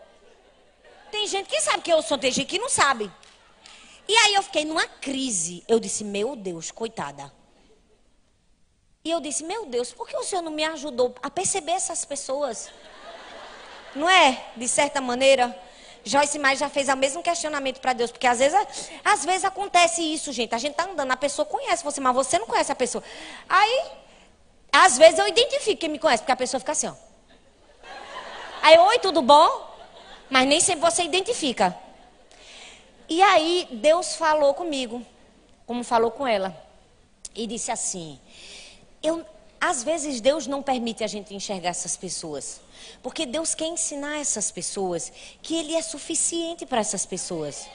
Tem 1.14 1.28
gente 1.28 1.48
que 1.48 1.60
sabe 1.60 1.80
quem 1.80 1.94
eu 1.94 2.02
sou, 2.02 2.18
tem 2.18 2.32
gente 2.32 2.48
que 2.48 2.58
não 2.58 2.68
sabe. 2.68 3.08
E 4.08 4.16
aí 4.16 4.34
eu 4.34 4.42
fiquei 4.42 4.64
numa 4.64 4.84
crise. 4.84 5.62
Eu 5.68 5.78
disse, 5.78 6.02
meu 6.02 6.34
Deus, 6.34 6.72
coitada. 6.72 7.32
E 9.04 9.10
eu 9.12 9.20
disse: 9.20 9.44
Meu 9.44 9.64
Deus, 9.66 9.92
por 9.92 10.08
que 10.08 10.16
o 10.16 10.24
Senhor 10.24 10.42
não 10.42 10.50
me 10.50 10.64
ajudou 10.64 11.14
a 11.22 11.30
perceber 11.30 11.72
essas 11.72 12.04
pessoas? 12.04 12.68
Não 13.94 14.10
é? 14.10 14.44
De 14.56 14.66
certa 14.66 15.00
maneira. 15.00 15.56
Joyce 16.02 16.36
mais 16.36 16.58
já 16.58 16.68
fez 16.68 16.88
o 16.88 16.96
mesmo 16.96 17.22
questionamento 17.22 17.80
para 17.80 17.92
Deus, 17.92 18.10
porque 18.10 18.26
às 18.26 18.40
vezes, 18.40 18.58
às 19.04 19.24
vezes 19.24 19.44
acontece 19.44 20.02
isso, 20.02 20.32
gente. 20.32 20.52
A 20.52 20.58
gente 20.58 20.74
tá 20.74 20.84
andando, 20.84 21.12
a 21.12 21.16
pessoa 21.16 21.46
conhece 21.46 21.84
você, 21.84 22.00
mas 22.00 22.14
você 22.14 22.40
não 22.40 22.46
conhece 22.46 22.72
a 22.72 22.74
pessoa. 22.74 23.04
Aí, 23.48 23.92
às 24.72 24.98
vezes 24.98 25.18
eu 25.18 25.28
identifico 25.28 25.80
quem 25.80 25.90
me 25.90 25.98
conhece, 25.98 26.22
porque 26.22 26.32
a 26.32 26.36
pessoa 26.36 26.58
fica 26.58 26.72
assim, 26.72 26.88
ó. 26.88 26.94
Aí, 28.62 28.76
oi, 28.76 28.98
tudo 28.98 29.22
bom? 29.22 29.73
Mas 30.34 30.48
nem 30.48 30.58
sempre 30.58 30.90
você 30.90 31.04
identifica. 31.04 31.78
E 33.08 33.22
aí, 33.22 33.68
Deus 33.70 34.16
falou 34.16 34.52
comigo, 34.52 35.00
como 35.64 35.84
falou 35.84 36.10
com 36.10 36.26
ela, 36.26 36.52
e 37.36 37.46
disse 37.46 37.70
assim: 37.70 38.18
eu, 39.00 39.24
às 39.60 39.84
vezes 39.84 40.20
Deus 40.20 40.48
não 40.48 40.60
permite 40.60 41.04
a 41.04 41.06
gente 41.06 41.32
enxergar 41.32 41.68
essas 41.68 41.96
pessoas. 41.96 42.60
Porque 43.00 43.24
Deus 43.24 43.54
quer 43.54 43.66
ensinar 43.66 44.18
essas 44.18 44.50
pessoas 44.50 45.12
que 45.40 45.54
Ele 45.54 45.76
é 45.76 45.82
suficiente 45.82 46.66
para 46.66 46.80
essas 46.80 47.06
pessoas. 47.06 47.68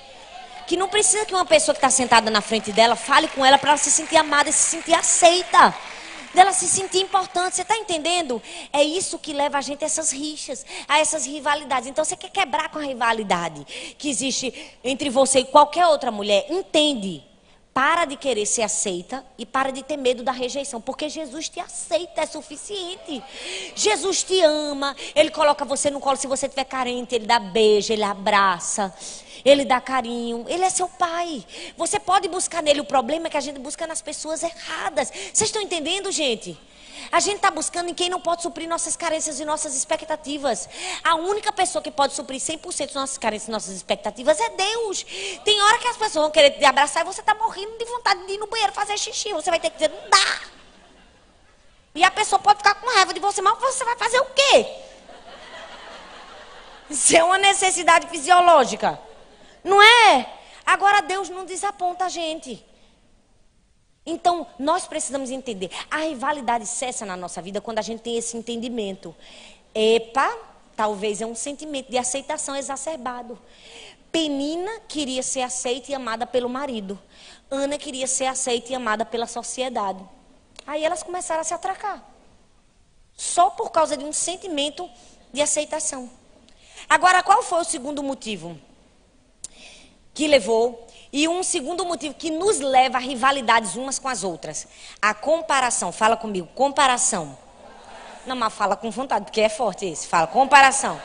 Que 0.67 0.75
não 0.75 0.89
precisa 0.89 1.25
que 1.25 1.33
uma 1.33 1.45
pessoa 1.45 1.73
que 1.73 1.79
está 1.79 1.89
sentada 1.89 2.29
na 2.29 2.41
frente 2.41 2.73
dela 2.73 2.97
fale 2.97 3.29
com 3.29 3.45
ela 3.45 3.57
para 3.57 3.69
ela 3.69 3.77
se 3.77 3.89
sentir 3.89 4.17
amada 4.17 4.49
e 4.49 4.51
se 4.51 4.69
sentir 4.75 4.95
aceita. 4.95 5.73
Dela 6.33 6.53
se 6.53 6.67
sentir 6.67 6.99
importante. 6.99 7.55
Você 7.55 7.61
está 7.63 7.75
entendendo? 7.77 8.41
É 8.71 8.83
isso 8.83 9.17
que 9.17 9.33
leva 9.33 9.57
a 9.57 9.61
gente 9.61 9.83
a 9.83 9.85
essas 9.85 10.11
rixas, 10.11 10.65
a 10.87 10.99
essas 10.99 11.25
rivalidades. 11.25 11.87
Então 11.87 12.05
você 12.05 12.15
quer 12.15 12.29
quebrar 12.29 12.69
com 12.69 12.79
a 12.79 12.83
rivalidade 12.83 13.65
que 13.97 14.09
existe 14.09 14.53
entre 14.83 15.09
você 15.09 15.39
e 15.39 15.45
qualquer 15.45 15.87
outra 15.87 16.11
mulher. 16.11 16.45
Entende 16.49 17.23
para 17.79 18.03
de 18.03 18.17
querer 18.17 18.45
ser 18.45 18.63
aceita 18.63 19.25
e 19.37 19.45
para 19.45 19.71
de 19.71 19.81
ter 19.81 19.95
medo 19.95 20.21
da 20.21 20.33
rejeição, 20.33 20.81
porque 20.81 21.07
Jesus 21.07 21.47
te 21.47 21.61
aceita, 21.61 22.19
é 22.19 22.25
suficiente. 22.25 23.23
Jesus 23.73 24.21
te 24.21 24.37
ama, 24.41 24.93
ele 25.15 25.31
coloca 25.31 25.63
você 25.63 25.89
no 25.89 26.01
colo 26.01 26.17
se 26.17 26.27
você 26.27 26.47
estiver 26.47 26.65
carente, 26.65 27.15
ele 27.15 27.25
dá 27.25 27.39
beijo, 27.39 27.93
ele 27.93 28.03
abraça, 28.03 28.93
ele 29.45 29.63
dá 29.63 29.79
carinho, 29.79 30.43
ele 30.49 30.65
é 30.65 30.69
seu 30.69 30.89
pai. 30.89 31.41
Você 31.77 31.97
pode 32.01 32.27
buscar 32.27 32.61
nele, 32.61 32.81
o 32.81 32.85
problema 32.85 33.27
é 33.27 33.29
que 33.29 33.37
a 33.37 33.41
gente 33.41 33.61
busca 33.61 33.87
nas 33.87 34.01
pessoas 34.01 34.43
erradas. 34.43 35.09
Vocês 35.09 35.47
estão 35.47 35.61
entendendo, 35.61 36.11
gente? 36.11 36.59
A 37.11 37.19
gente 37.19 37.37
está 37.37 37.49
buscando 37.49 37.89
em 37.89 37.93
quem 37.93 38.09
não 38.09 38.21
pode 38.21 38.43
suprir 38.43 38.69
nossas 38.69 38.95
carências 38.95 39.39
e 39.39 39.45
nossas 39.45 39.75
expectativas. 39.75 40.69
A 41.03 41.15
única 41.15 41.51
pessoa 41.51 41.81
que 41.81 41.89
pode 41.89 42.13
suprir 42.13 42.39
100% 42.39 42.93
nossas 42.93 43.17
carências 43.17 43.47
e 43.47 43.51
nossas 43.51 43.75
expectativas 43.75 44.39
é 44.39 44.49
Deus. 44.49 45.03
Tem 45.43 45.59
hora 45.61 45.79
que 45.79 45.87
as 45.87 45.97
pessoas 45.97 46.23
vão 46.23 46.31
querer 46.31 46.51
te 46.51 46.65
abraçar 46.65 47.01
e 47.01 47.05
você 47.05 47.21
está 47.21 47.33
morrendo 47.33 47.77
de 47.77 47.85
vontade 47.85 48.25
de 48.27 48.33
ir 48.33 48.37
no 48.37 48.45
banheiro 48.47 48.71
fazer 48.73 48.97
xixi. 48.97 49.33
Você 49.33 49.49
vai 49.49 49.59
ter 49.59 49.71
que 49.71 49.77
dizer, 49.77 49.89
não 49.89 50.09
dá. 50.09 50.41
E 51.95 52.03
a 52.03 52.11
pessoa 52.11 52.39
pode 52.39 52.59
ficar 52.59 52.75
com 52.75 52.87
raiva 52.87 53.13
de 53.13 53.19
você, 53.19 53.41
mas 53.41 53.57
você 53.57 53.83
vai 53.83 53.95
fazer 53.97 54.19
o 54.19 54.25
quê? 54.25 54.67
Isso 56.89 57.15
é 57.15 57.23
uma 57.23 57.37
necessidade 57.39 58.07
fisiológica. 58.07 58.99
Não 59.63 59.81
é? 59.81 60.29
Agora 60.65 61.01
Deus 61.01 61.29
não 61.29 61.43
desaponta 61.43 62.05
a 62.05 62.09
gente. 62.09 62.63
Então, 64.09 64.47
nós 64.57 64.87
precisamos 64.87 65.29
entender. 65.29 65.69
A 65.89 65.99
rivalidade 65.99 66.65
cessa 66.65 67.05
na 67.05 67.15
nossa 67.15 67.41
vida 67.41 67.61
quando 67.61 67.79
a 67.79 67.83
gente 67.83 68.01
tem 68.01 68.17
esse 68.17 68.35
entendimento. 68.35 69.15
Epa, 69.73 70.35
talvez 70.75 71.21
é 71.21 71.25
um 71.25 71.35
sentimento 71.35 71.89
de 71.89 71.97
aceitação 71.97 72.55
exacerbado. 72.55 73.39
Penina 74.11 74.81
queria 74.87 75.21
ser 75.21 75.41
aceita 75.41 75.91
e 75.91 75.95
amada 75.95 76.25
pelo 76.25 76.49
marido. 76.49 76.99
Ana 77.51 77.77
queria 77.77 78.07
ser 78.07 78.25
aceita 78.25 78.71
e 78.71 78.75
amada 78.75 79.05
pela 79.05 79.27
sociedade. 79.27 80.03
Aí 80.65 80.83
elas 80.83 81.03
começaram 81.03 81.41
a 81.41 81.43
se 81.43 81.53
atracar. 81.53 82.03
Só 83.15 83.51
por 83.51 83.71
causa 83.71 83.95
de 83.95 84.03
um 84.03 84.13
sentimento 84.13 84.89
de 85.31 85.41
aceitação. 85.41 86.09
Agora, 86.87 87.21
qual 87.21 87.43
foi 87.43 87.59
o 87.59 87.63
segundo 87.63 88.01
motivo 88.01 88.59
que 90.13 90.27
levou 90.27 90.87
e 91.11 91.27
um 91.27 91.41
segundo 91.41 91.83
motivo 91.85 92.13
que 92.13 92.29
nos 92.29 92.59
leva 92.59 92.97
a 92.97 93.01
rivalidades 93.01 93.75
umas 93.75 93.97
com 93.97 94.07
as 94.07 94.23
outras. 94.23 94.67
A 95.01 95.13
comparação. 95.13 95.91
Fala 95.91 96.15
comigo, 96.15 96.47
comparação. 96.53 97.37
Não, 98.25 98.35
mas 98.35 98.53
fala 98.53 98.75
com 98.75 98.91
vontade, 98.91 99.25
porque 99.25 99.41
é 99.41 99.49
forte 99.49 99.85
esse. 99.85 100.07
Fala, 100.07 100.27
comparação. 100.27 101.01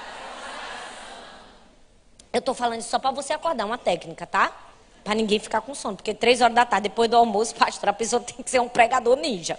Eu 2.32 2.40
estou 2.40 2.54
falando 2.54 2.80
isso 2.80 2.90
só 2.90 2.98
para 2.98 3.12
você 3.12 3.32
acordar, 3.32 3.64
uma 3.64 3.78
técnica, 3.78 4.26
tá? 4.26 4.52
Para 5.02 5.14
ninguém 5.14 5.38
ficar 5.38 5.60
com 5.60 5.74
sono. 5.74 5.96
Porque 5.96 6.12
três 6.12 6.40
horas 6.40 6.54
da 6.54 6.66
tarde, 6.66 6.88
depois 6.88 7.08
do 7.08 7.16
almoço, 7.16 7.54
pastor, 7.56 7.88
a 7.88 7.92
pessoa 7.92 8.20
tem 8.20 8.42
que 8.42 8.50
ser 8.50 8.60
um 8.60 8.68
pregador 8.68 9.16
ninja. 9.16 9.58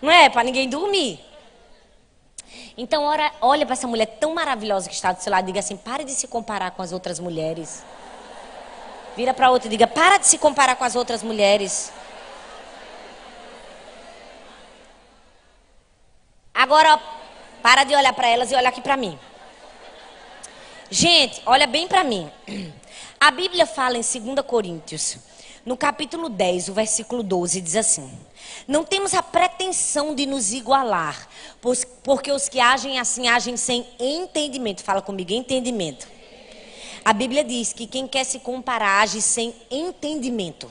Não 0.00 0.10
é? 0.10 0.30
Para 0.30 0.44
ninguém 0.44 0.68
dormir. 0.68 1.20
Então, 2.76 3.04
ora, 3.04 3.30
olha 3.40 3.66
para 3.66 3.72
essa 3.72 3.86
mulher 3.86 4.06
tão 4.06 4.32
maravilhosa 4.32 4.88
que 4.88 4.94
está 4.94 5.12
do 5.12 5.20
seu 5.20 5.30
lado 5.30 5.44
e 5.44 5.46
diga 5.48 5.58
assim: 5.58 5.76
pare 5.76 6.04
de 6.04 6.12
se 6.12 6.28
comparar 6.28 6.70
com 6.70 6.80
as 6.80 6.92
outras 6.92 7.18
mulheres. 7.18 7.82
Vira 9.18 9.34
para 9.34 9.50
outra 9.50 9.66
e 9.66 9.70
diga: 9.72 9.88
para 9.88 10.16
de 10.16 10.28
se 10.28 10.38
comparar 10.38 10.76
com 10.76 10.84
as 10.84 10.94
outras 10.94 11.24
mulheres. 11.24 11.90
Agora, 16.54 17.02
para 17.60 17.82
de 17.82 17.96
olhar 17.96 18.12
para 18.12 18.28
elas 18.28 18.52
e 18.52 18.54
olha 18.54 18.68
aqui 18.68 18.80
para 18.80 18.96
mim. 18.96 19.18
Gente, 20.88 21.42
olha 21.46 21.66
bem 21.66 21.88
para 21.88 22.04
mim. 22.04 22.30
A 23.18 23.32
Bíblia 23.32 23.66
fala 23.66 23.96
em 23.96 24.02
2 24.02 24.46
Coríntios, 24.46 25.18
no 25.66 25.76
capítulo 25.76 26.28
10, 26.28 26.68
o 26.68 26.72
versículo 26.74 27.24
12, 27.24 27.60
diz 27.60 27.74
assim: 27.74 28.16
Não 28.68 28.84
temos 28.84 29.14
a 29.14 29.22
pretensão 29.22 30.14
de 30.14 30.26
nos 30.26 30.52
igualar, 30.52 31.28
porque 32.04 32.30
os 32.30 32.48
que 32.48 32.60
agem 32.60 33.00
assim 33.00 33.26
agem 33.26 33.56
sem 33.56 33.84
entendimento. 33.98 34.84
Fala 34.84 35.02
comigo, 35.02 35.32
entendimento 35.32 36.17
A 37.08 37.14
Bíblia 37.14 37.42
diz 37.42 37.72
que 37.72 37.86
quem 37.86 38.06
quer 38.06 38.22
se 38.22 38.38
comparar 38.38 39.00
age 39.00 39.22
sem 39.22 39.54
entendimento. 39.70 40.70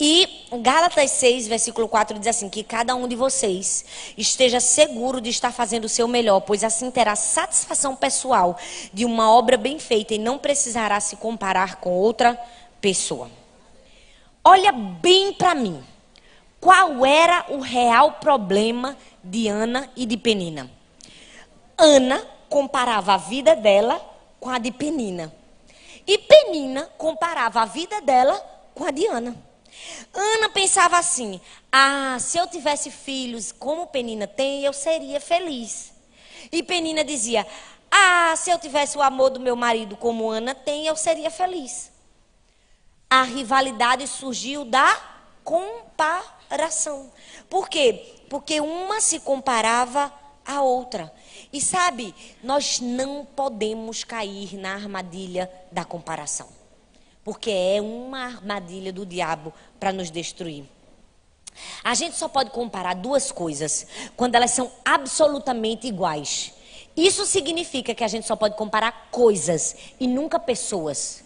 E 0.00 0.26
Gálatas 0.50 1.10
6, 1.10 1.46
versículo 1.48 1.86
4 1.86 2.18
diz 2.18 2.28
assim: 2.28 2.48
Que 2.48 2.64
cada 2.64 2.94
um 2.94 3.06
de 3.06 3.14
vocês 3.14 3.84
esteja 4.16 4.58
seguro 4.58 5.20
de 5.20 5.28
estar 5.28 5.52
fazendo 5.52 5.84
o 5.84 5.88
seu 5.88 6.08
melhor, 6.08 6.40
pois 6.40 6.64
assim 6.64 6.90
terá 6.90 7.14
satisfação 7.14 7.94
pessoal 7.94 8.56
de 8.90 9.04
uma 9.04 9.30
obra 9.30 9.58
bem 9.58 9.78
feita 9.78 10.14
e 10.14 10.18
não 10.18 10.38
precisará 10.38 10.98
se 10.98 11.16
comparar 11.16 11.76
com 11.76 11.92
outra 11.92 12.40
pessoa. 12.80 13.30
Olha 14.42 14.72
bem 14.72 15.34
para 15.34 15.54
mim. 15.54 15.84
Qual 16.58 17.04
era 17.04 17.44
o 17.50 17.60
real 17.60 18.12
problema 18.12 18.96
de 19.22 19.46
Ana 19.46 19.90
e 19.94 20.06
de 20.06 20.16
Penina? 20.16 20.70
Ana 21.76 22.26
comparava 22.48 23.12
a 23.12 23.18
vida 23.18 23.54
dela 23.54 24.13
com 24.44 24.50
a 24.50 24.58
de 24.58 24.70
Penina. 24.70 25.34
E 26.06 26.18
Penina 26.18 26.82
comparava 26.98 27.62
a 27.62 27.64
vida 27.64 28.02
dela 28.02 28.38
com 28.74 28.84
a 28.84 28.90
de 28.90 29.06
Ana. 29.06 29.34
Ana 30.12 30.50
pensava 30.50 30.98
assim: 30.98 31.40
ah, 31.72 32.18
se 32.20 32.36
eu 32.36 32.46
tivesse 32.46 32.90
filhos 32.90 33.50
como 33.50 33.86
Penina 33.86 34.26
tem, 34.26 34.62
eu 34.62 34.74
seria 34.74 35.18
feliz. 35.18 35.94
E 36.52 36.62
Penina 36.62 37.02
dizia: 37.02 37.46
ah, 37.90 38.34
se 38.36 38.50
eu 38.50 38.58
tivesse 38.58 38.98
o 38.98 39.02
amor 39.02 39.30
do 39.30 39.40
meu 39.40 39.56
marido 39.56 39.96
como 39.96 40.28
Ana 40.28 40.54
tem, 40.54 40.86
eu 40.86 40.94
seria 40.94 41.30
feliz. 41.30 41.90
A 43.08 43.22
rivalidade 43.22 44.06
surgiu 44.06 44.66
da 44.66 45.00
comparação. 45.42 47.10
Por 47.48 47.66
quê? 47.66 48.14
Porque 48.28 48.60
uma 48.60 49.00
se 49.00 49.20
comparava 49.20 50.12
à 50.46 50.62
outra. 50.62 51.12
E 51.52 51.60
sabe, 51.60 52.14
nós 52.42 52.80
não 52.80 53.24
podemos 53.24 54.04
cair 54.04 54.56
na 54.56 54.74
armadilha 54.74 55.50
da 55.70 55.84
comparação 55.84 56.64
porque 57.24 57.50
é 57.50 57.80
uma 57.80 58.26
armadilha 58.26 58.92
do 58.92 59.06
diabo 59.06 59.52
para 59.80 59.92
nos 59.92 60.10
destruir. 60.10 60.64
A 61.82 61.94
gente 61.94 62.16
só 62.16 62.28
pode 62.28 62.50
comparar 62.50 62.94
duas 62.94 63.32
coisas 63.32 63.86
quando 64.16 64.34
elas 64.34 64.50
são 64.50 64.70
absolutamente 64.84 65.86
iguais. 65.86 66.52
Isso 66.96 67.24
significa 67.24 67.94
que 67.94 68.04
a 68.04 68.08
gente 68.08 68.26
só 68.26 68.36
pode 68.36 68.56
comparar 68.56 69.08
coisas 69.10 69.74
e 69.98 70.06
nunca 70.06 70.38
pessoas. 70.38 71.23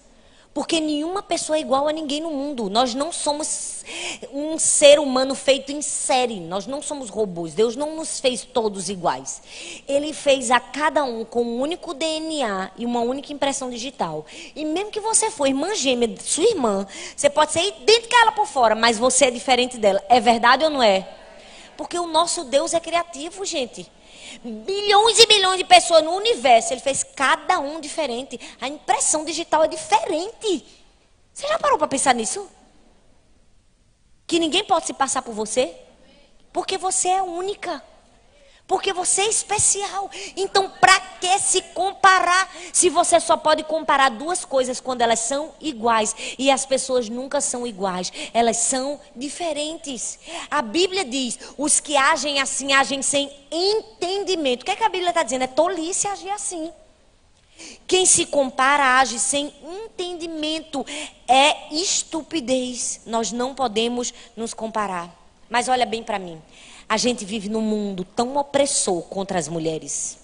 Porque 0.54 0.80
nenhuma 0.80 1.22
pessoa 1.22 1.56
é 1.56 1.60
igual 1.60 1.86
a 1.86 1.92
ninguém 1.92 2.20
no 2.20 2.30
mundo. 2.30 2.68
Nós 2.68 2.94
não 2.94 3.12
somos 3.12 3.84
um 4.32 4.58
ser 4.58 4.98
humano 4.98 5.34
feito 5.34 5.70
em 5.70 5.80
série. 5.80 6.40
Nós 6.40 6.66
não 6.66 6.82
somos 6.82 7.10
robôs. 7.10 7.54
Deus 7.54 7.76
não 7.76 7.94
nos 7.94 8.18
fez 8.18 8.44
todos 8.44 8.88
iguais. 8.88 9.42
Ele 9.86 10.12
fez 10.12 10.50
a 10.50 10.58
cada 10.58 11.04
um 11.04 11.24
com 11.24 11.42
um 11.42 11.60
único 11.60 11.94
DNA 11.94 12.72
e 12.76 12.84
uma 12.84 13.00
única 13.00 13.32
impressão 13.32 13.70
digital. 13.70 14.26
E 14.56 14.64
mesmo 14.64 14.90
que 14.90 15.00
você 15.00 15.30
for 15.30 15.46
irmã 15.46 15.74
gêmea 15.74 16.08
de 16.08 16.22
sua 16.22 16.44
irmã, 16.44 16.86
você 17.14 17.30
pode 17.30 17.52
ser 17.52 17.62
idêntica 17.62 18.16
a 18.16 18.20
ela 18.22 18.32
por 18.32 18.46
fora, 18.46 18.74
mas 18.74 18.98
você 18.98 19.26
é 19.26 19.30
diferente 19.30 19.78
dela. 19.78 20.02
É 20.08 20.18
verdade 20.18 20.64
ou 20.64 20.70
não 20.70 20.82
é? 20.82 21.08
Porque 21.76 21.98
o 21.98 22.06
nosso 22.06 22.44
Deus 22.44 22.74
é 22.74 22.80
criativo, 22.80 23.44
gente 23.44 23.88
bilhões 24.42 25.18
e 25.18 25.26
bilhões 25.26 25.58
de 25.58 25.64
pessoas 25.64 26.02
no 26.02 26.12
universo. 26.12 26.72
Ele 26.72 26.80
fez 26.80 27.02
cada 27.02 27.58
um 27.58 27.80
diferente. 27.80 28.38
A 28.60 28.68
impressão 28.68 29.24
digital 29.24 29.64
é 29.64 29.68
diferente. 29.68 30.66
Você 31.32 31.46
já 31.46 31.58
parou 31.58 31.78
para 31.78 31.88
pensar 31.88 32.14
nisso? 32.14 32.48
Que 34.26 34.38
ninguém 34.38 34.64
pode 34.64 34.86
se 34.86 34.92
passar 34.92 35.22
por 35.22 35.34
você? 35.34 35.74
Porque 36.52 36.76
você 36.76 37.08
é 37.08 37.22
única. 37.22 37.82
Porque 38.68 38.92
você 38.92 39.22
é 39.22 39.28
especial. 39.28 40.10
Então, 40.36 40.70
para 40.78 41.00
que 41.00 41.38
se 41.38 41.62
comparar 41.72 42.54
se 42.70 42.90
você 42.90 43.18
só 43.18 43.34
pode 43.34 43.64
comparar 43.64 44.10
duas 44.10 44.44
coisas 44.44 44.78
quando 44.78 45.00
elas 45.00 45.20
são 45.20 45.54
iguais? 45.58 46.14
E 46.38 46.50
as 46.50 46.66
pessoas 46.66 47.08
nunca 47.08 47.40
são 47.40 47.66
iguais, 47.66 48.12
elas 48.34 48.58
são 48.58 49.00
diferentes. 49.16 50.18
A 50.50 50.60
Bíblia 50.60 51.02
diz: 51.02 51.38
os 51.56 51.80
que 51.80 51.96
agem 51.96 52.40
assim 52.40 52.74
agem 52.74 53.00
sem 53.00 53.32
entendimento. 53.50 54.62
O 54.62 54.64
que, 54.66 54.72
é 54.72 54.76
que 54.76 54.84
a 54.84 54.90
Bíblia 54.90 55.08
está 55.08 55.22
dizendo? 55.22 55.44
É 55.44 55.48
tolice 55.48 56.06
agir 56.06 56.30
assim. 56.30 56.70
Quem 57.86 58.04
se 58.04 58.26
compara 58.26 58.98
age 59.00 59.18
sem 59.18 59.50
entendimento. 59.86 60.84
É 61.26 61.74
estupidez. 61.74 63.00
Nós 63.06 63.32
não 63.32 63.54
podemos 63.54 64.12
nos 64.36 64.52
comparar. 64.52 65.10
Mas 65.48 65.68
olha 65.68 65.86
bem 65.86 66.02
para 66.02 66.18
mim. 66.18 66.38
A 66.88 66.96
gente 66.96 67.24
vive 67.24 67.48
num 67.48 67.60
mundo 67.60 68.04
tão 68.04 68.36
opressor 68.36 69.02
contra 69.02 69.38
as 69.38 69.46
mulheres. 69.46 70.18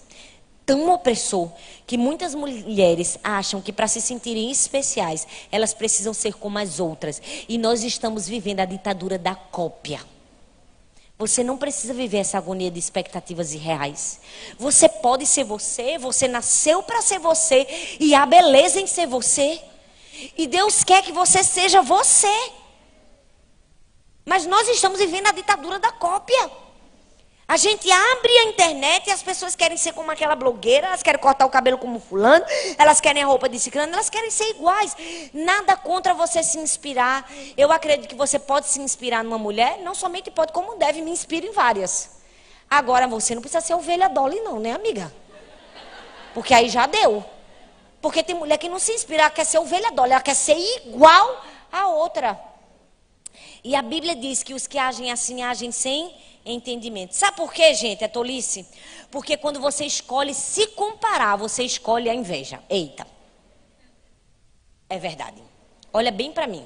Tão 0.65 0.91
opressor 0.91 1.51
que 1.85 1.95
muitas 1.95 2.33
mulheres 2.33 3.19
acham 3.23 3.61
que 3.61 3.71
para 3.71 3.87
se 3.87 4.01
sentirem 4.01 4.49
especiais, 4.49 5.27
elas 5.51 5.75
precisam 5.75 6.11
ser 6.11 6.33
como 6.33 6.57
as 6.57 6.79
outras. 6.79 7.21
E 7.47 7.57
nós 7.57 7.83
estamos 7.83 8.27
vivendo 8.27 8.61
a 8.61 8.65
ditadura 8.65 9.19
da 9.19 9.35
cópia. 9.35 9.99
Você 11.17 11.43
não 11.43 11.55
precisa 11.55 11.93
viver 11.93 12.17
essa 12.17 12.39
agonia 12.39 12.69
de 12.69 12.79
expectativas 12.79 13.53
irreais. 13.53 14.19
Você 14.57 14.89
pode 14.89 15.25
ser 15.25 15.45
você, 15.45 15.97
você 15.97 16.27
nasceu 16.27 16.83
para 16.83 17.01
ser 17.01 17.19
você 17.19 17.65
e 17.99 18.13
há 18.13 18.25
beleza 18.25 18.81
em 18.81 18.87
ser 18.87 19.05
você. 19.05 19.61
E 20.37 20.47
Deus 20.47 20.83
quer 20.83 21.03
que 21.03 21.11
você 21.11 21.43
seja 21.43 21.81
você. 21.81 22.27
Mas 24.25 24.45
nós 24.45 24.67
estamos 24.67 24.99
vivendo 24.99 25.27
a 25.27 25.31
ditadura 25.31 25.77
da 25.77 25.91
cópia. 25.91 26.51
A 27.47 27.57
gente 27.57 27.91
abre 27.91 28.31
a 28.39 28.43
internet 28.45 29.05
e 29.05 29.11
as 29.11 29.21
pessoas 29.21 29.55
querem 29.55 29.77
ser 29.77 29.93
como 29.93 30.09
aquela 30.09 30.35
blogueira, 30.35 30.87
elas 30.87 31.03
querem 31.03 31.21
cortar 31.21 31.45
o 31.45 31.49
cabelo 31.49 31.77
como 31.77 31.99
fulano, 31.99 32.43
elas 32.75 32.99
querem 32.99 33.21
a 33.21 33.27
roupa 33.27 33.47
de 33.47 33.59
ciclano, 33.59 33.93
elas 33.93 34.09
querem 34.09 34.31
ser 34.31 34.49
iguais. 34.49 34.97
Nada 35.31 35.77
contra 35.77 36.15
você 36.15 36.41
se 36.41 36.57
inspirar. 36.57 37.29
Eu 37.55 37.71
acredito 37.71 38.09
que 38.09 38.15
você 38.15 38.39
pode 38.39 38.67
se 38.67 38.81
inspirar 38.81 39.23
numa 39.23 39.37
mulher, 39.37 39.77
não 39.83 39.93
somente 39.93 40.31
pode, 40.31 40.51
como 40.51 40.75
deve, 40.75 41.03
me 41.03 41.11
inspira 41.11 41.45
em 41.45 41.51
várias. 41.51 42.15
Agora 42.67 43.07
você 43.07 43.35
não 43.35 43.43
precisa 43.43 43.61
ser 43.61 43.75
ovelha 43.75 44.09
Dolly 44.09 44.39
não, 44.41 44.59
né, 44.59 44.71
amiga? 44.71 45.13
Porque 46.33 46.51
aí 46.51 46.67
já 46.67 46.87
deu. 46.87 47.23
Porque 48.01 48.23
tem 48.23 48.35
mulher 48.35 48.57
que 48.57 48.67
não 48.67 48.79
se 48.79 48.91
inspira, 48.91 49.21
ela 49.21 49.29
quer 49.29 49.45
ser 49.45 49.59
ovelha 49.59 49.91
Dolly, 49.91 50.13
ela 50.13 50.21
quer 50.21 50.35
ser 50.35 50.57
igual 50.57 51.45
a 51.71 51.89
outra. 51.89 52.54
E 53.65 53.75
a 53.75 53.81
Bíblia 53.81 54.15
diz 54.15 54.43
que 54.43 54.53
os 54.53 54.67
que 54.67 54.77
agem 54.77 55.11
assim 55.11 55.41
agem 55.41 55.71
sem 55.71 56.15
entendimento. 56.45 57.15
Sabe 57.15 57.35
por 57.35 57.51
quê, 57.51 57.73
gente? 57.73 58.03
É 58.03 58.07
tolice? 58.07 58.63
Porque 59.09 59.35
quando 59.35 59.59
você 59.59 59.85
escolhe 59.85 60.35
se 60.35 60.67
comparar, 60.67 61.35
você 61.35 61.63
escolhe 61.63 62.07
a 62.07 62.13
inveja. 62.13 62.61
Eita. 62.69 63.07
É 64.87 64.99
verdade. 64.99 65.41
Olha 65.91 66.11
bem 66.11 66.31
para 66.31 66.45
mim. 66.45 66.63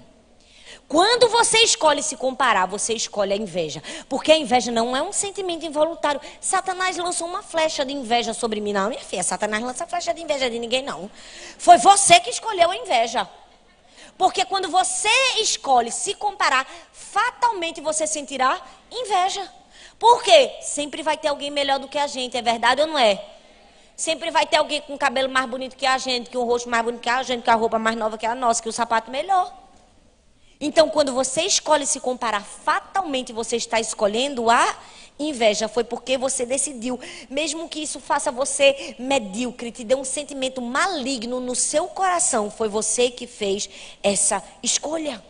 Quando 0.90 1.30
você 1.30 1.60
escolhe 1.60 2.04
se 2.04 2.18
comparar, 2.18 2.66
você 2.66 2.94
escolhe 2.94 3.32
a 3.32 3.38
inveja. 3.38 3.82
Porque 4.10 4.34
a 4.34 4.38
inveja 4.38 4.70
não 4.70 4.94
é 4.94 5.02
um 5.02 5.14
sentimento 5.14 5.66
involuntário. 5.66 6.20
Satanás 6.42 6.98
lançou 6.98 7.30
uma 7.30 7.42
flecha 7.42 7.86
de 7.86 7.94
inveja 7.94 8.34
sobre 8.34 8.60
mim. 8.60 8.74
Não, 8.74 8.90
minha 8.90 9.00
filha, 9.00 9.24
Satanás 9.24 9.64
lança 9.64 9.88
flecha 9.88 10.14
de 10.14 10.22
inveja 10.22 10.50
de 10.50 10.60
ninguém, 10.60 10.84
não. 10.84 11.10
Foi 11.58 11.78
você 11.78 12.20
que 12.20 12.30
escolheu 12.30 12.70
a 12.70 12.76
inveja. 12.76 13.26
Porque 14.20 14.44
quando 14.44 14.68
você 14.68 15.08
escolhe 15.38 15.90
se 15.94 16.14
comparar, 16.14 16.68
fatalmente 16.92 17.80
você 17.80 18.06
sentirá 18.06 18.62
inveja. 18.92 19.50
Por 19.98 20.22
quê? 20.22 20.58
Sempre 20.62 21.02
vai 21.02 21.16
ter 21.16 21.30
alguém 21.30 21.50
melhor 21.50 21.80
do 21.80 21.88
que 21.88 21.98
a 21.98 22.06
gente, 22.06 22.36
é 22.36 22.42
verdade 22.42 22.82
ou 22.82 22.88
não 22.88 22.98
é? 22.98 23.26
Sempre 23.96 24.30
vai 24.30 24.46
ter 24.46 24.58
alguém 24.58 24.82
com 24.82 24.98
cabelo 24.98 25.30
mais 25.30 25.50
bonito 25.50 25.78
que 25.78 25.86
a 25.86 25.98
gente, 25.98 26.30
que 26.30 26.38
o 26.38 26.44
rosto 26.44 26.70
mais 26.70 26.84
bonito 26.84 27.02
que 27.02 27.10
a 27.10 27.24
gente, 27.24 27.44
que 27.44 27.50
a 27.50 27.56
roupa 27.56 27.80
mais 27.80 27.96
nova 27.96 28.18
que 28.18 28.26
a 28.26 28.36
nossa, 28.36 28.62
que 28.62 28.68
o 28.68 28.74
sapato 28.74 29.10
melhor. 29.10 29.54
Então, 30.60 30.90
quando 30.90 31.14
você 31.14 31.44
escolhe 31.44 31.86
se 31.86 32.02
comparar, 32.02 32.42
fatalmente 32.42 33.32
você 33.32 33.56
está 33.56 33.80
escolhendo 33.80 34.50
a 34.50 34.78
inveja. 35.20 35.68
Foi 35.68 35.84
porque 35.84 36.18
você 36.18 36.46
decidiu, 36.46 37.00
mesmo 37.30 37.68
que 37.68 37.80
isso 37.80 38.00
faça 38.00 38.32
você 38.32 38.96
medíocre, 38.98 39.72
te 39.72 39.84
dê 39.84 39.94
um 39.96 40.04
sentimento 40.04 40.62
maligno 40.62 41.40
no 41.40 41.54
seu 41.54 41.88
coração, 41.88 42.50
foi 42.50 42.70
você 42.70 43.12
que 43.12 43.28
fez 43.28 43.70
essa 44.02 44.42
escolha. 44.64 45.24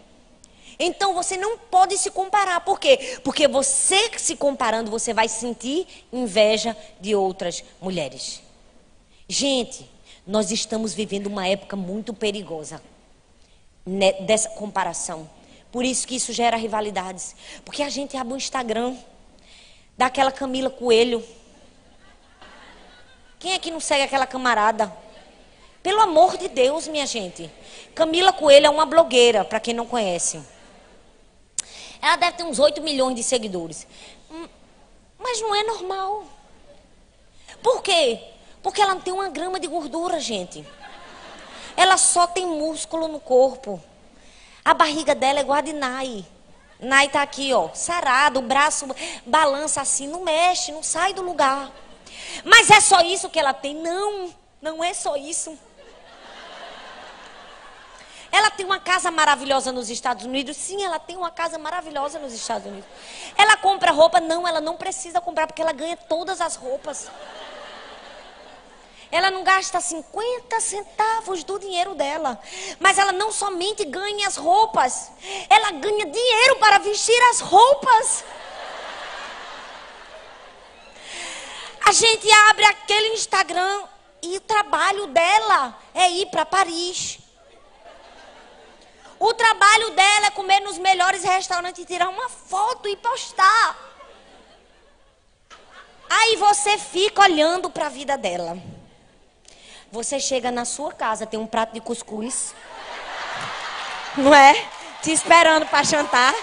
Então 0.80 1.14
você 1.14 1.36
não 1.36 1.58
pode 1.58 1.98
se 1.98 2.10
comparar. 2.10 2.62
Por 2.62 2.80
quê? 2.80 3.20
Porque 3.22 3.48
você 3.48 4.18
se 4.18 4.38
comparando, 4.38 4.90
você 4.90 5.14
vai 5.14 5.28
sentir 5.28 5.86
inveja 6.14 6.76
de 7.02 7.14
outras 7.14 7.64
mulheres. 7.82 8.42
Gente, 9.28 9.90
nós 10.26 10.52
estamos 10.52 10.94
vivendo 10.94 11.28
uma 11.28 11.46
época 11.46 11.76
muito 11.76 12.14
perigosa 12.14 12.82
né, 13.86 14.14
dessa 14.22 14.50
comparação. 14.50 15.30
Por 15.72 15.84
isso 15.84 16.08
que 16.08 16.16
isso 16.16 16.32
gera 16.32 16.56
rivalidades. 16.56 17.36
Porque 17.66 17.84
a 17.84 17.90
gente 17.90 18.16
abre 18.16 18.34
o 18.34 18.38
Instagram 18.38 18.96
daquela 20.00 20.32
Camila 20.32 20.70
Coelho. 20.70 21.22
Quem 23.38 23.52
é 23.52 23.60
que 23.60 23.70
não 23.70 23.82
segue 23.82 24.04
aquela 24.04 24.26
camarada? 24.26 24.90
Pelo 25.84 26.00
amor 26.00 26.38
de 26.38 26.48
Deus, 26.48 26.88
minha 26.88 27.06
gente. 27.06 27.52
Camila 27.94 28.32
Coelho 28.32 28.68
é 28.68 28.70
uma 28.70 28.86
blogueira, 28.86 29.44
para 29.44 29.60
quem 29.60 29.74
não 29.74 29.86
conhece. 29.86 30.42
Ela 32.02 32.16
deve 32.16 32.38
ter 32.38 32.44
uns 32.44 32.60
8 32.60 32.82
milhões 32.82 33.14
de 33.14 33.24
seguidores. 33.24 33.86
Hum, 34.32 34.48
mas 35.18 35.42
não 35.42 35.54
é 35.54 35.64
normal. 35.64 36.24
Por 37.62 37.84
quê? 37.84 38.22
Porque 38.64 38.82
ela 38.82 38.94
não 38.94 39.02
tem 39.02 39.14
uma 39.14 39.28
grama 39.28 39.60
de 39.60 39.68
gordura, 39.68 40.18
gente. 40.18 40.66
Ela 41.76 41.98
só 41.98 42.26
tem 42.26 42.46
músculo 42.46 43.10
no 43.10 43.20
corpo. 43.20 43.84
A 44.64 44.74
barriga 44.74 45.14
dela 45.14 45.42
é 45.42 45.62
de 45.62 45.74
Nai. 46.80 47.10
Tá 47.10 47.22
aqui, 47.22 47.54
ó, 47.54 47.70
sarado, 47.74 48.40
o 48.40 48.44
braço 48.44 48.88
balança 49.26 49.82
assim, 49.82 50.08
não 50.08 50.24
mexe, 50.24 50.72
não 50.72 50.84
sai 50.84 51.14
do 51.14 51.22
lugar. 51.22 51.72
Mas 52.44 52.70
é 52.70 52.80
só 52.80 53.02
isso 53.02 53.30
que 53.30 53.40
ela 53.40 53.54
tem? 53.54 53.76
Não, 53.76 54.34
não 54.62 54.84
é 54.84 54.94
só 54.94 55.16
isso. 55.16 55.58
Ela 58.32 58.52
tem 58.52 58.66
uma 58.66 58.80
casa 58.80 59.10
maravilhosa 59.10 59.72
nos 59.72 59.90
Estados 59.90 60.26
Unidos? 60.26 60.56
Sim, 60.56 60.84
ela 60.84 61.00
tem 61.00 61.18
uma 61.18 61.32
casa 61.32 61.58
maravilhosa 61.58 62.20
nos 62.20 62.32
Estados 62.32 62.68
Unidos. 62.68 62.88
Ela 63.36 63.58
compra 63.58 63.92
roupa? 63.92 64.20
Não, 64.20 64.48
ela 64.48 64.62
não 64.62 64.76
precisa 64.76 65.20
comprar 65.20 65.48
porque 65.48 65.62
ela 65.62 65.72
ganha 65.72 65.98
todas 65.98 66.40
as 66.40 66.56
roupas. 66.56 67.10
Ela 69.12 69.32
não 69.32 69.44
gasta 69.44 69.82
50 69.82 70.60
centavos 70.60 71.44
do 71.44 71.58
dinheiro 71.58 71.96
dela. 71.96 72.40
Mas 72.80 72.98
ela 72.98 73.12
não 73.12 73.32
somente 73.32 73.84
ganha 73.86 74.28
as 74.28 74.38
roupas, 74.38 75.12
ela 75.50 75.72
ganha 75.72 76.06
dinheiro 76.06 76.58
para 76.58 76.78
vestir 76.78 77.20
as 77.32 77.40
roupas. 77.40 78.24
A 81.86 81.92
gente 81.92 82.32
abre 82.50 82.66
aquele 82.66 83.14
Instagram 83.14 83.84
e 84.22 84.38
o 84.38 84.42
trabalho 84.42 85.08
dela 85.08 85.76
é 85.94 86.08
ir 86.12 86.28
para 86.28 86.46
Paris. 86.46 87.18
O 89.18 89.34
trabalho 89.34 89.90
dela 89.92 90.28
é 90.28 90.32
comer 90.32 90.60
nos 90.62 90.78
melhores 90.78 91.24
restaurantes, 91.24 91.86
tirar 91.86 92.10
uma 92.10 92.30
foto 92.30 92.88
e 92.88 92.96
postar. 92.96 93.76
Aí 96.10 96.36
você 96.38 96.78
fica 96.78 97.24
olhando 97.24 97.70
para 97.70 97.88
a 97.88 97.90
vida 97.90 98.18
dela. 98.18 98.58
Você 99.92 100.20
chega 100.20 100.52
na 100.52 100.66
sua 100.66 100.92
casa, 100.92 101.26
tem 101.26 101.40
um 101.40 101.48
prato 101.48 101.74
de 101.74 101.82
cuscuz. 101.82 102.54
Não 104.16 104.34
é? 104.34 104.54
Te 105.02 105.12
esperando 105.12 105.66
para 105.66 105.84
jantar. 105.84 106.34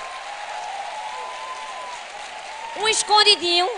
Um 2.78 2.88
escondidinho. 2.88 3.68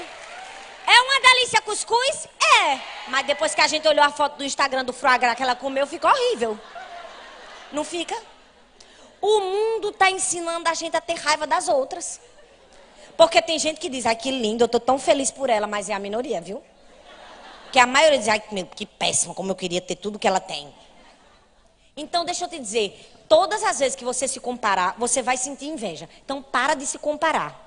É 0.86 1.00
uma 1.02 1.20
delícia 1.20 1.60
cuscuz? 1.60 2.26
É. 2.62 2.80
Mas 3.08 3.26
depois 3.26 3.54
que 3.54 3.60
a 3.60 3.66
gente 3.66 3.86
olhou 3.86 4.04
a 4.04 4.10
foto 4.10 4.38
do 4.38 4.44
Instagram 4.44 4.84
do 4.84 4.92
Fragra 4.92 5.34
que 5.34 5.42
ela 5.42 5.54
comeu, 5.54 5.86
ficou 5.86 6.10
horrível. 6.10 6.58
Não 7.70 7.84
fica? 7.84 8.16
O 9.20 9.40
mundo 9.40 9.90
está 9.90 10.10
ensinando 10.10 10.66
a 10.68 10.74
gente 10.74 10.96
a 10.96 11.00
ter 11.00 11.14
raiva 11.14 11.46
das 11.46 11.68
outras. 11.68 12.20
Porque 13.18 13.42
tem 13.42 13.58
gente 13.58 13.80
que 13.80 13.90
diz, 13.90 14.06
ai 14.06 14.16
que 14.16 14.30
lindo, 14.30 14.62
eu 14.62 14.66
estou 14.66 14.80
tão 14.80 14.98
feliz 14.98 15.30
por 15.30 15.50
ela, 15.50 15.66
mas 15.66 15.90
é 15.90 15.94
a 15.94 15.98
minoria, 15.98 16.40
viu? 16.40 16.62
Que 17.72 17.78
a 17.78 17.86
maioria 17.86 18.18
diz, 18.18 18.28
ai 18.28 18.42
que 18.74 18.86
péssimo, 18.86 19.34
como 19.34 19.50
eu 19.50 19.56
queria 19.56 19.80
ter 19.80 19.96
tudo 19.96 20.18
que 20.18 20.26
ela 20.26 20.40
tem. 20.40 20.72
Então, 21.96 22.24
deixa 22.24 22.44
eu 22.44 22.48
te 22.48 22.58
dizer, 22.58 23.24
todas 23.28 23.62
as 23.62 23.78
vezes 23.78 23.96
que 23.96 24.04
você 24.04 24.28
se 24.28 24.40
comparar, 24.40 24.94
você 24.96 25.20
vai 25.20 25.36
sentir 25.36 25.66
inveja. 25.66 26.08
Então, 26.24 26.42
para 26.42 26.74
de 26.74 26.86
se 26.86 26.98
comparar. 26.98 27.66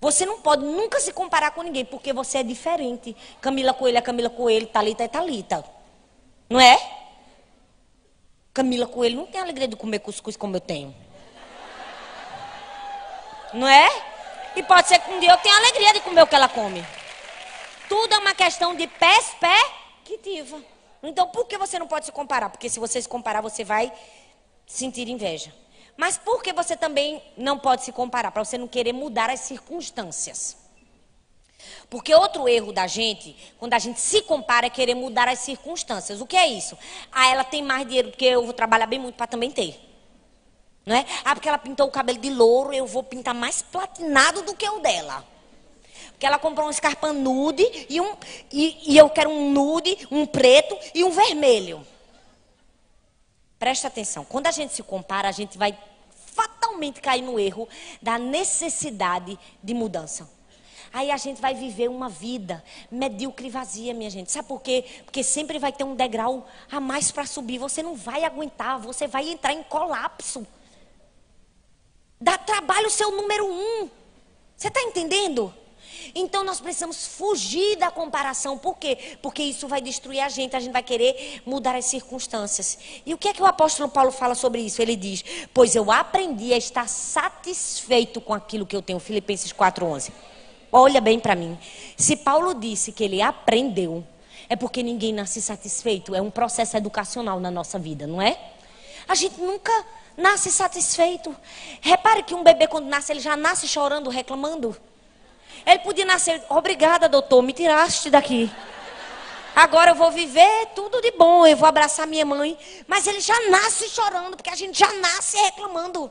Você 0.00 0.26
não 0.26 0.40
pode 0.40 0.64
nunca 0.64 0.98
se 1.00 1.12
comparar 1.12 1.50
com 1.52 1.62
ninguém, 1.62 1.84
porque 1.84 2.12
você 2.12 2.38
é 2.38 2.42
diferente. 2.42 3.16
Camila 3.40 3.72
Coelho 3.72 3.98
é 3.98 4.00
Camila 4.00 4.30
Coelho, 4.30 4.66
Talita 4.66 5.04
é 5.04 5.08
Talita. 5.08 5.64
Não 6.48 6.60
é? 6.60 6.78
Camila 8.52 8.86
Coelho 8.86 9.16
não 9.16 9.26
tem 9.26 9.40
alegria 9.40 9.68
de 9.68 9.76
comer 9.76 9.98
cuscuz 10.00 10.36
como 10.36 10.56
eu 10.56 10.60
tenho. 10.60 10.94
Não 13.52 13.68
é? 13.68 13.88
E 14.56 14.62
pode 14.62 14.88
ser 14.88 14.98
que 14.98 15.10
um 15.10 15.20
dia 15.20 15.30
eu 15.30 15.38
tenha 15.38 15.56
alegria 15.56 15.92
de 15.92 16.00
comer 16.00 16.22
o 16.22 16.26
que 16.26 16.34
ela 16.34 16.48
come. 16.48 16.84
Tudo 17.88 18.14
é 18.14 18.18
uma 18.18 18.34
questão 18.34 18.74
de 18.74 18.86
perspectiva. 18.86 20.60
Então, 21.02 21.28
por 21.28 21.46
que 21.46 21.58
você 21.58 21.78
não 21.78 21.86
pode 21.86 22.06
se 22.06 22.12
comparar? 22.12 22.48
Porque 22.48 22.68
se 22.68 22.80
você 22.80 23.00
se 23.00 23.08
comparar, 23.08 23.40
você 23.40 23.62
vai 23.62 23.92
sentir 24.66 25.08
inveja. 25.08 25.52
Mas 25.96 26.16
por 26.16 26.42
que 26.42 26.52
você 26.52 26.76
também 26.76 27.22
não 27.36 27.58
pode 27.58 27.84
se 27.84 27.92
comparar? 27.92 28.30
Para 28.30 28.44
você 28.44 28.58
não 28.58 28.66
querer 28.66 28.92
mudar 28.92 29.30
as 29.30 29.40
circunstâncias. 29.40 30.56
Porque 31.88 32.14
outro 32.14 32.48
erro 32.48 32.72
da 32.72 32.86
gente, 32.86 33.36
quando 33.58 33.74
a 33.74 33.78
gente 33.78 34.00
se 34.00 34.22
compara, 34.22 34.66
é 34.66 34.70
querer 34.70 34.94
mudar 34.94 35.28
as 35.28 35.38
circunstâncias. 35.40 36.20
O 36.20 36.26
que 36.26 36.36
é 36.36 36.46
isso? 36.46 36.76
Ah, 37.12 37.28
ela 37.28 37.44
tem 37.44 37.62
mais 37.62 37.86
dinheiro 37.86 38.10
do 38.10 38.16
que 38.16 38.24
eu, 38.24 38.44
vou 38.44 38.52
trabalhar 38.52 38.86
bem 38.86 38.98
muito 38.98 39.14
para 39.14 39.26
também 39.26 39.50
ter. 39.50 39.80
Não 40.84 40.96
é? 40.96 41.06
Ah, 41.24 41.34
porque 41.34 41.48
ela 41.48 41.58
pintou 41.58 41.86
o 41.86 41.90
cabelo 41.90 42.18
de 42.18 42.30
louro, 42.30 42.72
eu 42.72 42.86
vou 42.86 43.02
pintar 43.02 43.34
mais 43.34 43.62
platinado 43.62 44.42
do 44.42 44.54
que 44.54 44.68
o 44.68 44.80
dela. 44.80 45.24
Porque 46.14 46.26
ela 46.26 46.38
comprou 46.38 46.68
um 46.68 46.70
escarpão 46.70 47.12
nude 47.12 47.64
e, 47.90 48.00
um, 48.00 48.16
e, 48.50 48.94
e 48.94 48.96
eu 48.96 49.10
quero 49.10 49.28
um 49.28 49.50
nude, 49.50 50.08
um 50.10 50.24
preto 50.24 50.78
e 50.94 51.04
um 51.04 51.10
vermelho. 51.10 51.84
Presta 53.58 53.88
atenção. 53.88 54.24
Quando 54.24 54.46
a 54.46 54.50
gente 54.50 54.72
se 54.72 54.82
compara, 54.82 55.28
a 55.28 55.32
gente 55.32 55.58
vai 55.58 55.76
fatalmente 56.34 57.00
cair 57.00 57.22
no 57.22 57.38
erro 57.38 57.68
da 58.00 58.18
necessidade 58.18 59.38
de 59.62 59.74
mudança. 59.74 60.28
Aí 60.92 61.10
a 61.10 61.16
gente 61.16 61.40
vai 61.40 61.54
viver 61.54 61.88
uma 61.88 62.08
vida 62.08 62.62
medíocre 62.88 63.48
e 63.48 63.50
vazia, 63.50 63.92
minha 63.92 64.08
gente. 64.08 64.30
Sabe 64.30 64.46
por 64.46 64.62
quê? 64.62 64.84
Porque 65.04 65.24
sempre 65.24 65.58
vai 65.58 65.72
ter 65.72 65.82
um 65.82 65.96
degrau 65.96 66.46
a 66.70 66.78
mais 66.78 67.10
para 67.10 67.26
subir. 67.26 67.58
Você 67.58 67.82
não 67.82 67.96
vai 67.96 68.24
aguentar, 68.24 68.78
você 68.78 69.08
vai 69.08 69.28
entrar 69.28 69.52
em 69.52 69.64
colapso. 69.64 70.46
Dá 72.20 72.38
trabalho 72.38 72.88
ser 72.88 73.06
o 73.06 73.16
número 73.16 73.44
um. 73.44 73.90
Você 74.56 74.68
está 74.68 74.80
entendendo? 74.82 75.52
Então 76.14 76.44
nós 76.44 76.60
precisamos 76.60 77.06
fugir 77.06 77.76
da 77.76 77.90
comparação. 77.90 78.58
Por 78.58 78.76
quê? 78.76 79.16
Porque 79.22 79.42
isso 79.42 79.68
vai 79.68 79.80
destruir 79.80 80.20
a 80.20 80.28
gente. 80.28 80.56
A 80.56 80.60
gente 80.60 80.72
vai 80.72 80.82
querer 80.82 81.42
mudar 81.46 81.74
as 81.74 81.84
circunstâncias. 81.84 82.78
E 83.04 83.14
o 83.14 83.18
que 83.18 83.28
é 83.28 83.32
que 83.32 83.42
o 83.42 83.46
apóstolo 83.46 83.88
Paulo 83.88 84.10
fala 84.10 84.34
sobre 84.34 84.60
isso? 84.60 84.80
Ele 84.82 84.96
diz: 84.96 85.24
Pois 85.52 85.74
eu 85.74 85.90
aprendi 85.90 86.52
a 86.52 86.56
estar 86.56 86.88
satisfeito 86.88 88.20
com 88.20 88.34
aquilo 88.34 88.66
que 88.66 88.74
eu 88.74 88.82
tenho. 88.82 88.98
Filipenses 88.98 89.52
4,11. 89.52 90.12
Olha 90.72 91.00
bem 91.00 91.20
para 91.20 91.36
mim. 91.36 91.56
Se 91.96 92.16
Paulo 92.16 92.52
disse 92.54 92.90
que 92.90 93.04
ele 93.04 93.22
aprendeu, 93.22 94.04
é 94.48 94.56
porque 94.56 94.82
ninguém 94.82 95.12
nasce 95.12 95.40
satisfeito. 95.40 96.14
É 96.14 96.20
um 96.20 96.30
processo 96.30 96.76
educacional 96.76 97.38
na 97.38 97.50
nossa 97.50 97.78
vida, 97.78 98.06
não 98.06 98.20
é? 98.20 98.38
A 99.06 99.14
gente 99.14 99.40
nunca 99.40 99.72
nasce 100.16 100.50
satisfeito. 100.50 101.34
Repare 101.80 102.22
que 102.22 102.34
um 102.34 102.42
bebê, 102.42 102.66
quando 102.66 102.86
nasce, 102.86 103.12
ele 103.12 103.20
já 103.20 103.36
nasce 103.36 103.68
chorando, 103.68 104.10
reclamando. 104.10 104.76
Ele 105.66 105.78
podia 105.78 106.04
nascer, 106.04 106.42
obrigada, 106.48 107.08
doutor, 107.08 107.42
me 107.42 107.52
tiraste 107.52 108.10
daqui. 108.10 108.50
Agora 109.54 109.92
eu 109.92 109.94
vou 109.94 110.10
viver 110.10 110.66
tudo 110.74 111.00
de 111.00 111.12
bom, 111.12 111.46
eu 111.46 111.56
vou 111.56 111.68
abraçar 111.68 112.06
minha 112.06 112.24
mãe. 112.24 112.58
Mas 112.86 113.06
ele 113.06 113.20
já 113.20 113.48
nasce 113.48 113.88
chorando, 113.88 114.36
porque 114.36 114.50
a 114.50 114.56
gente 114.56 114.78
já 114.78 114.92
nasce 114.94 115.36
reclamando. 115.36 116.10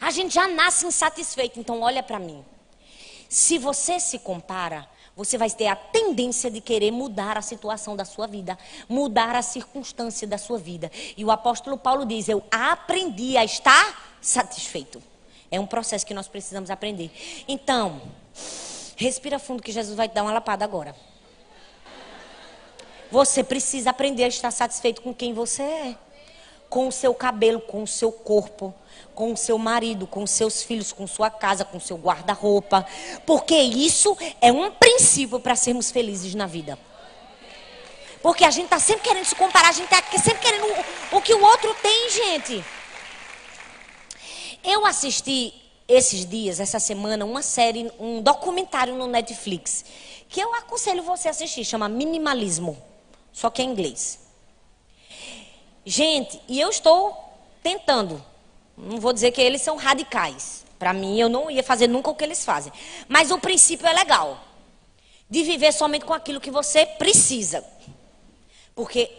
A 0.00 0.10
gente 0.10 0.34
já 0.34 0.46
nasce 0.46 0.86
insatisfeito. 0.86 1.58
Então, 1.58 1.80
olha 1.80 2.02
para 2.02 2.18
mim. 2.18 2.44
Se 3.28 3.56
você 3.58 3.98
se 3.98 4.18
compara, 4.18 4.86
você 5.16 5.38
vai 5.38 5.50
ter 5.50 5.68
a 5.68 5.76
tendência 5.76 6.50
de 6.50 6.60
querer 6.60 6.90
mudar 6.90 7.38
a 7.38 7.42
situação 7.42 7.96
da 7.96 8.04
sua 8.04 8.26
vida, 8.26 8.58
mudar 8.88 9.34
a 9.34 9.42
circunstância 9.42 10.26
da 10.26 10.36
sua 10.36 10.58
vida. 10.58 10.90
E 11.16 11.24
o 11.24 11.30
apóstolo 11.30 11.78
Paulo 11.78 12.04
diz: 12.04 12.28
Eu 12.28 12.44
aprendi 12.50 13.36
a 13.36 13.44
estar 13.44 14.16
satisfeito. 14.20 15.02
É 15.50 15.58
um 15.58 15.66
processo 15.66 16.06
que 16.06 16.14
nós 16.14 16.28
precisamos 16.28 16.70
aprender. 16.70 17.10
Então, 17.48 18.00
respira 18.96 19.38
fundo 19.38 19.62
que 19.62 19.72
Jesus 19.72 19.96
vai 19.96 20.08
te 20.08 20.14
dar 20.14 20.22
uma 20.22 20.32
lapada 20.32 20.64
agora. 20.64 20.94
Você 23.10 23.42
precisa 23.42 23.90
aprender 23.90 24.24
a 24.24 24.28
estar 24.28 24.50
satisfeito 24.50 25.02
com 25.02 25.12
quem 25.12 25.32
você 25.32 25.62
é 25.62 25.96
com 26.70 26.86
o 26.86 26.92
seu 26.92 27.12
cabelo, 27.12 27.60
com 27.60 27.82
o 27.82 27.86
seu 27.86 28.12
corpo, 28.12 28.72
com 29.12 29.32
o 29.32 29.36
seu 29.36 29.58
marido, 29.58 30.06
com 30.06 30.24
seus 30.24 30.62
filhos, 30.62 30.92
com 30.92 31.04
sua 31.04 31.28
casa, 31.28 31.64
com 31.64 31.80
seu 31.80 31.96
guarda-roupa. 31.96 32.86
Porque 33.26 33.56
isso 33.56 34.16
é 34.40 34.52
um 34.52 34.70
princípio 34.70 35.40
para 35.40 35.56
sermos 35.56 35.90
felizes 35.90 36.32
na 36.34 36.46
vida. 36.46 36.78
Porque 38.22 38.44
a 38.44 38.50
gente 38.50 38.66
está 38.66 38.78
sempre 38.78 39.02
querendo 39.02 39.24
se 39.24 39.34
comparar, 39.34 39.70
a 39.70 39.72
gente 39.72 39.92
está 39.92 40.00
sempre 40.18 40.40
querendo 40.40 40.64
o, 41.12 41.16
o 41.16 41.20
que 41.20 41.34
o 41.34 41.42
outro 41.42 41.74
tem, 41.82 42.10
gente. 42.10 42.64
Eu 44.62 44.86
assisti 44.86 45.54
esses 45.88 46.24
dias, 46.24 46.60
essa 46.60 46.78
semana, 46.78 47.24
uma 47.24 47.42
série, 47.42 47.90
um 47.98 48.22
documentário 48.22 48.94
no 48.94 49.06
Netflix, 49.06 49.84
que 50.28 50.40
eu 50.40 50.54
aconselho 50.54 51.02
você 51.02 51.28
a 51.28 51.32
assistir, 51.32 51.64
chama 51.64 51.88
Minimalismo, 51.88 52.80
só 53.32 53.50
que 53.50 53.60
é 53.60 53.64
em 53.64 53.70
inglês. 53.70 54.20
Gente, 55.84 56.40
e 56.46 56.60
eu 56.60 56.68
estou 56.68 57.16
tentando. 57.62 58.24
Não 58.76 59.00
vou 59.00 59.12
dizer 59.12 59.32
que 59.32 59.40
eles 59.40 59.62
são 59.62 59.76
radicais. 59.76 60.64
Para 60.78 60.92
mim, 60.92 61.18
eu 61.18 61.28
não 61.28 61.50
ia 61.50 61.62
fazer 61.62 61.88
nunca 61.88 62.10
o 62.10 62.14
que 62.14 62.24
eles 62.24 62.44
fazem. 62.44 62.72
Mas 63.08 63.30
o 63.30 63.38
princípio 63.38 63.86
é 63.86 63.92
legal. 63.92 64.42
De 65.28 65.42
viver 65.42 65.72
somente 65.72 66.04
com 66.04 66.14
aquilo 66.14 66.40
que 66.40 66.50
você 66.50 66.86
precisa. 66.86 67.64
Porque 68.74 69.10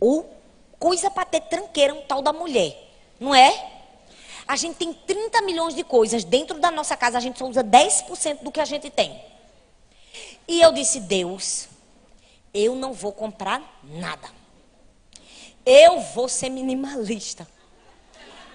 o 0.00 0.24
coisa 0.78 1.10
para 1.10 1.24
ter 1.24 1.42
tranqueira 1.42 1.94
um 1.94 2.02
tal 2.02 2.22
da 2.22 2.32
mulher. 2.32 2.76
Não 3.20 3.34
é? 3.34 3.71
A 4.46 4.56
gente 4.56 4.76
tem 4.76 4.92
30 4.92 5.42
milhões 5.42 5.74
de 5.74 5.84
coisas 5.84 6.24
dentro 6.24 6.58
da 6.58 6.70
nossa 6.70 6.96
casa, 6.96 7.18
a 7.18 7.20
gente 7.20 7.38
só 7.38 7.46
usa 7.46 7.62
10% 7.62 8.42
do 8.42 8.50
que 8.50 8.60
a 8.60 8.64
gente 8.64 8.90
tem. 8.90 9.22
E 10.46 10.60
eu 10.60 10.72
disse: 10.72 11.00
Deus, 11.00 11.68
eu 12.52 12.74
não 12.74 12.92
vou 12.92 13.12
comprar 13.12 13.62
nada. 13.84 14.28
Eu 15.64 16.00
vou 16.00 16.28
ser 16.28 16.48
minimalista. 16.48 17.46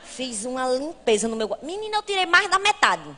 Fiz 0.03 0.45
uma 0.45 0.67
limpeza 0.69 1.27
no 1.27 1.35
meu. 1.35 1.57
Menina, 1.61 1.97
eu 1.97 2.03
tirei 2.03 2.25
mais 2.25 2.49
da 2.49 2.59
metade. 2.59 3.17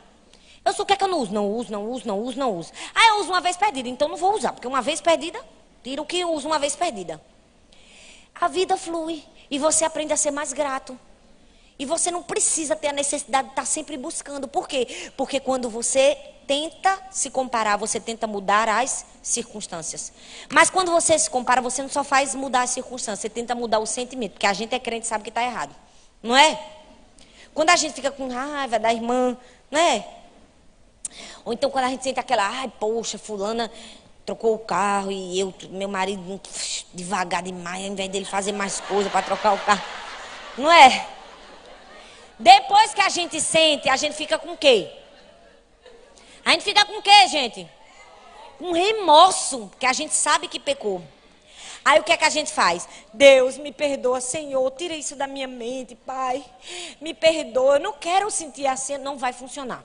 Eu 0.64 0.74
sou 0.74 0.84
o 0.84 0.86
que 0.86 0.94
é 0.94 0.98
que 0.98 1.04
eu 1.04 1.08
não 1.08 1.20
uso? 1.20 1.34
Não 1.34 1.50
uso, 1.50 1.72
não 1.72 1.90
uso, 1.90 2.08
não 2.08 2.20
uso, 2.20 2.38
não 2.38 2.58
uso. 2.58 2.72
Ah, 2.94 3.08
eu 3.10 3.22
uso 3.22 3.30
uma 3.30 3.42
vez 3.42 3.58
perdida, 3.58 3.90
então 3.90 4.08
não 4.08 4.18
vou 4.18 4.36
usar, 4.36 4.54
porque 4.54 4.68
uma 4.68 4.82
vez 4.82 5.02
perdida, 5.02 5.40
tira 5.84 6.02
o 6.02 6.06
que 6.06 6.20
eu 6.20 6.32
uso 6.32 6.48
uma 6.48 6.60
vez 6.60 6.76
perdida. 6.76 7.22
A 8.36 8.48
vida 8.48 8.78
flui 8.78 9.24
e 9.50 9.58
você 9.58 9.86
aprende 9.86 10.14
a 10.14 10.18
ser 10.18 10.32
mais 10.32 10.54
grato. 10.54 11.00
E 11.80 11.86
você 11.86 12.12
não 12.12 12.22
precisa 12.22 12.76
ter 12.76 12.90
a 12.90 12.94
necessidade 12.94 13.48
de 13.48 13.54
estar 13.54 13.66
sempre 13.66 13.96
buscando. 13.96 14.50
Por 14.50 14.68
quê? 14.68 15.12
Porque 15.16 15.40
quando 15.40 15.70
você 15.70 16.18
tenta 16.46 17.00
se 17.10 17.30
comparar, 17.30 17.78
você 17.78 18.02
tenta 18.02 18.28
mudar 18.28 18.68
as 18.68 19.06
circunstâncias. 19.24 20.12
Mas 20.50 20.70
quando 20.70 20.92
você 20.92 21.18
se 21.18 21.30
compara, 21.30 21.62
você 21.62 21.82
não 21.82 21.90
só 21.90 22.04
faz 22.04 22.36
mudar 22.36 22.64
as 22.64 22.72
circunstâncias, 22.72 23.20
você 23.20 23.30
tenta 23.30 23.56
mudar 23.56 23.80
o 23.80 23.86
sentimento. 23.86 24.34
Porque 24.34 24.46
a 24.46 24.52
gente 24.52 24.76
é 24.76 24.80
crente 24.80 25.08
sabe 25.08 25.24
que 25.24 25.30
está 25.30 25.42
errado. 25.42 25.74
Não 26.22 26.36
é? 26.36 26.60
Quando 27.54 27.70
a 27.70 27.78
gente 27.78 27.94
fica 27.94 28.12
com 28.12 28.28
raiva 28.28 28.78
da 28.78 28.94
irmã, 28.94 29.38
não 29.72 29.80
é? 29.80 30.06
Ou 31.46 31.54
então 31.54 31.70
quando 31.70 31.86
a 31.86 31.90
gente 31.90 32.04
sente 32.04 32.20
aquela, 32.20 32.46
ai, 32.46 32.72
poxa, 32.78 33.18
fulana 33.18 33.72
trocou 34.26 34.54
o 34.54 34.60
carro 34.60 35.12
e 35.12 35.40
eu, 35.40 35.54
meu 35.70 35.88
marido, 35.88 36.40
devagar 36.94 37.42
demais, 37.42 37.86
ao 37.86 37.92
invés 37.92 38.10
dele 38.10 38.26
fazer 38.26 38.52
mais 38.52 38.80
coisa 38.82 39.10
para 39.10 39.22
trocar 39.22 39.54
o 39.54 39.58
carro. 39.60 39.82
Não 40.58 40.72
é? 40.72 41.19
Depois 42.40 42.94
que 42.94 43.02
a 43.02 43.10
gente 43.10 43.42
sente, 43.42 43.90
a 43.90 43.98
gente 43.98 44.16
fica 44.16 44.40
com 44.40 44.54
o 44.54 44.58
quê? 44.58 44.90
A 46.46 46.52
gente 46.52 46.64
fica 46.64 46.86
com 46.86 46.98
o 46.98 47.02
quê, 47.02 47.28
gente? 47.28 47.70
Com 48.58 48.72
remorso, 48.72 49.68
porque 49.68 49.86
a 49.86 49.92
gente 49.92 50.14
sabe 50.14 50.48
que 50.48 50.60
pecou. 50.60 51.04
Aí 51.84 52.00
o 52.00 52.04
que 52.04 52.12
é 52.12 52.18
que 52.18 52.24
a 52.24 52.30
gente 52.30 52.52
faz? 52.52 52.88
Deus, 53.14 53.58
me 53.58 53.72
perdoa, 53.72 54.22
Senhor, 54.22 54.70
tira 54.72 54.96
isso 54.96 55.16
da 55.16 55.28
minha 55.28 55.48
mente, 55.48 55.96
Pai. 55.96 56.44
Me 57.02 57.14
perdoa, 57.14 57.76
eu 57.76 57.80
não 57.80 57.94
quero 57.94 58.30
sentir 58.32 58.68
assim, 58.68 58.98
não 58.98 59.18
vai 59.18 59.34
funcionar. 59.34 59.84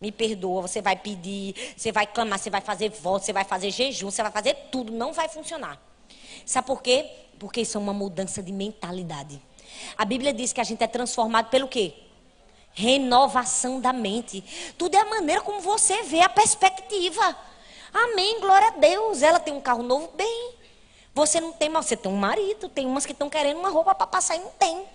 Me 0.00 0.10
perdoa, 0.12 0.62
você 0.62 0.80
vai 0.80 0.96
pedir, 0.96 1.54
você 1.76 1.90
vai 1.90 2.06
clamar, 2.06 2.38
você 2.38 2.50
vai 2.50 2.60
fazer 2.60 2.90
voto, 2.90 3.24
você 3.24 3.32
vai 3.32 3.44
fazer 3.44 3.70
jejum, 3.70 4.10
você 4.10 4.22
vai 4.22 4.30
fazer 4.30 4.54
tudo, 4.72 4.92
não 4.92 5.12
vai 5.12 5.28
funcionar. 5.28 5.80
Sabe 6.46 6.66
por 6.66 6.82
quê? 6.82 7.08
Porque 7.38 7.60
isso 7.60 7.76
é 7.76 7.80
uma 7.80 7.92
mudança 7.92 8.42
de 8.42 8.52
mentalidade. 8.52 9.40
A 9.96 10.04
Bíblia 10.04 10.32
diz 10.32 10.52
que 10.52 10.60
a 10.60 10.64
gente 10.64 10.82
é 10.82 10.86
transformado 10.86 11.50
pelo 11.50 11.68
quê? 11.68 11.94
Renovação 12.72 13.80
da 13.80 13.92
mente. 13.92 14.42
Tudo 14.76 14.94
é 14.94 15.00
a 15.00 15.04
maneira 15.04 15.40
como 15.40 15.60
você 15.60 16.02
vê 16.02 16.20
a 16.20 16.28
perspectiva. 16.28 17.36
Amém, 17.92 18.40
glória 18.40 18.68
a 18.68 18.72
Deus. 18.72 19.22
Ela 19.22 19.40
tem 19.40 19.54
um 19.54 19.60
carro 19.60 19.82
novo, 19.82 20.10
bem. 20.14 20.54
Você 21.14 21.40
não 21.40 21.52
tem, 21.52 21.68
mas 21.68 21.86
você 21.86 21.96
tem 21.96 22.10
um 22.10 22.16
marido. 22.16 22.68
Tem 22.68 22.86
umas 22.86 23.04
que 23.04 23.12
estão 23.12 23.28
querendo 23.28 23.58
uma 23.58 23.70
roupa 23.70 23.94
para 23.94 24.06
passar 24.06 24.36
e 24.36 24.40
não 24.40 24.50
tem. 24.50 24.86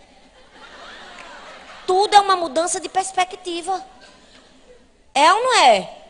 Tudo 1.86 2.16
é 2.16 2.20
uma 2.20 2.36
mudança 2.36 2.80
de 2.80 2.88
perspectiva. 2.88 3.84
É 5.14 5.34
ou 5.34 5.44
não 5.44 5.60
é? 5.60 6.03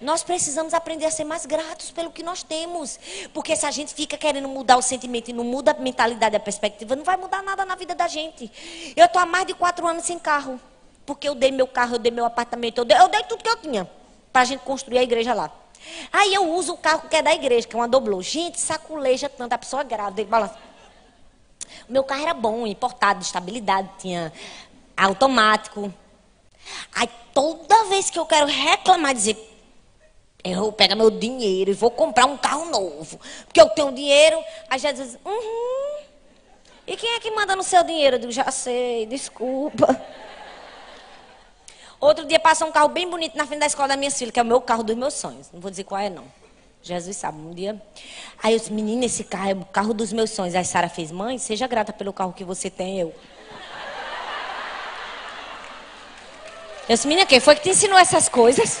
Nós 0.00 0.22
precisamos 0.22 0.72
aprender 0.74 1.06
a 1.06 1.10
ser 1.10 1.24
mais 1.24 1.44
gratos 1.44 1.90
pelo 1.90 2.10
que 2.10 2.22
nós 2.22 2.42
temos. 2.42 2.98
Porque 3.34 3.56
se 3.56 3.66
a 3.66 3.70
gente 3.70 3.92
fica 3.92 4.16
querendo 4.16 4.48
mudar 4.48 4.76
o 4.76 4.82
sentimento 4.82 5.28
e 5.30 5.32
não 5.32 5.44
muda 5.44 5.72
a 5.72 5.74
mentalidade, 5.74 6.36
a 6.36 6.40
perspectiva, 6.40 6.94
não 6.94 7.04
vai 7.04 7.16
mudar 7.16 7.42
nada 7.42 7.64
na 7.64 7.74
vida 7.74 7.94
da 7.94 8.06
gente. 8.06 8.50
Eu 8.96 9.06
estou 9.06 9.20
há 9.20 9.26
mais 9.26 9.46
de 9.46 9.54
quatro 9.54 9.86
anos 9.86 10.04
sem 10.04 10.18
carro. 10.18 10.60
Porque 11.04 11.28
eu 11.28 11.34
dei 11.34 11.50
meu 11.50 11.66
carro, 11.66 11.94
eu 11.94 11.98
dei 11.98 12.12
meu 12.12 12.24
apartamento, 12.24 12.78
eu 12.78 12.84
dei, 12.84 12.96
eu 12.98 13.08
dei 13.08 13.22
tudo 13.24 13.42
que 13.42 13.48
eu 13.48 13.56
tinha. 13.56 13.90
Para 14.32 14.42
a 14.42 14.44
gente 14.44 14.60
construir 14.60 14.98
a 14.98 15.02
igreja 15.02 15.34
lá. 15.34 15.50
Aí 16.12 16.34
eu 16.34 16.52
uso 16.52 16.74
o 16.74 16.76
carro 16.76 17.08
que 17.08 17.16
é 17.16 17.22
da 17.22 17.34
igreja, 17.34 17.66
que 17.66 17.74
é 17.74 17.78
uma 17.78 17.88
doblô. 17.88 18.20
Gente, 18.20 18.60
saculeja 18.60 19.28
tanto, 19.28 19.52
a 19.52 19.58
pessoa 19.58 19.82
grávida, 19.82 20.20
ele 20.20 20.30
balança. 20.30 20.56
O 21.88 21.92
meu 21.92 22.04
carro 22.04 22.22
era 22.22 22.34
bom, 22.34 22.66
importado, 22.66 23.20
de 23.20 23.26
estabilidade, 23.26 23.88
tinha 23.98 24.32
automático. 24.96 25.92
Aí 26.94 27.08
toda 27.32 27.84
vez 27.84 28.10
que 28.10 28.18
eu 28.18 28.26
quero 28.26 28.46
reclamar, 28.46 29.14
dizer, 29.14 29.36
eu 30.44 30.60
vou 30.60 30.72
pegar 30.72 30.94
meu 30.94 31.10
dinheiro 31.10 31.70
e 31.70 31.74
vou 31.74 31.90
comprar 31.90 32.26
um 32.26 32.36
carro 32.36 32.66
novo. 32.66 33.18
Porque 33.44 33.60
eu 33.60 33.68
tenho 33.70 33.92
dinheiro. 33.92 34.42
Aí 34.70 34.78
já 34.78 34.92
diz, 34.92 35.18
uhum. 35.24 35.98
E 36.86 36.96
quem 36.96 37.14
é 37.14 37.20
que 37.20 37.30
manda 37.30 37.54
no 37.54 37.62
seu 37.62 37.82
dinheiro? 37.84 38.16
Eu 38.16 38.20
digo, 38.20 38.32
já 38.32 38.50
sei, 38.50 39.04
desculpa. 39.06 40.00
Outro 42.00 42.24
dia 42.24 42.38
passou 42.38 42.68
um 42.68 42.72
carro 42.72 42.88
bem 42.88 43.08
bonito 43.10 43.36
na 43.36 43.44
frente 43.44 43.60
da 43.60 43.66
escola 43.66 43.88
da 43.88 43.96
minha 43.96 44.10
filha, 44.10 44.30
que 44.30 44.38
é 44.38 44.42
o 44.42 44.46
meu 44.46 44.60
carro 44.60 44.84
dos 44.84 44.96
meus 44.96 45.14
sonhos. 45.14 45.50
Não 45.52 45.60
vou 45.60 45.70
dizer 45.70 45.84
qual 45.84 46.00
é, 46.00 46.08
não. 46.08 46.24
Jesus 46.80 47.16
sabe, 47.16 47.38
um 47.38 47.52
dia. 47.52 47.80
Aí 48.40 48.54
eu 48.54 48.58
disse, 48.58 48.72
menina, 48.72 49.04
esse 49.04 49.24
carro 49.24 49.50
é 49.50 49.52
o 49.54 49.64
carro 49.64 49.92
dos 49.92 50.12
meus 50.12 50.30
sonhos. 50.30 50.54
Aí 50.54 50.64
Sara 50.64 50.88
fez, 50.88 51.10
mãe, 51.10 51.36
seja 51.36 51.66
grata 51.66 51.92
pelo 51.92 52.12
carro 52.12 52.32
que 52.32 52.44
você 52.44 52.70
tem, 52.70 53.00
eu. 53.00 53.08
Eu 56.88 56.94
disse, 56.94 57.06
menina, 57.06 57.26
quem 57.26 57.40
foi 57.40 57.56
que 57.56 57.62
te 57.62 57.70
ensinou 57.70 57.98
essas 57.98 58.28
coisas? 58.28 58.80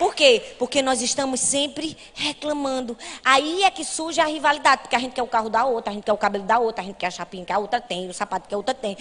Por 0.00 0.14
quê? 0.14 0.54
Porque 0.58 0.80
nós 0.80 1.02
estamos 1.02 1.40
sempre 1.40 1.94
reclamando. 2.14 2.96
Aí 3.22 3.64
é 3.64 3.70
que 3.70 3.84
surge 3.84 4.18
a 4.18 4.24
rivalidade, 4.24 4.80
porque 4.80 4.96
a 4.96 4.98
gente 4.98 5.12
quer 5.12 5.22
o 5.22 5.26
carro 5.26 5.50
da 5.50 5.66
outra, 5.66 5.90
a 5.90 5.94
gente 5.94 6.04
quer 6.04 6.12
o 6.14 6.16
cabelo 6.16 6.44
da 6.44 6.58
outra, 6.58 6.82
a 6.82 6.86
gente 6.86 6.96
quer 6.96 7.08
a 7.08 7.10
chapinha 7.10 7.44
que 7.44 7.52
a 7.52 7.58
outra 7.58 7.82
tem, 7.82 8.08
o 8.08 8.14
sapato 8.14 8.48
que 8.48 8.54
a 8.54 8.56
outra 8.56 8.72
tem. 8.72 8.96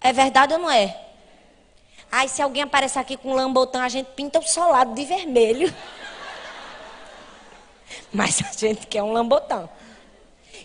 É 0.00 0.12
verdade 0.12 0.54
ou 0.54 0.58
não 0.58 0.68
é? 0.68 1.00
Aí 2.10 2.28
se 2.28 2.42
alguém 2.42 2.64
aparecer 2.64 2.98
aqui 2.98 3.16
com 3.16 3.30
um 3.30 3.34
lambotão, 3.34 3.80
a 3.80 3.88
gente 3.88 4.08
pinta 4.16 4.40
o 4.40 4.42
solado 4.42 4.92
de 4.92 5.04
vermelho. 5.04 5.72
Mas 8.12 8.42
a 8.42 8.52
gente 8.58 8.88
quer 8.88 9.04
um 9.04 9.12
lambotão. 9.12 9.70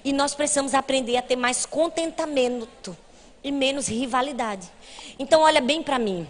E 0.04 0.12
nós 0.12 0.34
precisamos 0.34 0.74
aprender 0.74 1.16
a 1.16 1.22
ter 1.22 1.36
mais 1.36 1.64
contentamento 1.64 2.98
e 3.44 3.52
menos 3.52 3.88
rivalidade. 3.88 4.68
Então 5.20 5.42
olha 5.42 5.62
bem 5.62 5.84
para 5.84 6.00
mim. 6.00 6.28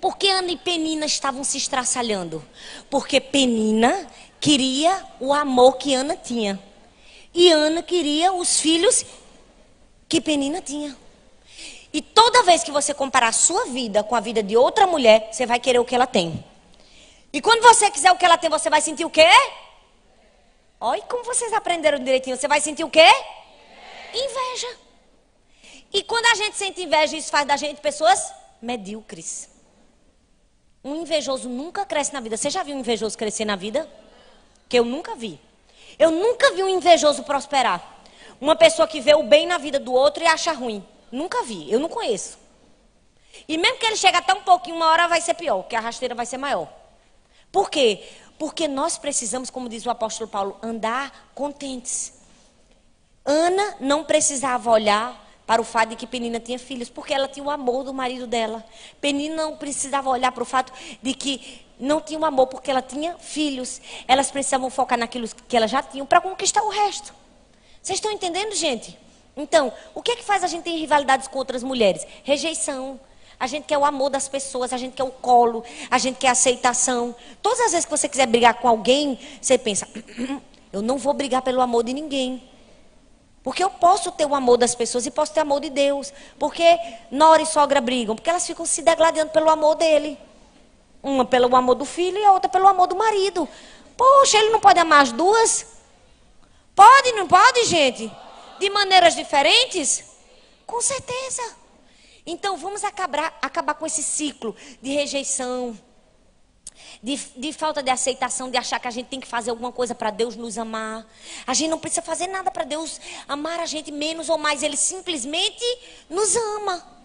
Por 0.00 0.16
que 0.16 0.28
Ana 0.28 0.50
e 0.50 0.56
Penina 0.56 1.04
estavam 1.04 1.44
se 1.44 1.58
estraçalhando? 1.58 2.42
Porque 2.88 3.20
Penina 3.20 4.08
queria 4.40 5.04
o 5.20 5.32
amor 5.32 5.76
que 5.76 5.94
Ana 5.94 6.16
tinha. 6.16 6.58
E 7.34 7.50
Ana 7.52 7.82
queria 7.82 8.32
os 8.32 8.58
filhos 8.60 9.04
que 10.08 10.20
Penina 10.20 10.62
tinha. 10.62 10.96
E 11.92 12.00
toda 12.00 12.42
vez 12.44 12.64
que 12.64 12.70
você 12.70 12.94
comparar 12.94 13.28
a 13.28 13.32
sua 13.32 13.66
vida 13.66 14.02
com 14.02 14.14
a 14.16 14.20
vida 14.20 14.42
de 14.42 14.56
outra 14.56 14.86
mulher, 14.86 15.28
você 15.30 15.44
vai 15.44 15.60
querer 15.60 15.78
o 15.78 15.84
que 15.84 15.94
ela 15.94 16.06
tem. 16.06 16.42
E 17.32 17.40
quando 17.42 17.60
você 17.62 17.90
quiser 17.90 18.10
o 18.10 18.16
que 18.16 18.24
ela 18.24 18.38
tem, 18.38 18.48
você 18.48 18.70
vai 18.70 18.80
sentir 18.80 19.04
o 19.04 19.10
quê? 19.10 19.28
Olha 20.80 21.02
como 21.02 21.24
vocês 21.24 21.52
aprenderam 21.52 21.98
direitinho. 21.98 22.36
Você 22.36 22.48
vai 22.48 22.60
sentir 22.60 22.84
o 22.84 22.90
quê? 22.90 23.06
Inveja. 24.14 24.78
E 25.92 26.02
quando 26.02 26.26
a 26.26 26.34
gente 26.36 26.56
sente 26.56 26.82
inveja, 26.82 27.16
isso 27.16 27.30
faz 27.30 27.46
da 27.46 27.56
gente 27.56 27.80
pessoas 27.80 28.32
medíocres. 28.62 29.49
Um 30.82 30.94
invejoso 30.96 31.48
nunca 31.48 31.84
cresce 31.84 32.12
na 32.12 32.20
vida. 32.20 32.36
Você 32.36 32.50
já 32.50 32.62
viu 32.62 32.74
um 32.74 32.80
invejoso 32.80 33.16
crescer 33.16 33.44
na 33.44 33.56
vida? 33.56 33.88
Que 34.68 34.78
eu 34.78 34.84
nunca 34.84 35.14
vi. 35.14 35.38
Eu 35.98 36.10
nunca 36.10 36.52
vi 36.52 36.62
um 36.62 36.68
invejoso 36.68 37.22
prosperar. 37.24 37.98
Uma 38.40 38.56
pessoa 38.56 38.88
que 38.88 39.00
vê 39.00 39.14
o 39.14 39.22
bem 39.22 39.46
na 39.46 39.58
vida 39.58 39.78
do 39.78 39.92
outro 39.92 40.22
e 40.22 40.26
acha 40.26 40.52
ruim. 40.52 40.84
Nunca 41.12 41.42
vi. 41.42 41.70
Eu 41.70 41.78
não 41.78 41.88
conheço. 41.88 42.38
E 43.46 43.58
mesmo 43.58 43.78
que 43.78 43.86
ele 43.86 43.96
chegue 43.96 44.16
até 44.16 44.32
um 44.32 44.42
pouquinho, 44.42 44.76
uma 44.76 44.86
hora 44.86 45.08
vai 45.08 45.20
ser 45.20 45.34
pior, 45.34 45.62
que 45.64 45.76
a 45.76 45.80
rasteira 45.80 46.14
vai 46.14 46.26
ser 46.26 46.38
maior. 46.38 46.68
Por 47.52 47.70
quê? 47.70 48.02
Porque 48.38 48.66
nós 48.66 48.96
precisamos, 48.96 49.50
como 49.50 49.68
diz 49.68 49.84
o 49.84 49.90
apóstolo 49.90 50.30
Paulo, 50.30 50.58
andar 50.62 51.30
contentes. 51.34 52.14
Ana 53.24 53.76
não 53.80 54.04
precisava 54.04 54.70
olhar 54.70 55.29
para 55.50 55.60
o 55.60 55.64
fato 55.64 55.88
de 55.88 55.96
que 55.96 56.06
Penina 56.06 56.38
tinha 56.38 56.60
filhos, 56.60 56.88
porque 56.88 57.12
ela 57.12 57.26
tinha 57.26 57.44
o 57.44 57.50
amor 57.50 57.82
do 57.82 57.92
marido 57.92 58.24
dela. 58.24 58.64
Penina 59.00 59.34
não 59.34 59.56
precisava 59.56 60.08
olhar 60.08 60.30
para 60.30 60.44
o 60.44 60.46
fato 60.46 60.72
de 61.02 61.12
que 61.12 61.66
não 61.76 62.00
tinha 62.00 62.20
o 62.20 62.24
amor, 62.24 62.46
porque 62.46 62.70
ela 62.70 62.80
tinha 62.80 63.18
filhos. 63.18 63.80
Elas 64.06 64.30
precisavam 64.30 64.70
focar 64.70 64.96
naquilo 64.96 65.26
que 65.48 65.56
elas 65.56 65.68
já 65.68 65.82
tinham 65.82 66.06
para 66.06 66.20
conquistar 66.20 66.62
o 66.62 66.68
resto. 66.68 67.12
Vocês 67.82 67.96
estão 67.96 68.12
entendendo, 68.12 68.54
gente? 68.54 68.96
Então, 69.36 69.72
o 69.92 70.00
que 70.00 70.12
é 70.12 70.16
que 70.16 70.22
faz 70.22 70.44
a 70.44 70.46
gente 70.46 70.62
ter 70.62 70.76
rivalidades 70.76 71.26
com 71.26 71.40
outras 71.40 71.64
mulheres? 71.64 72.06
Rejeição. 72.22 73.00
A 73.36 73.48
gente 73.48 73.64
quer 73.64 73.76
o 73.76 73.84
amor 73.84 74.08
das 74.08 74.28
pessoas, 74.28 74.72
a 74.72 74.76
gente 74.76 74.92
quer 74.92 75.02
o 75.02 75.10
colo, 75.10 75.64
a 75.90 75.98
gente 75.98 76.16
quer 76.16 76.28
a 76.28 76.32
aceitação. 76.32 77.12
Todas 77.42 77.58
as 77.58 77.72
vezes 77.72 77.86
que 77.86 77.90
você 77.90 78.08
quiser 78.08 78.28
brigar 78.28 78.54
com 78.54 78.68
alguém, 78.68 79.18
você 79.42 79.58
pensa: 79.58 79.88
eu 80.72 80.80
não 80.80 80.96
vou 80.96 81.12
brigar 81.12 81.42
pelo 81.42 81.60
amor 81.60 81.82
de 81.82 81.92
ninguém. 81.92 82.48
Porque 83.42 83.64
eu 83.64 83.70
posso 83.70 84.12
ter 84.12 84.26
o 84.26 84.34
amor 84.34 84.58
das 84.58 84.74
pessoas 84.74 85.06
e 85.06 85.10
posso 85.10 85.32
ter 85.32 85.40
o 85.40 85.42
amor 85.42 85.60
de 85.60 85.70
Deus. 85.70 86.12
Porque 86.38 86.78
nora 87.10 87.42
e 87.42 87.46
sogra 87.46 87.80
brigam? 87.80 88.14
Porque 88.14 88.28
elas 88.28 88.46
ficam 88.46 88.66
se 88.66 88.82
degladiando 88.82 89.32
pelo 89.32 89.48
amor 89.48 89.76
dele. 89.76 90.18
Uma 91.02 91.24
pelo 91.24 91.54
amor 91.56 91.74
do 91.74 91.84
filho 91.84 92.18
e 92.18 92.24
a 92.24 92.32
outra 92.32 92.50
pelo 92.50 92.68
amor 92.68 92.86
do 92.86 92.96
marido. 92.96 93.48
Poxa, 93.96 94.38
ele 94.38 94.50
não 94.50 94.60
pode 94.60 94.78
amar 94.78 95.02
as 95.02 95.12
duas? 95.12 95.66
Pode, 96.74 97.12
não 97.12 97.26
pode, 97.26 97.64
gente? 97.64 98.12
De 98.58 98.68
maneiras 98.70 99.14
diferentes? 99.14 100.04
Com 100.66 100.80
certeza. 100.80 101.42
Então 102.26 102.56
vamos 102.56 102.84
acabar, 102.84 103.38
acabar 103.40 103.74
com 103.74 103.86
esse 103.86 104.02
ciclo 104.02 104.54
de 104.82 104.92
rejeição. 104.92 105.76
De, 107.02 107.16
de 107.36 107.52
falta 107.52 107.82
de 107.82 107.90
aceitação, 107.90 108.50
de 108.50 108.56
achar 108.56 108.78
que 108.78 108.88
a 108.88 108.90
gente 108.90 109.06
tem 109.06 109.20
que 109.20 109.26
fazer 109.26 109.50
alguma 109.50 109.72
coisa 109.72 109.94
para 109.94 110.10
Deus 110.10 110.36
nos 110.36 110.58
amar. 110.58 111.06
A 111.46 111.54
gente 111.54 111.70
não 111.70 111.78
precisa 111.78 112.02
fazer 112.02 112.26
nada 112.26 112.50
para 112.50 112.64
Deus 112.64 113.00
amar 113.28 113.60
a 113.60 113.66
gente 113.66 113.90
menos 113.90 114.28
ou 114.28 114.38
mais, 114.38 114.62
Ele 114.62 114.76
simplesmente 114.76 115.64
nos 116.08 116.34
ama. 116.36 117.00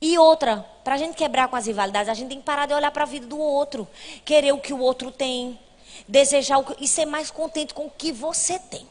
E 0.00 0.16
outra, 0.18 0.64
para 0.82 0.94
a 0.94 0.98
gente 0.98 1.14
quebrar 1.14 1.48
com 1.48 1.56
as 1.56 1.66
rivalidades, 1.66 2.08
a 2.08 2.14
gente 2.14 2.28
tem 2.28 2.38
que 2.38 2.44
parar 2.44 2.66
de 2.66 2.72
olhar 2.72 2.90
para 2.90 3.02
a 3.02 3.06
vida 3.06 3.26
do 3.26 3.38
outro, 3.38 3.86
querer 4.24 4.52
o 4.52 4.58
que 4.58 4.72
o 4.72 4.78
outro 4.78 5.10
tem, 5.10 5.58
desejar 6.08 6.58
o 6.58 6.64
que, 6.64 6.82
e 6.82 6.88
ser 6.88 7.04
mais 7.04 7.30
contente 7.30 7.74
com 7.74 7.86
o 7.86 7.90
que 7.90 8.10
você 8.10 8.58
tem. 8.58 8.86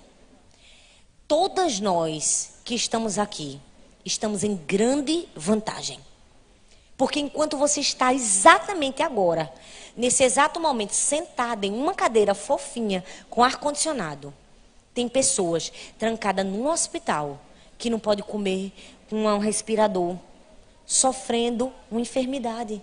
Todas 1.27 1.79
nós 1.79 2.59
que 2.63 2.75
estamos 2.75 3.17
aqui, 3.17 3.59
estamos 4.05 4.43
em 4.43 4.55
grande 4.55 5.27
vantagem. 5.35 5.99
Porque 6.99 7.21
enquanto 7.21 7.57
você 7.57 7.79
está 7.79 8.13
exatamente 8.13 9.01
agora, 9.01 9.49
nesse 9.95 10.21
exato 10.21 10.59
momento, 10.59 10.91
sentada 10.91 11.65
em 11.65 11.71
uma 11.71 11.93
cadeira 11.93 12.35
fofinha, 12.35 13.05
com 13.29 13.41
ar-condicionado, 13.41 14.33
tem 14.93 15.07
pessoas 15.07 15.71
trancadas 15.97 16.45
num 16.45 16.67
hospital 16.67 17.39
que 17.77 17.89
não 17.89 17.99
pode 17.99 18.21
comer 18.21 18.73
com 19.09 19.23
um 19.23 19.37
respirador, 19.37 20.17
sofrendo 20.85 21.71
uma 21.89 22.01
enfermidade. 22.01 22.81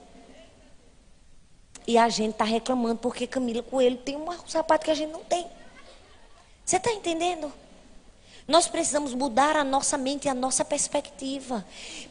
E 1.87 1.99
a 1.99 2.09
gente 2.09 2.31
está 2.31 2.45
reclamando 2.45 2.97
porque 2.97 3.27
Camila 3.27 3.63
Coelho 3.63 3.99
tem 3.99 4.17
um 4.17 4.33
sapato 4.49 4.87
que 4.87 4.91
a 4.91 4.95
gente 4.95 5.13
não 5.13 5.25
tem. 5.25 5.47
Você 6.65 6.79
está 6.79 6.91
entendendo? 6.91 7.53
Nós 8.49 8.69
precisamos 8.69 9.13
mudar 9.13 9.57
a 9.57 9.65
nossa 9.65 9.99
mente 9.99 10.27
e 10.27 10.29
a 10.29 10.35
nossa 10.35 10.65
perspectiva. 10.65 11.67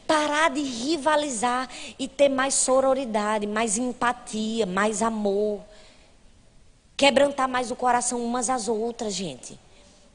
Parar 0.06 0.50
de 0.50 0.60
rivalizar 0.60 1.68
e 1.98 2.06
ter 2.06 2.28
mais 2.28 2.54
sororidade, 2.54 3.46
mais 3.46 3.78
empatia, 3.78 4.66
mais 4.66 5.00
amor. 5.00 5.62
Quebrantar 6.94 7.48
mais 7.48 7.70
o 7.70 7.76
coração 7.76 8.22
umas 8.22 8.50
às 8.50 8.68
outras, 8.68 9.14
gente. 9.14 9.58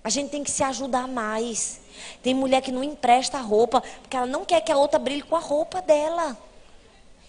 A 0.03 0.09
gente 0.09 0.29
tem 0.29 0.43
que 0.43 0.51
se 0.51 0.63
ajudar 0.63 1.07
mais. 1.07 1.81
Tem 2.21 2.35
mulher 2.35 2.61
que 2.61 2.71
não 2.71 2.83
empresta 2.83 3.39
roupa 3.39 3.81
porque 4.01 4.15
ela 4.15 4.27
não 4.27 4.45
quer 4.45 4.61
que 4.61 4.71
a 4.71 4.77
outra 4.77 4.99
brilhe 4.99 5.23
com 5.23 5.35
a 5.35 5.39
roupa 5.39 5.81
dela. 5.81 6.37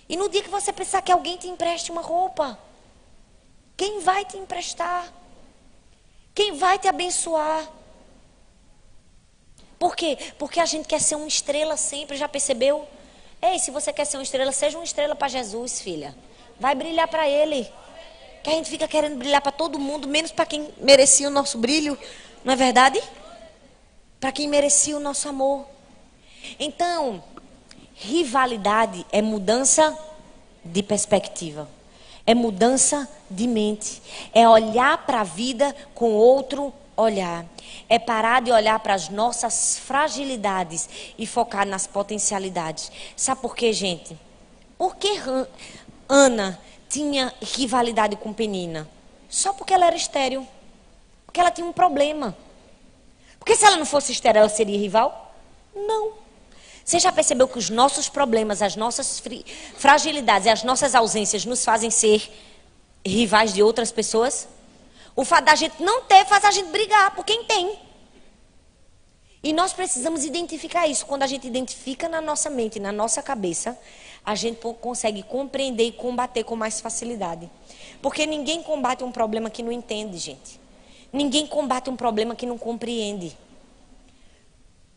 E 0.06 0.16
no 0.16 0.28
dia 0.28 0.42
que 0.42 0.50
você 0.50 0.70
precisar 0.70 1.00
que 1.00 1.12
alguém 1.12 1.38
te 1.38 1.48
empreste 1.48 1.90
uma 1.90 2.02
roupa, 2.02 2.58
quem 3.74 4.00
vai 4.00 4.24
te 4.26 4.36
emprestar? 4.36 5.10
Quem 6.34 6.56
vai 6.56 6.78
te 6.78 6.88
abençoar? 6.88 7.66
Por 9.82 9.96
quê? 9.96 10.16
Porque 10.38 10.60
a 10.60 10.64
gente 10.64 10.86
quer 10.86 11.00
ser 11.00 11.16
uma 11.16 11.26
estrela 11.26 11.76
sempre, 11.76 12.16
já 12.16 12.28
percebeu? 12.28 12.86
Ei, 13.42 13.58
se 13.58 13.72
você 13.72 13.92
quer 13.92 14.04
ser 14.04 14.16
uma 14.16 14.22
estrela, 14.22 14.52
seja 14.52 14.78
uma 14.78 14.84
estrela 14.84 15.16
para 15.16 15.26
Jesus, 15.26 15.80
filha. 15.80 16.14
Vai 16.60 16.72
brilhar 16.72 17.08
para 17.08 17.28
Ele. 17.28 17.68
Que 18.44 18.50
a 18.50 18.52
gente 18.52 18.70
fica 18.70 18.86
querendo 18.86 19.16
brilhar 19.16 19.40
para 19.40 19.50
todo 19.50 19.80
mundo, 19.80 20.06
menos 20.06 20.30
para 20.30 20.46
quem 20.46 20.72
merecia 20.78 21.26
o 21.26 21.32
nosso 21.32 21.58
brilho, 21.58 21.98
não 22.44 22.52
é 22.52 22.56
verdade? 22.56 23.02
Para 24.20 24.30
quem 24.30 24.46
merecia 24.46 24.96
o 24.96 25.00
nosso 25.00 25.28
amor. 25.28 25.66
Então, 26.60 27.20
rivalidade 27.96 29.04
é 29.10 29.20
mudança 29.20 29.98
de 30.64 30.80
perspectiva. 30.80 31.68
É 32.24 32.36
mudança 32.36 33.08
de 33.28 33.48
mente. 33.48 34.00
É 34.32 34.48
olhar 34.48 35.04
para 35.04 35.22
a 35.22 35.24
vida 35.24 35.74
com 35.92 36.12
outro 36.12 36.72
olhar. 36.96 37.44
É 37.88 37.98
parar 37.98 38.42
de 38.42 38.50
olhar 38.50 38.78
para 38.80 38.94
as 38.94 39.08
nossas 39.08 39.78
fragilidades 39.78 40.88
e 41.18 41.26
focar 41.26 41.66
nas 41.66 41.86
potencialidades. 41.86 42.90
Sabe 43.16 43.40
por 43.40 43.54
quê, 43.54 43.72
gente? 43.72 44.18
Por 44.78 44.96
que 44.96 45.20
Ana 46.08 46.58
tinha 46.88 47.32
rivalidade 47.40 48.16
com 48.16 48.32
Penina? 48.32 48.88
Só 49.28 49.52
porque 49.52 49.72
ela 49.72 49.86
era 49.86 49.96
estéril. 49.96 50.46
Porque 51.24 51.40
ela 51.40 51.50
tinha 51.50 51.66
um 51.66 51.72
problema. 51.72 52.36
Porque 53.38 53.56
se 53.56 53.64
ela 53.64 53.76
não 53.76 53.86
fosse 53.86 54.12
estéril, 54.12 54.40
ela 54.40 54.48
seria 54.48 54.78
rival? 54.78 55.34
Não. 55.74 56.12
Você 56.84 56.98
já 56.98 57.12
percebeu 57.12 57.46
que 57.48 57.58
os 57.58 57.70
nossos 57.70 58.08
problemas, 58.08 58.60
as 58.60 58.76
nossas 58.76 59.22
fragilidades 59.76 60.46
e 60.46 60.50
as 60.50 60.62
nossas 60.62 60.94
ausências 60.94 61.44
nos 61.44 61.64
fazem 61.64 61.90
ser 61.90 62.30
rivais 63.06 63.54
de 63.54 63.62
outras 63.62 63.92
pessoas? 63.92 64.48
O 65.14 65.24
fato 65.24 65.44
da 65.44 65.54
gente 65.54 65.82
não 65.82 66.02
ter 66.02 66.24
faz 66.24 66.44
a 66.44 66.50
gente 66.50 66.70
brigar 66.70 67.14
por 67.14 67.24
quem 67.24 67.44
tem. 67.44 67.78
E 69.42 69.52
nós 69.52 69.72
precisamos 69.72 70.24
identificar 70.24 70.86
isso. 70.86 71.04
Quando 71.04 71.24
a 71.24 71.26
gente 71.26 71.46
identifica 71.46 72.08
na 72.08 72.20
nossa 72.20 72.48
mente, 72.48 72.78
na 72.78 72.92
nossa 72.92 73.20
cabeça, 73.22 73.78
a 74.24 74.34
gente 74.34 74.60
consegue 74.80 75.22
compreender 75.24 75.84
e 75.84 75.92
combater 75.92 76.44
com 76.44 76.54
mais 76.54 76.80
facilidade. 76.80 77.50
Porque 78.00 78.24
ninguém 78.24 78.62
combate 78.62 79.02
um 79.02 79.10
problema 79.10 79.50
que 79.50 79.62
não 79.62 79.72
entende, 79.72 80.16
gente. 80.16 80.60
Ninguém 81.12 81.46
combate 81.46 81.90
um 81.90 81.96
problema 81.96 82.34
que 82.34 82.46
não 82.46 82.56
compreende. 82.56 83.36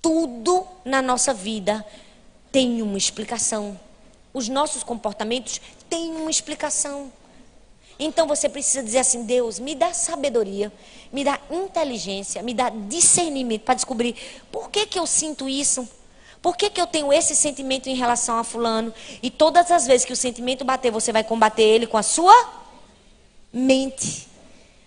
Tudo 0.02 0.66
na 0.86 1.02
nossa 1.02 1.34
vida 1.34 1.86
tem 2.52 2.82
uma 2.82 2.98
explicação. 2.98 3.78
Os 4.32 4.48
nossos 4.48 4.84
comportamentos 4.84 5.60
têm 5.90 6.12
uma 6.12 6.30
explicação. 6.30 7.12
Então 7.98 8.28
você 8.28 8.50
precisa 8.50 8.84
dizer 8.84 9.00
assim: 9.00 9.24
Deus, 9.24 9.60
me 9.60 9.76
dá 9.76 9.94
sabedoria, 9.94 10.72
me 11.12 11.24
dá 11.24 11.40
inteligência, 11.50 12.42
me 12.44 12.54
dá 12.54 12.70
discernimento 12.70 13.62
para 13.62 13.76
descobrir 13.76 14.16
por 14.52 14.70
que, 14.70 14.86
que 14.86 15.00
eu 15.00 15.08
sinto 15.08 15.48
isso. 15.48 15.88
Por 16.42 16.56
que, 16.56 16.70
que 16.70 16.80
eu 16.80 16.86
tenho 16.86 17.12
esse 17.12 17.36
sentimento 17.36 17.90
em 17.90 17.96
relação 17.96 18.38
a 18.38 18.44
Fulano? 18.44 18.94
E 19.24 19.32
todas 19.32 19.72
as 19.72 19.88
vezes 19.88 20.06
que 20.06 20.14
o 20.14 20.16
sentimento 20.16 20.64
bater, 20.64 20.92
você 20.92 21.12
vai 21.12 21.24
combater 21.24 21.64
ele 21.64 21.88
com 21.88 21.98
a 21.98 22.04
sua 22.04 22.36
mente. 23.52 24.28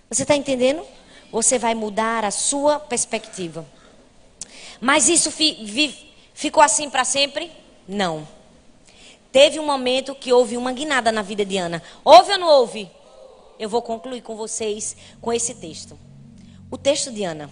Você 0.08 0.22
está 0.22 0.36
entendendo? 0.36 0.84
Você 1.32 1.58
vai 1.58 1.74
mudar 1.74 2.24
a 2.24 2.30
sua 2.30 2.78
perspectiva. 2.78 3.66
Mas 4.80 5.08
isso 5.08 5.32
fi, 5.32 6.12
ficou 6.32 6.62
assim 6.62 6.88
para 6.88 7.04
sempre? 7.04 7.50
Não. 7.88 8.26
Teve 9.32 9.58
um 9.58 9.66
momento 9.66 10.14
que 10.14 10.32
houve 10.32 10.56
uma 10.56 10.72
guinada 10.72 11.10
na 11.10 11.22
vida 11.22 11.44
de 11.44 11.56
Ana. 11.56 11.82
Houve 12.04 12.32
ou 12.32 12.38
não 12.38 12.48
houve? 12.48 12.88
Eu 13.58 13.68
vou 13.68 13.82
concluir 13.82 14.22
com 14.22 14.36
vocês 14.36 14.96
com 15.20 15.32
esse 15.32 15.54
texto. 15.54 15.98
O 16.70 16.76
texto 16.76 17.10
de 17.10 17.24
Ana. 17.24 17.50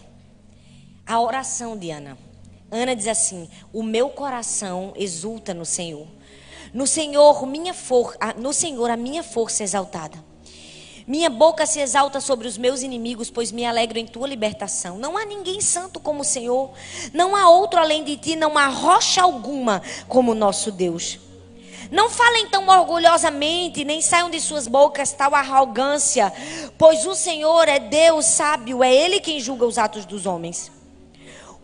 A 1.07 1.21
oração 1.21 1.77
de 1.77 1.91
Ana. 1.91 2.17
Ana 2.71 2.95
diz 2.95 3.07
assim: 3.07 3.49
O 3.73 3.83
meu 3.83 4.11
coração 4.11 4.93
exulta 4.97 5.55
no 5.55 5.65
Senhor. 5.65 6.07
No 6.73 6.87
Senhor, 6.87 7.47
minha 7.47 7.73
for, 7.73 8.17
no 8.37 8.53
Senhor 8.53 8.91
a 8.91 8.97
minha 8.97 9.23
força 9.23 9.63
é 9.63 9.65
exaltada. 9.65 10.23
Minha 11.07 11.31
boca 11.31 11.65
se 11.65 11.79
exalta 11.79 12.21
sobre 12.21 12.49
os 12.49 12.59
meus 12.59 12.83
inimigos, 12.83 13.31
pois 13.31 13.53
me 13.53 13.65
alegro 13.65 13.97
em 13.97 14.07
tua 14.07 14.27
libertação. 14.27 14.99
Não 14.99 15.17
há 15.17 15.25
ninguém 15.25 15.61
santo 15.61 16.01
como 16.01 16.23
o 16.23 16.25
Senhor, 16.25 16.73
não 17.13 17.37
há 17.37 17.49
outro 17.49 17.79
além 17.79 18.03
de 18.03 18.17
ti, 18.17 18.35
não 18.35 18.59
há 18.59 18.67
rocha 18.67 19.23
alguma 19.23 19.81
como 20.09 20.33
o 20.33 20.35
nosso 20.35 20.73
Deus. 20.73 21.21
Não 21.91 22.11
falem 22.11 22.49
tão 22.49 22.69
orgulhosamente, 22.69 23.85
nem 23.85 24.01
saiam 24.01 24.31
de 24.31 24.41
suas 24.41 24.67
bocas 24.67 25.13
tal 25.13 25.35
arrogância, 25.35 26.33
pois 26.77 27.07
o 27.07 27.15
Senhor 27.15 27.69
é 27.69 27.79
Deus 27.79 28.25
sábio, 28.27 28.83
é 28.83 28.93
Ele 28.93 29.21
quem 29.21 29.41
julga 29.41 29.67
os 29.67 29.79
atos 29.79 30.05
dos 30.05 30.27
homens. 30.27 30.71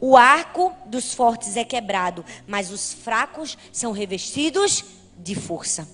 O 0.00 0.16
arco 0.16 0.72
dos 0.86 1.14
fortes 1.14 1.56
é 1.56 1.64
quebrado, 1.64 2.24
mas 2.46 2.70
os 2.70 2.92
fracos 2.92 3.56
são 3.72 3.92
revestidos 3.92 4.84
de 5.16 5.34
força. 5.34 5.88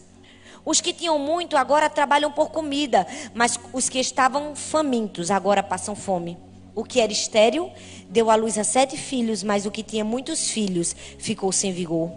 Os 0.64 0.80
que 0.80 0.92
tinham 0.92 1.18
muito 1.18 1.56
agora 1.56 1.88
trabalham 1.88 2.30
por 2.30 2.50
comida, 2.50 3.06
mas 3.34 3.58
os 3.72 3.88
que 3.88 3.98
estavam 3.98 4.54
famintos 4.54 5.30
agora 5.30 5.62
passam 5.62 5.94
fome. 5.94 6.38
O 6.74 6.84
que 6.84 7.00
era 7.00 7.12
estéril 7.12 7.72
deu 8.08 8.30
à 8.30 8.34
luz 8.34 8.56
a 8.56 8.64
sete 8.64 8.96
filhos, 8.96 9.42
mas 9.42 9.66
o 9.66 9.70
que 9.70 9.82
tinha 9.82 10.04
muitos 10.04 10.50
filhos 10.50 10.94
ficou 11.18 11.50
sem 11.52 11.72
vigor. 11.72 12.12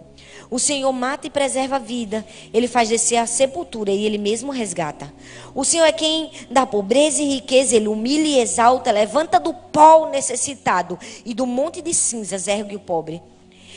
O 0.50 0.58
Senhor 0.58 0.92
mata 0.92 1.26
e 1.26 1.30
preserva 1.30 1.76
a 1.76 1.78
vida. 1.78 2.24
Ele 2.52 2.68
faz 2.68 2.88
descer 2.88 3.16
a 3.16 3.26
sepultura 3.26 3.90
e 3.90 4.04
ele 4.04 4.18
mesmo 4.18 4.52
resgata. 4.52 5.12
O 5.54 5.64
Senhor 5.64 5.84
é 5.84 5.92
quem 5.92 6.30
dá 6.50 6.66
pobreza 6.66 7.22
e 7.22 7.28
riqueza, 7.28 7.76
ele 7.76 7.88
humilha 7.88 8.26
e 8.26 8.40
exalta, 8.40 8.90
levanta 8.90 9.38
do 9.38 9.52
pó 9.54 10.04
o 10.04 10.10
necessitado 10.10 10.98
e 11.24 11.34
do 11.34 11.46
monte 11.46 11.80
de 11.80 11.94
cinzas 11.94 12.48
ergue 12.48 12.76
o 12.76 12.80
pobre. 12.80 13.22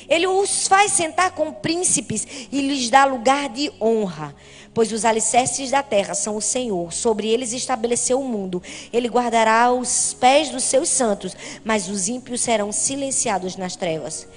Ele 0.07 0.27
os 0.27 0.67
faz 0.67 0.91
sentar 0.91 1.31
com 1.31 1.51
príncipes 1.51 2.47
e 2.51 2.61
lhes 2.61 2.89
dá 2.89 3.05
lugar 3.05 3.49
de 3.49 3.71
honra. 3.81 4.35
Pois 4.73 4.91
os 4.91 5.05
alicerces 5.05 5.71
da 5.71 5.81
terra 5.81 6.13
são 6.13 6.35
o 6.35 6.41
Senhor, 6.41 6.91
sobre 6.91 7.29
eles 7.29 7.53
estabeleceu 7.53 8.19
o 8.19 8.25
mundo. 8.25 8.61
Ele 8.91 9.07
guardará 9.07 9.71
os 9.71 10.13
pés 10.19 10.49
dos 10.49 10.65
seus 10.65 10.89
santos, 10.89 11.35
mas 11.63 11.87
os 11.87 12.09
ímpios 12.09 12.41
serão 12.41 12.71
silenciados 12.71 13.55
nas 13.55 13.75
trevas. 13.75 14.27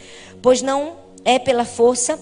Pois 0.40 0.62
não 0.62 1.07
é 1.24 1.38
pela 1.38 1.64
força 1.64 2.18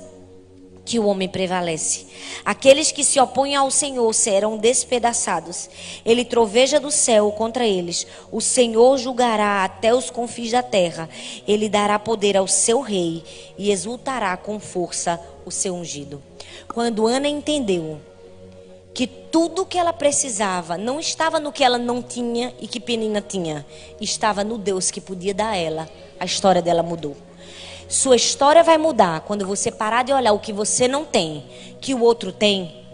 que 0.87 1.01
o 1.01 1.07
homem 1.07 1.29
prevalece. 1.29 2.07
Aqueles 2.45 2.93
que 2.93 3.03
se 3.03 3.19
opõem 3.19 3.57
ao 3.57 3.71
Senhor 3.71 4.15
serão 4.15 4.57
despedaçados. 4.57 5.69
Ele 6.05 6.25
troveja 6.25 6.79
do 6.79 6.93
céu 6.93 7.33
contra 7.33 7.67
eles. 7.67 8.07
O 8.31 8.41
Senhor 8.41 8.97
julgará 8.97 9.65
até 9.65 9.93
os 9.93 10.11
confins 10.11 10.53
da 10.53 10.63
terra. 10.63 11.11
Ele 11.47 11.69
dará 11.69 11.99
poder 11.99 12.37
ao 12.37 12.47
seu 12.47 12.81
rei 12.81 13.25
e 13.59 13.73
exultará 13.73 14.37
com 14.37 14.61
força 14.61 15.21
o 15.45 15.51
seu 15.51 15.75
ungido. 15.75 16.23
Quando 16.73 17.07
Ana 17.07 17.29
entendeu 17.29 18.01
que 18.95 19.07
tudo 19.07 19.67
que 19.67 19.77
ela 19.77 19.93
precisava 19.93 20.79
não 20.79 21.01
estava 21.01 21.39
no 21.41 21.53
que 21.53 21.65
ela 21.65 21.79
não 21.79 22.01
tinha 22.01 22.55
e 22.61 22.69
que 22.69 22.81
Penina 22.81 23.21
tinha, 23.21 23.67
estava 24.01 24.45
no 24.45 24.57
Deus 24.57 24.91
que 24.91 25.01
podia 25.01 25.35
dar 25.35 25.51
a 25.51 25.57
ela. 25.57 25.89
A 26.19 26.25
história 26.25 26.63
dela 26.63 26.83
mudou. 26.83 27.17
Sua 27.89 28.17
história 28.17 28.65
vai 28.65 28.77
mudar 28.79 29.21
quando 29.21 29.47
você 29.47 29.71
parar 29.71 30.03
de 30.03 30.13
olhar 30.13 30.33
o 30.33 30.41
que 30.41 30.53
você 30.53 30.89
não 30.89 31.05
tem, 31.05 31.45
que 31.81 31.95
o 31.95 32.03
outro 32.03 32.33
tem, 32.33 32.85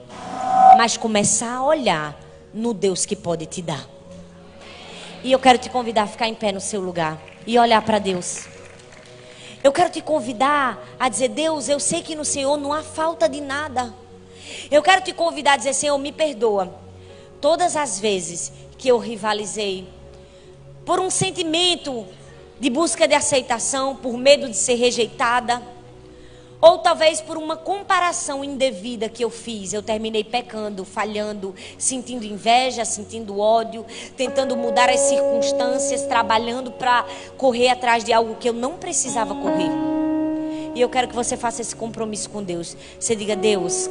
mas 0.76 0.98
começar 0.98 1.56
a 1.56 1.64
olhar 1.64 2.20
no 2.52 2.74
Deus 2.74 3.06
que 3.06 3.16
pode 3.16 3.46
te 3.46 3.62
dar. 3.62 3.88
E 5.24 5.32
eu 5.32 5.38
quero 5.38 5.56
te 5.56 5.70
convidar 5.70 6.02
a 6.02 6.06
ficar 6.06 6.28
em 6.28 6.34
pé 6.34 6.52
no 6.52 6.60
seu 6.60 6.80
lugar 6.80 7.18
e 7.46 7.58
olhar 7.58 7.80
para 7.82 7.98
Deus. 7.98 8.46
Eu 9.64 9.72
quero 9.72 9.88
te 9.88 10.02
convidar 10.02 10.78
a 11.00 11.08
dizer: 11.08 11.28
Deus, 11.28 11.70
eu 11.70 11.80
sei 11.80 12.02
que 12.02 12.14
no 12.14 12.24
Senhor 12.24 12.58
não 12.58 12.72
há 12.72 12.82
falta 12.82 13.26
de 13.28 13.40
nada. 13.40 13.94
Eu 14.70 14.82
quero 14.82 15.00
te 15.00 15.14
convidar 15.14 15.54
a 15.54 15.56
dizer: 15.56 15.72
Senhor, 15.72 15.96
me 15.96 16.12
perdoa. 16.12 16.74
Todas 17.40 17.76
as 17.76 17.98
vezes 17.98 18.52
que 18.76 18.88
eu 18.88 18.98
rivalizei 18.98 19.88
por 20.84 21.00
um 21.00 21.08
sentimento 21.08 22.06
de 22.58 22.70
busca 22.70 23.08
de 23.08 23.14
aceitação, 23.14 23.96
por 23.96 24.16
medo 24.16 24.48
de 24.48 24.56
ser 24.56 24.74
rejeitada, 24.74 25.62
ou 26.62 26.78
talvez 26.78 27.20
por 27.20 27.36
uma 27.36 27.56
comparação 27.56 28.44
indevida 28.44 29.08
que 29.08 29.24
eu 29.24 29.30
fiz, 29.30 29.72
eu 29.72 29.82
terminei 29.82 30.22
pecando, 30.22 30.84
falhando, 30.84 31.52
sentindo 31.76 32.24
inveja, 32.24 32.84
sentindo 32.84 33.40
ódio, 33.40 33.84
tentando 34.16 34.56
mudar 34.56 34.88
as 34.88 35.00
circunstâncias, 35.00 36.02
trabalhando 36.02 36.70
para 36.70 37.04
correr 37.36 37.68
atrás 37.68 38.04
de 38.04 38.12
algo 38.12 38.36
que 38.36 38.48
eu 38.48 38.52
não 38.52 38.74
precisava 38.74 39.34
correr. 39.34 39.70
E 40.72 40.80
eu 40.80 40.88
quero 40.88 41.08
que 41.08 41.16
você 41.16 41.36
faça 41.36 41.60
esse 41.60 41.74
compromisso 41.74 42.30
com 42.30 42.44
Deus. 42.44 42.76
Você 42.98 43.16
diga: 43.16 43.34
Deus, 43.34 43.90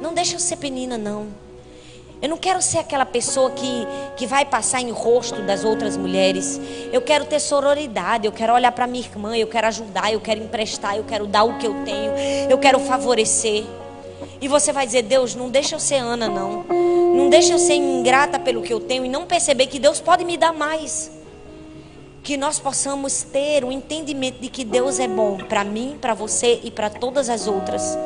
não 0.00 0.14
deixa 0.14 0.36
eu 0.36 0.38
ser 0.38 0.56
penina, 0.58 0.96
não. 0.96 1.49
Eu 2.22 2.28
não 2.28 2.36
quero 2.36 2.60
ser 2.60 2.78
aquela 2.78 3.06
pessoa 3.06 3.50
que, 3.50 3.86
que 4.14 4.26
vai 4.26 4.44
passar 4.44 4.82
em 4.82 4.90
rosto 4.90 5.40
das 5.42 5.64
outras 5.64 5.96
mulheres. 5.96 6.60
Eu 6.92 7.00
quero 7.00 7.24
ter 7.24 7.40
sororidade, 7.40 8.26
eu 8.26 8.32
quero 8.32 8.52
olhar 8.52 8.72
para 8.72 8.86
minha 8.86 9.02
irmã, 9.02 9.34
eu 9.36 9.46
quero 9.46 9.66
ajudar, 9.68 10.12
eu 10.12 10.20
quero 10.20 10.42
emprestar, 10.42 10.96
eu 10.96 11.04
quero 11.04 11.26
dar 11.26 11.44
o 11.44 11.56
que 11.56 11.66
eu 11.66 11.82
tenho, 11.82 12.12
eu 12.48 12.58
quero 12.58 12.78
favorecer. 12.80 13.64
E 14.38 14.48
você 14.48 14.70
vai 14.70 14.84
dizer: 14.84 15.02
Deus, 15.02 15.34
não 15.34 15.48
deixa 15.48 15.76
eu 15.76 15.80
ser 15.80 15.96
Ana, 15.96 16.28
não. 16.28 16.64
Não 17.14 17.30
deixa 17.30 17.54
eu 17.54 17.58
ser 17.58 17.74
ingrata 17.74 18.38
pelo 18.38 18.62
que 18.62 18.72
eu 18.72 18.80
tenho 18.80 19.06
e 19.06 19.08
não 19.08 19.24
perceber 19.24 19.66
que 19.66 19.78
Deus 19.78 19.98
pode 19.98 20.22
me 20.22 20.36
dar 20.36 20.52
mais. 20.52 21.10
Que 22.22 22.36
nós 22.36 22.58
possamos 22.58 23.22
ter 23.22 23.64
o 23.64 23.72
entendimento 23.72 24.40
de 24.40 24.50
que 24.50 24.62
Deus 24.62 25.00
é 25.00 25.08
bom 25.08 25.38
para 25.38 25.64
mim, 25.64 25.96
para 25.98 26.12
você 26.12 26.60
e 26.62 26.70
para 26.70 26.90
todas 26.90 27.30
as 27.30 27.46
outras. 27.46 27.96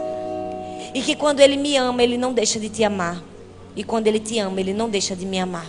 E 0.95 1.03
que 1.03 1.17
quando 1.17 1.41
Ele 1.41 1.57
me 1.57 1.77
ama, 1.77 2.01
Ele 2.01 2.17
não 2.17 2.33
deixa 2.33 2.61
de 2.61 2.69
te 2.69 2.85
amar. 2.85 3.34
E 3.77 3.83
quando 3.83 4.07
Ele 4.07 4.21
te 4.21 4.39
ama, 4.39 4.61
Ele 4.61 4.73
não 4.73 4.89
deixa 4.89 5.17
de 5.17 5.27
me 5.27 5.39
amar. 5.39 5.67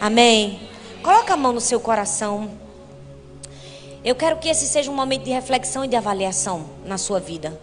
Amém? 0.00 0.60
Coloca 1.02 1.34
a 1.34 1.36
mão 1.36 1.52
no 1.52 1.60
seu 1.60 1.80
coração. 1.80 2.50
Eu 4.04 4.14
quero 4.14 4.38
que 4.38 4.48
esse 4.48 4.66
seja 4.66 4.90
um 4.90 4.94
momento 4.94 5.24
de 5.24 5.30
reflexão 5.30 5.84
e 5.84 5.88
de 5.88 5.96
avaliação 5.96 6.64
na 6.84 6.98
sua 6.98 7.20
vida. 7.20 7.58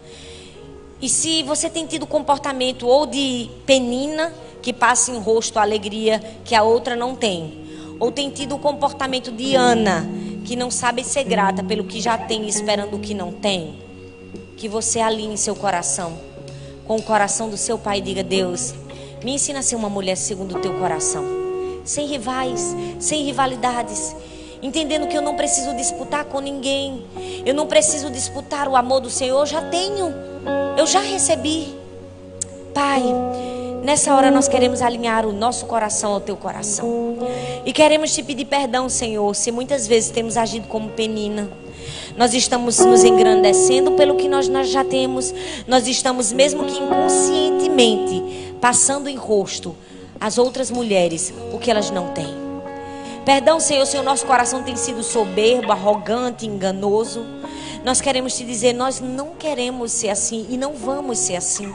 E 1.00 1.08
se 1.08 1.42
você 1.42 1.68
tem 1.68 1.86
tido 1.86 2.06
comportamento 2.06 2.86
ou 2.86 3.06
de 3.06 3.50
penina, 3.66 4.32
que 4.62 4.72
passa 4.72 5.10
em 5.10 5.18
rosto 5.18 5.58
a 5.58 5.62
alegria 5.62 6.20
que 6.44 6.54
a 6.54 6.62
outra 6.62 6.96
não 6.96 7.14
tem, 7.14 7.66
ou 8.00 8.10
tem 8.10 8.30
tido 8.30 8.56
o 8.56 8.58
comportamento 8.58 9.30
de 9.30 9.54
Ana, 9.54 10.08
que 10.44 10.56
não 10.56 10.70
sabe 10.70 11.04
ser 11.04 11.24
grata 11.24 11.62
pelo 11.62 11.84
que 11.84 12.00
já 12.00 12.16
tem, 12.16 12.48
esperando 12.48 12.96
o 12.96 13.00
que 13.00 13.14
não 13.14 13.32
tem, 13.32 13.78
que 14.56 14.68
você 14.68 15.00
alinhe 15.00 15.36
seu 15.36 15.54
coração 15.54 16.18
com 16.88 16.96
o 16.96 17.02
coração 17.02 17.50
do 17.50 17.56
seu 17.56 17.78
pai 17.78 17.98
e 17.98 18.00
diga: 18.00 18.24
Deus, 18.24 18.74
me 19.22 19.34
ensina 19.34 19.60
a 19.60 19.62
ser 19.62 19.76
uma 19.76 19.88
mulher 19.88 20.16
segundo 20.16 20.56
o 20.56 20.60
teu 20.60 20.74
coração, 20.78 21.24
sem 21.84 22.06
rivais, 22.06 22.74
sem 22.98 23.24
rivalidades, 23.24 24.14
entendendo 24.62 25.06
que 25.06 25.16
eu 25.16 25.22
não 25.22 25.36
preciso 25.36 25.74
disputar 25.74 26.24
com 26.24 26.40
ninguém, 26.40 27.04
eu 27.44 27.54
não 27.54 27.66
preciso 27.66 28.10
disputar 28.10 28.68
o 28.68 28.76
amor 28.76 29.00
do 29.00 29.10
Senhor, 29.10 29.40
eu 29.40 29.46
já 29.46 29.62
tenho, 29.62 30.14
eu 30.76 30.86
já 30.86 31.00
recebi. 31.00 31.76
Pai, 32.74 33.02
nessa 33.82 34.14
hora 34.14 34.30
nós 34.30 34.46
queremos 34.46 34.82
alinhar 34.82 35.26
o 35.26 35.32
nosso 35.32 35.66
coração 35.66 36.12
ao 36.12 36.20
teu 36.20 36.36
coração. 36.36 37.16
E 37.64 37.72
queremos 37.72 38.14
te 38.14 38.22
pedir 38.22 38.44
perdão, 38.44 38.88
Senhor, 38.88 39.34
se 39.34 39.50
muitas 39.50 39.86
vezes 39.86 40.10
temos 40.10 40.36
agido 40.36 40.68
como 40.68 40.90
penina 40.90 41.48
nós 42.18 42.34
estamos 42.34 42.80
nos 42.80 43.04
engrandecendo 43.04 43.92
pelo 43.92 44.16
que 44.16 44.28
nós, 44.28 44.48
nós 44.48 44.68
já 44.68 44.84
temos. 44.84 45.32
Nós 45.68 45.86
estamos, 45.86 46.32
mesmo 46.32 46.64
que 46.64 46.76
inconscientemente, 46.76 48.47
passando 48.60 49.08
em 49.08 49.16
rosto 49.16 49.76
às 50.20 50.38
outras 50.38 50.70
mulheres 50.70 51.32
o 51.52 51.58
que 51.58 51.70
elas 51.70 51.90
não 51.90 52.08
têm. 52.08 52.48
Perdão, 53.24 53.60
Senhor, 53.60 53.84
se 53.84 53.98
o 53.98 54.02
nosso 54.02 54.24
coração 54.24 54.62
tem 54.62 54.74
sido 54.74 55.02
soberbo, 55.02 55.70
arrogante, 55.70 56.46
enganoso. 56.46 57.26
Nós 57.84 58.00
queremos 58.00 58.34
te 58.36 58.44
dizer, 58.44 58.72
nós 58.72 59.00
não 59.00 59.34
queremos 59.34 59.92
ser 59.92 60.08
assim 60.08 60.46
e 60.48 60.56
não 60.56 60.72
vamos 60.72 61.18
ser 61.18 61.36
assim. 61.36 61.74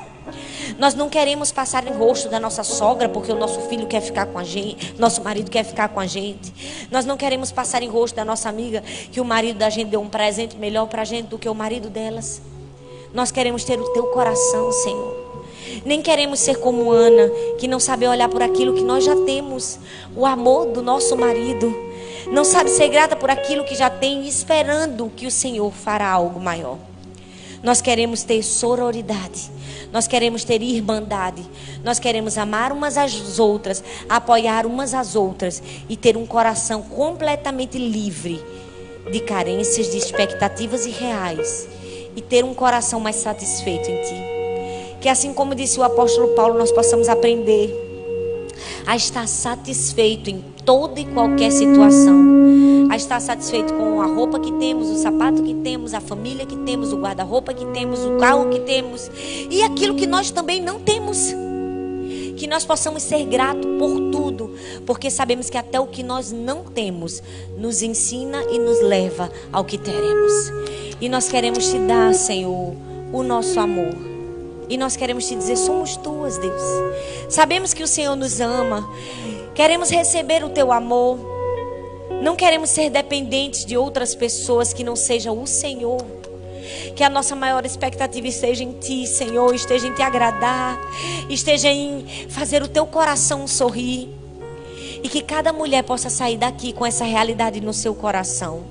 Nós 0.80 0.96
não 0.96 1.10
queremos 1.10 1.52
passar 1.52 1.86
em 1.86 1.94
rosto 1.94 2.28
da 2.30 2.40
nossa 2.40 2.64
sogra 2.64 3.08
porque 3.08 3.32
o 3.32 3.36
nosso 3.36 3.62
filho 3.62 3.86
quer 3.86 4.02
ficar 4.02 4.26
com 4.26 4.40
a 4.40 4.44
gente, 4.44 4.96
nosso 4.98 5.24
marido 5.24 5.52
quer 5.52 5.64
ficar 5.64 5.90
com 5.90 6.00
a 6.00 6.08
gente. 6.08 6.88
Nós 6.90 7.06
não 7.06 7.18
queremos 7.18 7.52
passar 7.52 7.84
em 7.84 7.88
rosto 7.88 8.16
da 8.16 8.26
nossa 8.26 8.50
amiga 8.50 8.82
que 9.12 9.22
o 9.22 9.26
marido 9.26 9.60
da 9.60 9.70
gente 9.70 9.90
deu 9.90 10.02
um 10.02 10.10
presente 10.10 10.58
melhor 10.58 10.88
para 10.88 11.04
a 11.04 11.06
gente 11.06 11.28
do 11.28 11.38
que 11.38 11.48
o 11.48 11.54
marido 11.54 11.90
delas. 11.90 12.42
Nós 13.14 13.32
queremos 13.32 13.64
ter 13.64 13.80
o 13.80 13.90
teu 13.90 14.08
coração, 14.08 14.72
Senhor. 14.72 15.33
Nem 15.86 16.02
queremos 16.02 16.40
ser 16.40 16.58
como 16.58 16.92
Ana, 16.92 17.30
que 17.60 17.68
não 17.68 17.80
sabe 17.80 18.08
olhar 18.08 18.30
por 18.30 18.42
aquilo 18.42 18.74
que 18.74 18.84
nós 18.84 19.04
já 19.04 19.16
temos, 19.26 19.80
o 20.16 20.26
amor 20.26 20.68
do 20.68 20.82
nosso 20.82 21.16
marido. 21.16 21.74
Não 22.32 22.44
sabe 22.44 22.70
ser 22.70 22.88
grata 22.90 23.16
por 23.16 23.30
aquilo 23.30 23.64
que 23.64 23.76
já 23.76 23.90
tem, 23.90 24.28
esperando 24.28 25.12
que 25.16 25.28
o 25.28 25.32
Senhor 25.32 25.72
fará 25.72 26.10
algo 26.10 26.40
maior. 26.40 26.78
Nós 27.62 27.82
queremos 27.82 28.24
ter 28.24 28.44
sororidade. 28.44 29.52
Nós 29.92 30.08
queremos 30.08 30.44
ter 30.44 30.62
irmandade. 30.62 31.44
Nós 31.84 32.00
queremos 32.00 32.38
amar 32.38 32.72
umas 32.72 32.98
às 32.98 33.40
outras, 33.40 33.84
apoiar 34.10 34.66
umas 34.66 34.94
às 34.94 35.16
outras 35.16 35.62
e 35.88 35.96
ter 35.96 36.18
um 36.18 36.26
coração 36.26 36.82
completamente 36.82 37.78
livre 37.78 38.44
de 39.12 39.20
carências, 39.20 39.92
de 39.92 39.98
expectativas 39.98 40.86
irreais 40.86 41.68
e 42.16 42.22
ter 42.22 42.44
um 42.44 42.54
coração 42.54 43.00
mais 43.00 43.18
satisfeito 43.18 43.90
em 43.90 44.02
ti. 44.02 44.33
Que 45.04 45.10
assim 45.10 45.34
como 45.34 45.54
disse 45.54 45.78
o 45.78 45.84
apóstolo 45.84 46.30
Paulo, 46.30 46.58
nós 46.58 46.72
possamos 46.72 47.10
aprender 47.10 47.78
a 48.88 48.96
estar 48.96 49.28
satisfeito 49.28 50.30
em 50.30 50.42
toda 50.64 50.98
e 50.98 51.04
qualquer 51.04 51.52
situação. 51.52 52.88
A 52.90 52.96
estar 52.96 53.20
satisfeito 53.20 53.74
com 53.74 54.02
a 54.02 54.06
roupa 54.06 54.40
que 54.40 54.50
temos, 54.54 54.90
o 54.90 54.96
sapato 54.96 55.44
que 55.44 55.56
temos, 55.56 55.94
a 55.94 56.00
família 56.00 56.46
que 56.46 56.56
temos, 56.56 56.94
o 56.94 57.02
guarda-roupa 57.02 57.54
que 57.54 57.66
temos, 57.74 58.00
o 58.00 58.16
carro 58.16 58.48
que 58.48 58.62
temos 58.62 59.12
e 59.52 59.62
aquilo 59.62 59.94
que 59.94 60.08
nós 60.08 60.32
também 60.32 60.62
não 60.62 60.80
temos. 60.80 61.34
Que 62.38 62.48
nós 62.48 62.64
possamos 62.64 63.04
ser 63.04 63.26
gratos 63.26 63.70
por 63.78 64.10
tudo, 64.10 64.56
porque 64.86 65.12
sabemos 65.12 65.50
que 65.50 65.58
até 65.58 65.82
o 65.82 65.86
que 65.86 66.02
nós 66.02 66.32
não 66.32 66.64
temos 66.64 67.22
nos 67.58 67.82
ensina 67.82 68.42
e 68.50 68.58
nos 68.58 68.82
leva 68.82 69.30
ao 69.52 69.66
que 69.66 69.78
teremos. 69.78 70.32
E 71.02 71.10
nós 71.10 71.28
queremos 71.28 71.68
te 71.68 71.78
dar, 71.80 72.14
Senhor, 72.14 72.74
o 73.12 73.22
nosso 73.22 73.60
amor. 73.60 74.13
E 74.74 74.78
nós 74.78 74.96
queremos 74.96 75.28
te 75.28 75.36
dizer: 75.36 75.56
somos 75.56 75.96
tuas, 75.96 76.40
Deus. 76.40 76.62
Sabemos 77.30 77.76
que 77.76 77.84
o 77.84 77.88
Senhor 77.88 78.16
nos 78.16 78.42
ama. 78.42 78.90
Queremos 79.54 79.92
receber 79.92 80.44
o 80.44 80.50
teu 80.50 80.72
amor. 80.72 81.20
Não 82.24 82.36
queremos 82.36 82.72
ser 82.72 82.90
dependentes 82.90 83.66
de 83.66 83.78
outras 83.78 84.16
pessoas 84.16 84.74
que 84.74 84.84
não 84.84 84.96
sejam 84.96 85.40
o 85.40 85.46
Senhor. 85.46 86.04
Que 86.96 87.04
a 87.04 87.10
nossa 87.10 87.36
maior 87.36 87.64
expectativa 87.68 88.28
esteja 88.28 88.64
em 88.64 88.72
Ti, 88.72 89.06
Senhor, 89.06 89.54
esteja 89.54 89.86
em 89.86 89.94
Te 89.94 90.02
agradar, 90.02 90.80
esteja 91.30 91.70
em 91.70 92.28
fazer 92.30 92.64
o 92.64 92.68
Teu 92.68 92.88
coração 92.88 93.46
sorrir. 93.46 94.10
E 95.04 95.08
que 95.08 95.22
cada 95.22 95.54
mulher 95.54 95.84
possa 95.84 96.10
sair 96.10 96.38
daqui 96.38 96.74
com 96.74 96.84
essa 96.84 97.04
realidade 97.04 97.62
no 97.62 97.76
seu 97.76 97.94
coração. 97.94 98.64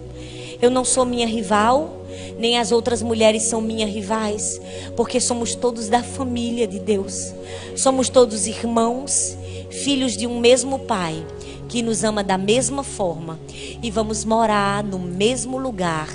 Eu 0.60 0.68
não 0.68 0.84
sou 0.84 1.04
minha 1.04 1.28
rival, 1.28 2.01
nem 2.38 2.58
as 2.58 2.72
outras 2.72 3.02
mulheres 3.02 3.44
são 3.44 3.60
minhas 3.60 3.90
rivais, 3.90 4.60
porque 4.96 5.20
somos 5.20 5.54
todos 5.54 5.88
da 5.88 6.02
família 6.02 6.66
de 6.66 6.78
Deus. 6.78 7.32
Somos 7.76 8.08
todos 8.08 8.46
irmãos 8.46 9.36
filhos 9.70 10.16
de 10.16 10.26
um 10.26 10.38
mesmo 10.38 10.78
Pai, 10.80 11.24
que 11.68 11.82
nos 11.82 12.04
ama 12.04 12.22
da 12.22 12.36
mesma 12.36 12.84
forma 12.84 13.40
e 13.82 13.90
vamos 13.90 14.24
morar 14.24 14.84
no 14.84 14.98
mesmo 14.98 15.58
lugar 15.58 16.08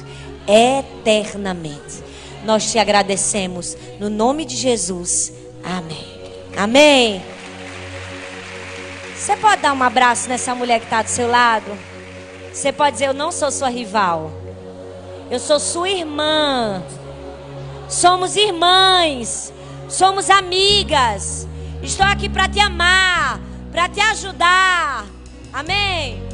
eternamente. 0.47 2.03
Nós 2.45 2.71
te 2.71 2.77
agradecemos 2.77 3.75
no 3.99 4.09
nome 4.09 4.45
de 4.45 4.55
Jesus. 4.55 5.33
Amém. 5.63 6.05
Amém. 6.55 7.21
Você 9.15 9.35
pode 9.35 9.61
dar 9.61 9.73
um 9.73 9.83
abraço 9.83 10.29
nessa 10.29 10.53
mulher 10.53 10.79
que 10.79 10.85
está 10.85 11.01
do 11.01 11.09
seu 11.09 11.27
lado? 11.27 11.77
Você 12.53 12.71
pode 12.71 12.93
dizer: 12.93 13.07
Eu 13.07 13.13
não 13.13 13.31
sou 13.31 13.51
sua 13.51 13.67
rival. 13.67 14.31
Eu 15.29 15.39
sou 15.39 15.59
sua 15.59 15.89
irmã. 15.89 16.81
Somos 17.89 18.35
irmãs. 18.35 19.53
Somos 19.89 20.29
amigas. 20.29 21.47
Estou 21.81 22.05
aqui 22.05 22.27
para 22.27 22.47
te 22.47 22.59
amar, 22.59 23.39
para 23.71 23.87
te 23.87 24.01
ajudar. 24.01 25.05
Amém. 25.53 26.26